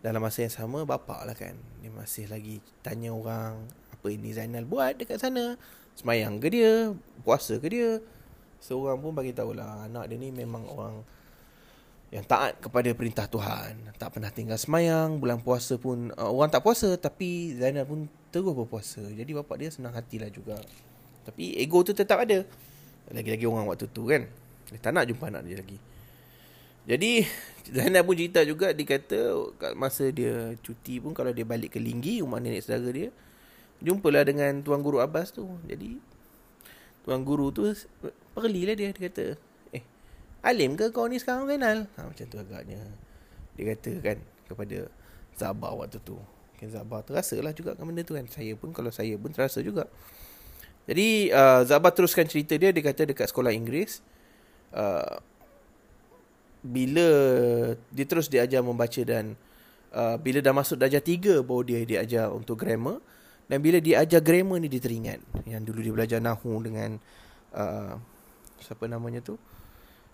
dalam 0.00 0.24
masa 0.24 0.48
yang 0.48 0.54
sama 0.54 0.88
bapa 0.88 1.28
lah 1.28 1.36
kan 1.36 1.52
dia 1.84 1.92
masih 1.92 2.26
lagi 2.32 2.64
tanya 2.80 3.12
orang 3.12 3.68
apa 3.92 4.06
ini 4.08 4.32
Zainal 4.32 4.64
buat 4.64 4.96
dekat 4.96 5.20
sana? 5.20 5.60
Semayang 5.92 6.40
ke 6.40 6.48
dia? 6.48 6.96
Puasa 7.20 7.60
ke 7.60 7.68
dia? 7.68 8.00
Seorang 8.64 8.96
pun 9.04 9.12
bagi 9.12 9.36
tahulah 9.36 9.84
anak 9.92 10.08
dia 10.08 10.16
ni 10.16 10.32
memang 10.32 10.64
orang 10.72 11.04
yang 12.08 12.24
taat 12.24 12.56
kepada 12.64 12.88
perintah 12.96 13.28
Tuhan. 13.28 13.92
Tak 14.00 14.16
pernah 14.16 14.32
tinggal 14.32 14.56
semayang 14.56 15.20
bulan 15.20 15.44
puasa 15.44 15.76
pun 15.76 16.08
uh, 16.16 16.32
orang 16.32 16.48
tak 16.48 16.64
puasa 16.64 16.96
tapi 16.96 17.60
Zainal 17.60 17.84
pun 17.84 18.08
terus 18.32 18.56
berpuasa. 18.56 19.04
Jadi 19.04 19.36
bapa 19.36 19.52
dia 19.60 19.68
senang 19.68 19.92
hatilah 19.92 20.32
juga 20.32 20.56
tapi 21.22 21.54
ego 21.58 21.82
tu 21.86 21.94
tetap 21.94 22.22
ada. 22.26 22.42
Lagi-lagi 23.10 23.44
orang 23.46 23.66
waktu 23.70 23.86
tu 23.90 24.08
kan. 24.08 24.26
Dia 24.72 24.78
tak 24.80 24.92
nak 24.96 25.04
jumpa 25.06 25.28
anak 25.28 25.42
dia 25.44 25.56
lagi. 25.60 25.78
Jadi 26.82 27.22
Zainal 27.70 28.02
pun 28.02 28.18
cerita 28.18 28.42
juga. 28.42 28.74
Dia 28.74 28.86
kata 28.98 29.18
Masa 29.78 30.10
dia 30.10 30.58
cuti 30.66 30.98
pun 30.98 31.14
Kalau 31.14 31.30
dia 31.30 31.46
balik 31.46 31.76
ke 31.76 31.78
Linggi 31.78 32.18
Rumah 32.26 32.42
nenek 32.42 32.66
saudara 32.66 32.90
dia 32.90 33.08
Jumpalah 33.78 34.26
dengan 34.26 34.62
Tuan 34.66 34.82
Guru 34.82 34.98
Abbas 34.98 35.30
tu. 35.30 35.46
Jadi 35.66 35.98
Tuan 37.06 37.22
Guru 37.22 37.54
tu 37.54 37.70
Perlilah 38.34 38.74
dia. 38.74 38.90
Dia 38.90 39.02
kata 39.06 39.24
Eh 39.70 39.84
Alim 40.42 40.74
ke 40.74 40.90
kau 40.90 41.06
ni 41.06 41.22
sekarang 41.22 41.46
Zainal? 41.46 41.86
Ha, 41.94 42.10
Macam 42.10 42.26
tu 42.26 42.38
agaknya. 42.42 42.82
Dia 43.54 43.64
kata 43.78 43.90
kan 44.02 44.18
Kepada 44.50 44.78
Zabah 45.38 45.72
waktu 45.78 46.02
tu. 46.02 46.18
Mungkin 46.18 46.68
Zabah 46.74 47.06
terasa 47.06 47.38
lah 47.38 47.54
juga 47.54 47.78
kan 47.78 47.86
benda 47.86 48.02
tu 48.02 48.18
kan. 48.18 48.26
Saya 48.26 48.58
pun 48.58 48.74
Kalau 48.74 48.90
saya 48.90 49.14
pun 49.14 49.30
terasa 49.30 49.62
juga 49.62 49.86
jadi 50.82 51.30
uh, 51.30 51.60
Zabah 51.62 51.94
teruskan 51.94 52.26
cerita 52.26 52.58
dia. 52.58 52.74
Dia 52.74 52.82
kata 52.82 53.06
dekat 53.06 53.30
sekolah 53.30 53.54
Inggeris 53.54 54.02
uh, 54.74 55.22
Bila 56.62 57.08
Dia 57.90 58.06
terus 58.06 58.26
diajar 58.26 58.66
membaca 58.66 59.02
dan 59.06 59.38
uh, 59.94 60.18
Bila 60.18 60.42
dah 60.42 60.54
masuk 60.54 60.78
darjah 60.82 61.02
tiga 61.02 61.38
Baru 61.42 61.62
dia 61.62 61.82
diajar 61.86 62.34
untuk 62.34 62.58
grammar. 62.58 62.98
Dan 63.46 63.62
bila 63.62 63.78
dia 63.78 64.02
ajar 64.02 64.22
grammar 64.22 64.58
ni 64.58 64.66
dia 64.66 64.82
teringat. 64.82 65.22
Yang 65.46 65.62
dulu 65.70 65.78
dia 65.82 65.94
belajar 65.94 66.18
Nahu 66.18 66.52
dengan 66.66 66.98
uh, 67.54 67.94
Siapa 68.58 68.86
namanya 68.90 69.22
tu? 69.22 69.38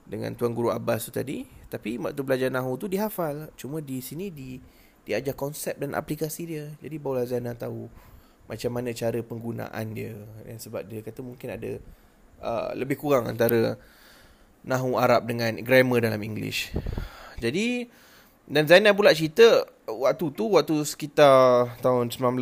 Dengan 0.09 0.33
Tuan 0.33 0.57
Guru 0.57 0.73
Abbas 0.73 1.09
tu 1.09 1.12
tadi. 1.12 1.49
Tapi 1.73 1.97
waktu 1.97 2.21
belajar 2.21 2.49
Nahu 2.53 2.77
tu 2.77 2.93
dia 2.93 3.09
hafal. 3.09 3.49
Cuma 3.57 3.81
di 3.81 4.05
sini 4.05 4.29
di 4.29 4.61
Diajar 5.09 5.33
konsep 5.33 5.73
dan 5.81 5.97
aplikasi 5.97 6.45
dia. 6.45 6.69
Jadi 6.85 7.01
barulah 7.01 7.25
Zainal 7.25 7.57
tahu 7.57 7.89
macam 8.49 8.70
mana 8.72 8.90
cara 8.96 9.20
penggunaan 9.20 9.86
dia. 9.92 10.16
Dan 10.42 10.57
sebab 10.57 10.88
dia 10.88 11.05
kata 11.05 11.20
mungkin 11.20 11.49
ada 11.53 11.70
uh, 12.40 12.72
lebih 12.74 12.96
kurang 12.99 13.28
antara 13.28 13.76
nahu 14.64 14.99
Arab 14.99 15.28
dengan 15.28 15.55
grammar 15.62 16.03
dalam 16.03 16.20
English. 16.24 16.72
Jadi 17.38 17.86
dan 18.49 18.64
Zainal 18.64 18.96
pula 18.96 19.12
cerita 19.12 19.68
waktu 19.84 20.32
tu 20.32 20.57
waktu 20.57 20.80
sekitar 20.88 21.68
tahun 21.84 22.09
19 22.09 22.40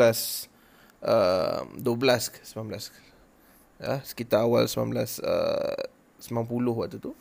uh, 1.03 1.67
12 1.75 1.83
ke 2.31 2.41
19 2.47 3.83
ya 3.83 4.01
sekitar 4.07 4.47
awal 4.47 4.71
19 4.71 4.95
uh, 5.27 5.77
90 6.23 6.81
waktu 6.81 6.97
tu. 7.03 7.13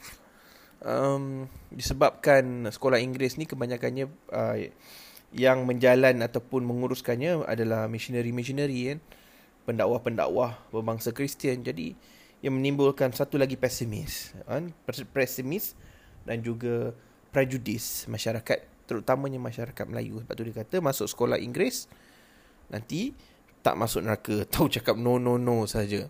Um, 0.85 1.49
disebabkan 1.73 2.69
sekolah 2.69 3.01
Inggeris 3.01 3.41
ni 3.41 3.49
kebanyakannya 3.49 4.05
uh, 4.29 4.55
yang 5.33 5.65
menjalan 5.65 6.21
ataupun 6.21 6.61
menguruskannya 6.67 7.45
adalah 7.47 7.89
missionary-missionary 7.89 8.93
kan? 8.93 8.99
Pendakwah-pendakwah 9.65 10.69
berbangsa 10.69 11.09
Kristian. 11.09 11.65
Jadi 11.65 11.97
yang 12.45 12.61
menimbulkan 12.61 13.09
satu 13.09 13.41
lagi 13.41 13.57
pesimis 13.57 14.37
kan? 14.45 14.69
Pesimis 14.85 15.73
dan 16.27 16.45
juga 16.45 16.93
prejudis 17.33 18.05
masyarakat 18.05 18.61
terutamanya 18.85 19.41
masyarakat 19.41 19.85
Melayu. 19.89 20.21
Sebab 20.21 20.33
tu 20.37 20.43
dia 20.45 20.55
kata 20.61 20.77
masuk 20.79 21.09
sekolah 21.09 21.41
Inggeris 21.41 21.89
nanti 22.69 23.17
tak 23.65 23.75
masuk 23.75 24.05
neraka. 24.05 24.45
Tahu 24.53 24.69
cakap 24.69 24.95
no 24.95 25.17
no 25.17 25.41
no 25.41 25.65
saja. 25.65 26.05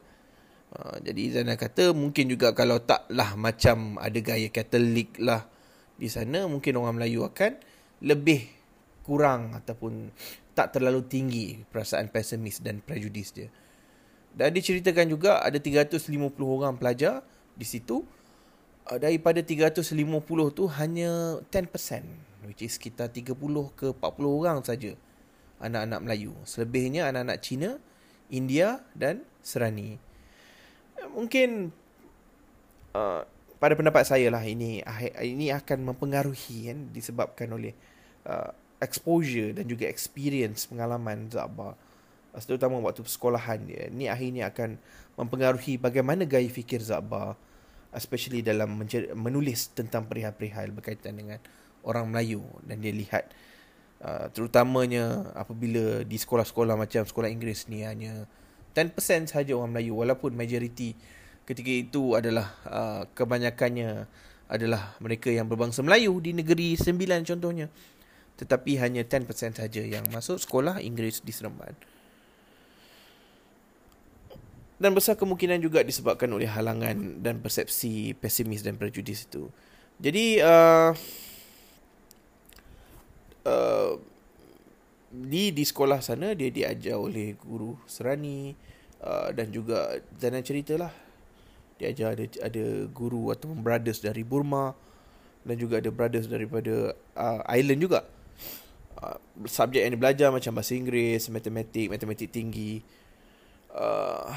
Uh, 0.76 0.98
jadi 1.00 1.40
Zainal 1.40 1.56
kata 1.56 1.96
mungkin 1.96 2.28
juga 2.28 2.52
kalau 2.52 2.84
taklah 2.84 3.40
macam 3.40 3.96
ada 3.96 4.20
gaya 4.20 4.52
Katolik 4.52 5.16
lah 5.24 5.48
di 5.96 6.12
sana 6.12 6.44
mungkin 6.52 6.76
orang 6.76 7.00
Melayu 7.00 7.24
akan 7.24 7.56
lebih 8.04 8.44
kurang 9.06 9.54
ataupun 9.54 10.10
tak 10.58 10.74
terlalu 10.74 11.06
tinggi 11.06 11.62
perasaan 11.70 12.10
pesimis 12.10 12.60
dan 12.66 12.82
prejudis 12.82 13.30
dia. 13.32 13.48
Dan 14.36 14.52
diceritakan 14.52 15.08
juga 15.08 15.40
ada 15.40 15.56
350 15.62 16.12
orang 16.44 16.76
pelajar 16.76 17.24
di 17.54 17.64
situ. 17.64 18.04
Uh, 18.86 19.02
daripada 19.02 19.42
350 19.42 19.98
tu 20.54 20.70
hanya 20.78 21.42
10% 21.50 22.46
which 22.46 22.62
is 22.62 22.78
sekitar 22.78 23.10
30 23.10 23.34
ke 23.74 23.88
40 23.98 24.02
orang 24.30 24.62
saja 24.62 24.94
anak-anak 25.58 26.00
Melayu. 26.06 26.34
Selebihnya 26.46 27.10
anak-anak 27.10 27.42
Cina, 27.42 27.82
India 28.30 28.86
dan 28.94 29.26
Serani. 29.42 29.98
Mungkin 31.14 31.74
uh, 32.94 33.22
pada 33.58 33.74
pendapat 33.74 34.04
saya 34.06 34.30
lah 34.30 34.44
ini 34.46 34.84
ini 35.24 35.50
akan 35.50 35.94
mempengaruhi 35.94 36.70
kan 36.70 36.80
disebabkan 36.92 37.50
oleh 37.56 37.74
uh, 38.28 38.52
exposure 38.86 39.58
dan 39.58 39.66
juga 39.66 39.90
experience 39.90 40.70
pengalaman 40.70 41.28
Zabah 41.34 41.74
terutama 42.36 42.84
waktu 42.84 43.00
persekolahan 43.00 43.64
dia 43.64 43.88
ni 43.90 44.12
akhirnya 44.12 44.52
akan 44.52 44.76
mempengaruhi 45.16 45.80
bagaimana 45.80 46.28
gaya 46.28 46.52
fikir 46.52 46.84
Zabah 46.84 47.34
especially 47.96 48.44
dalam 48.44 48.76
menulis 49.16 49.72
tentang 49.72 50.04
perihal-perihal 50.06 50.76
berkaitan 50.76 51.16
dengan 51.16 51.40
orang 51.88 52.12
Melayu. 52.12 52.44
Dan 52.68 52.84
dia 52.84 52.92
lihat 52.92 53.32
uh, 54.04 54.28
terutamanya 54.36 55.32
apabila 55.34 56.04
di 56.04 56.18
sekolah-sekolah 56.20 56.76
macam 56.76 57.08
sekolah 57.08 57.32
Inggeris 57.32 57.72
ni 57.72 57.88
hanya 57.88 58.28
10% 58.76 59.32
sahaja 59.32 59.56
orang 59.56 59.72
Melayu 59.72 59.96
walaupun 59.96 60.36
majoriti 60.36 60.92
ketika 61.48 61.72
itu 61.72 62.20
adalah 62.20 62.52
uh, 62.68 63.02
kebanyakannya 63.16 64.04
adalah 64.46 64.94
mereka 65.00 65.32
yang 65.32 65.48
berbangsa 65.48 65.82
Melayu 65.82 66.20
di 66.20 66.36
negeri 66.36 66.76
sembilan 66.76 67.24
contohnya 67.24 67.72
tetapi 68.36 68.76
hanya 68.80 69.08
10% 69.08 69.56
saja 69.56 69.82
yang 69.82 70.04
masuk 70.12 70.36
sekolah 70.40 70.84
Inggeris 70.84 71.24
di 71.24 71.32
Seremban. 71.32 71.76
Dan 74.76 74.92
besar 74.92 75.16
kemungkinan 75.16 75.64
juga 75.64 75.88
disebabkan 75.88 76.28
oleh 76.36 76.52
halangan 76.52 77.24
dan 77.24 77.40
persepsi 77.40 78.12
pesimis 78.20 78.60
dan 78.60 78.76
prejudis 78.76 79.24
itu. 79.24 79.48
Jadi 80.04 80.44
uh, 80.44 80.92
uh, 83.48 83.96
di 85.16 85.56
di 85.56 85.64
sekolah 85.64 86.04
sana 86.04 86.36
dia 86.36 86.52
diajar 86.52 87.00
oleh 87.00 87.40
guru 87.40 87.80
Serani 87.88 88.52
uh, 89.00 89.32
dan 89.32 89.48
juga 89.48 89.96
Zainal 90.20 90.44
ceritalah 90.44 90.92
dia 91.80 91.92
ajar 91.92 92.16
ada 92.20 92.26
ada 92.44 92.66
guru 92.92 93.32
atau 93.32 93.52
brothers 93.56 94.04
dari 94.04 94.28
Burma 94.28 94.76
dan 95.48 95.56
juga 95.56 95.80
ada 95.80 95.92
brothers 95.92 96.28
daripada 96.28 96.96
uh, 97.16 97.42
island 97.48 97.80
juga 97.80 98.04
uh, 99.02 99.18
subjek 99.46 99.84
yang 99.84 99.94
dia 99.96 100.02
belajar 100.02 100.28
macam 100.32 100.56
bahasa 100.56 100.76
Inggeris, 100.76 101.28
matematik, 101.30 101.92
matematik 101.92 102.30
tinggi. 102.32 102.82
Uh, 103.76 104.32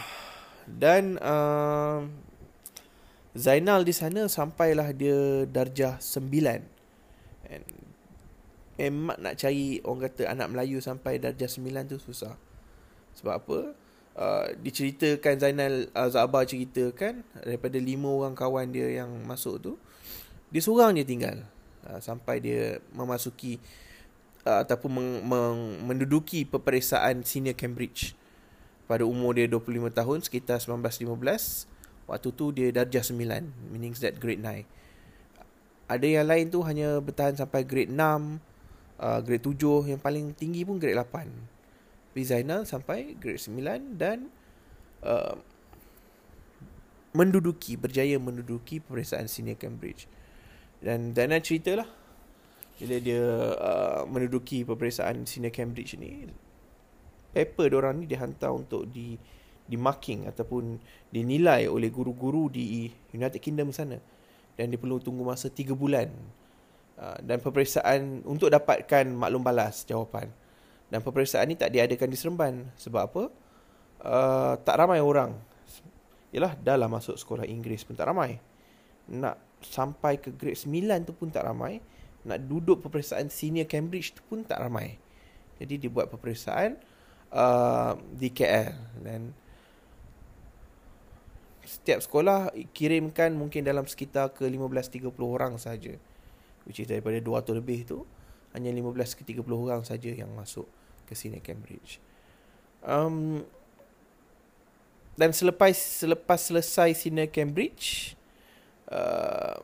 dan 0.66 1.16
uh, 1.22 2.04
Zainal 3.38 3.86
di 3.86 3.94
sana 3.94 4.26
sampailah 4.26 4.90
dia 4.90 5.46
darjah 5.46 6.02
9. 6.02 7.48
And 7.48 7.64
emak 8.78 9.18
nak 9.18 9.34
cari 9.38 9.82
orang 9.82 10.10
kata 10.10 10.22
anak 10.30 10.48
Melayu 10.50 10.82
sampai 10.82 11.22
darjah 11.22 11.46
9 11.46 11.94
tu 11.94 11.98
susah. 12.02 12.34
Sebab 13.14 13.34
apa? 13.34 13.58
Uh, 14.18 14.50
diceritakan 14.58 15.38
Zainal 15.38 15.86
uh, 15.94 16.10
Zabah 16.10 16.42
ceritakan 16.42 17.22
daripada 17.38 17.78
lima 17.78 18.10
orang 18.10 18.34
kawan 18.34 18.74
dia 18.74 18.90
yang 18.90 19.14
masuk 19.22 19.62
tu 19.62 19.72
dia 20.50 20.58
seorang 20.58 20.98
je 20.98 21.06
tinggal 21.06 21.46
uh, 21.86 22.02
sampai 22.02 22.42
dia 22.42 22.82
memasuki 22.90 23.62
uh, 24.46 24.62
ataupun 24.62 24.90
meng, 24.92 25.12
meng, 25.26 25.58
menduduki 25.88 26.44
peperiksaan 26.46 27.24
senior 27.24 27.56
Cambridge. 27.56 28.18
Pada 28.88 29.04
umur 29.04 29.36
dia 29.36 29.44
25 29.44 29.92
tahun 29.92 30.18
sekitar 30.24 30.64
1915 30.64 31.68
Waktu 32.08 32.28
tu 32.32 32.56
dia 32.56 32.72
darjah 32.72 33.04
9 33.04 33.20
Meaning 33.68 33.92
that 34.00 34.16
grade 34.16 34.40
9 34.40 34.64
Ada 35.92 36.06
yang 36.08 36.24
lain 36.24 36.48
tu 36.48 36.64
hanya 36.64 36.96
bertahan 37.04 37.36
sampai 37.36 37.68
grade 37.68 37.92
6 37.92 38.00
uh, 38.00 39.20
Grade 39.20 39.44
7 39.44 39.92
Yang 39.92 40.00
paling 40.00 40.26
tinggi 40.32 40.64
pun 40.64 40.80
grade 40.80 40.96
8 40.96 41.04
Tapi 41.04 42.22
Zainal 42.24 42.64
sampai 42.64 43.12
grade 43.20 43.44
9 43.44 44.00
Dan 44.00 44.32
uh, 45.04 45.36
Menduduki 47.12 47.76
Berjaya 47.76 48.16
menduduki 48.20 48.78
peperiksaan 48.84 49.26
senior 49.26 49.56
Cambridge. 49.56 50.04
Dan 50.78 51.16
Zainal 51.16 51.40
ceritalah 51.40 51.88
Bila 52.78 52.96
dia 53.02 53.22
uh, 53.58 54.02
menduduki 54.06 54.62
peperiksaan 54.62 55.26
senior 55.26 55.50
Cambridge 55.50 55.98
ni 55.98 56.30
Paper 57.34 57.66
diorang 57.74 57.98
ni 57.98 58.06
dihantar 58.06 58.54
untuk 58.54 58.86
di 58.88 59.18
di 59.68 59.76
marking 59.76 60.24
ataupun 60.24 60.80
dinilai 61.12 61.68
oleh 61.68 61.92
guru-guru 61.92 62.48
di 62.48 62.88
United 63.12 63.36
Kingdom 63.42 63.68
sana. 63.68 64.00
Dan 64.56 64.72
dia 64.72 64.80
perlu 64.80 64.96
tunggu 64.98 65.22
masa 65.22 65.52
3 65.52 65.76
bulan 65.76 66.08
uh, 66.96 67.18
dan 67.20 67.38
peperiksaan 67.38 68.24
untuk 68.24 68.48
dapatkan 68.48 69.12
maklum 69.12 69.44
balas 69.44 69.84
jawapan. 69.84 70.32
Dan 70.88 71.04
peperiksaan 71.04 71.52
ni 71.52 71.54
tak 71.54 71.76
diadakan 71.76 72.08
di 72.08 72.16
Seremban. 72.16 72.54
Sebab 72.80 73.02
apa? 73.12 73.22
Uh, 74.00 74.54
tak 74.64 74.80
ramai 74.80 75.02
orang 75.04 75.36
yalah 76.28 76.52
dah 76.60 76.76
lah 76.76 76.88
masuk 76.92 77.16
sekolah 77.16 77.44
Inggeris 77.48 77.84
pun 77.84 77.96
tak 77.96 78.08
ramai. 78.08 78.40
Nak 79.08 79.36
sampai 79.64 80.20
ke 80.20 80.32
grade 80.32 80.60
9 80.60 81.08
tu 81.08 81.12
pun 81.16 81.32
tak 81.32 81.44
ramai 81.48 81.80
nak 82.26 82.38
duduk 82.46 82.82
peperiksaan 82.82 83.30
senior 83.30 83.68
Cambridge 83.68 84.16
tu 84.16 84.22
pun 84.26 84.42
tak 84.42 84.58
ramai 84.58 84.98
jadi 85.58 85.74
dia 85.76 85.90
buat 85.90 86.06
peperiksaan 86.06 86.78
uh, 87.34 87.98
di 88.14 88.30
KL 88.30 88.74
dan 89.02 89.34
setiap 91.68 92.00
sekolah 92.00 92.48
kirimkan 92.72 93.36
mungkin 93.36 93.60
dalam 93.60 93.84
sekitar 93.84 94.32
ke 94.32 94.48
15-30 94.48 95.12
orang 95.20 95.60
saja. 95.60 95.92
Which 96.64 96.80
is 96.80 96.88
daripada 96.88 97.20
200 97.20 97.60
lebih 97.60 97.84
tu, 97.84 98.08
hanya 98.56 98.72
15 98.72 99.18
ke 99.20 99.22
30 99.36 99.44
orang 99.52 99.84
saja 99.84 100.08
yang 100.08 100.32
masuk 100.32 100.64
ke 101.04 101.12
sini 101.12 101.44
Cambridge. 101.44 102.00
Um, 102.80 103.44
dan 105.18 105.36
selepas 105.36 105.76
selepas 105.76 106.40
selesai 106.40 106.96
sini 106.96 107.28
Cambridge, 107.28 108.16
uh, 108.88 109.60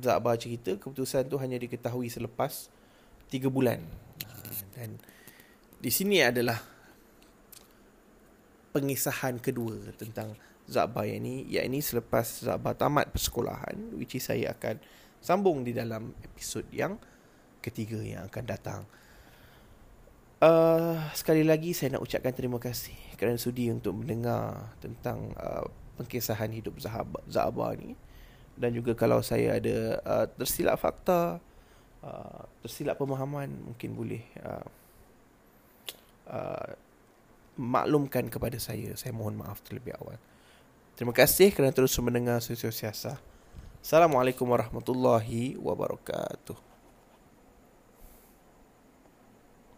Zakbar 0.00 0.34
cerita 0.38 0.74
keputusan 0.74 1.30
tu 1.30 1.38
hanya 1.38 1.58
diketahui 1.58 2.10
selepas 2.10 2.70
3 3.30 3.46
bulan. 3.50 3.78
Dan 4.74 4.98
di 5.78 5.90
sini 5.92 6.24
adalah 6.24 6.58
pengisahan 8.74 9.38
kedua 9.38 9.94
tentang 9.94 10.34
Zakbar 10.64 11.04
yang 11.04 11.22
ini 11.22 11.44
Yang 11.46 11.94
selepas 11.94 12.24
Zakbar 12.24 12.74
tamat 12.74 13.12
persekolahan 13.12 13.94
Which 13.94 14.16
is 14.16 14.24
saya 14.26 14.56
akan 14.56 14.80
sambung 15.20 15.62
di 15.62 15.76
dalam 15.76 16.16
episod 16.24 16.64
yang 16.72 16.98
ketiga 17.60 18.00
yang 18.00 18.26
akan 18.26 18.44
datang 18.48 18.80
uh, 20.40 20.96
Sekali 21.12 21.44
lagi 21.44 21.76
saya 21.76 21.94
nak 21.94 22.02
ucapkan 22.08 22.32
terima 22.32 22.56
kasih 22.56 22.96
Kerana 23.20 23.36
sudi 23.36 23.68
untuk 23.68 23.94
mendengar 23.94 24.72
tentang 24.80 25.36
uh, 25.36 25.68
pengkisahan 26.00 26.50
hidup 26.50 26.80
Zakbar 27.28 27.76
ni 27.78 27.94
Dan 28.54 28.70
juga 28.74 28.94
kalau 28.94 29.18
saya 29.20 29.58
ada 29.58 29.76
uh, 30.02 30.26
tersilap 30.38 30.78
fakta 30.78 31.42
uh, 32.02 32.42
Tersilap 32.62 32.98
pemahaman 32.98 33.50
Mungkin 33.50 33.90
boleh 33.98 34.22
uh, 34.42 34.66
uh, 36.30 36.70
maklumkan 37.58 38.30
kepada 38.30 38.58
saya 38.62 38.94
Saya 38.94 39.10
mohon 39.10 39.34
maaf 39.38 39.58
terlebih 39.66 39.94
awal 39.98 40.18
Terima 40.94 41.10
kasih 41.10 41.50
kerana 41.50 41.74
terus 41.74 41.98
mendengar 41.98 42.38
Sosial 42.38 42.70
Siasa. 42.70 43.18
Assalamualaikum 43.82 44.46
warahmatullahi 44.46 45.58
wabarakatuh. 45.58 46.73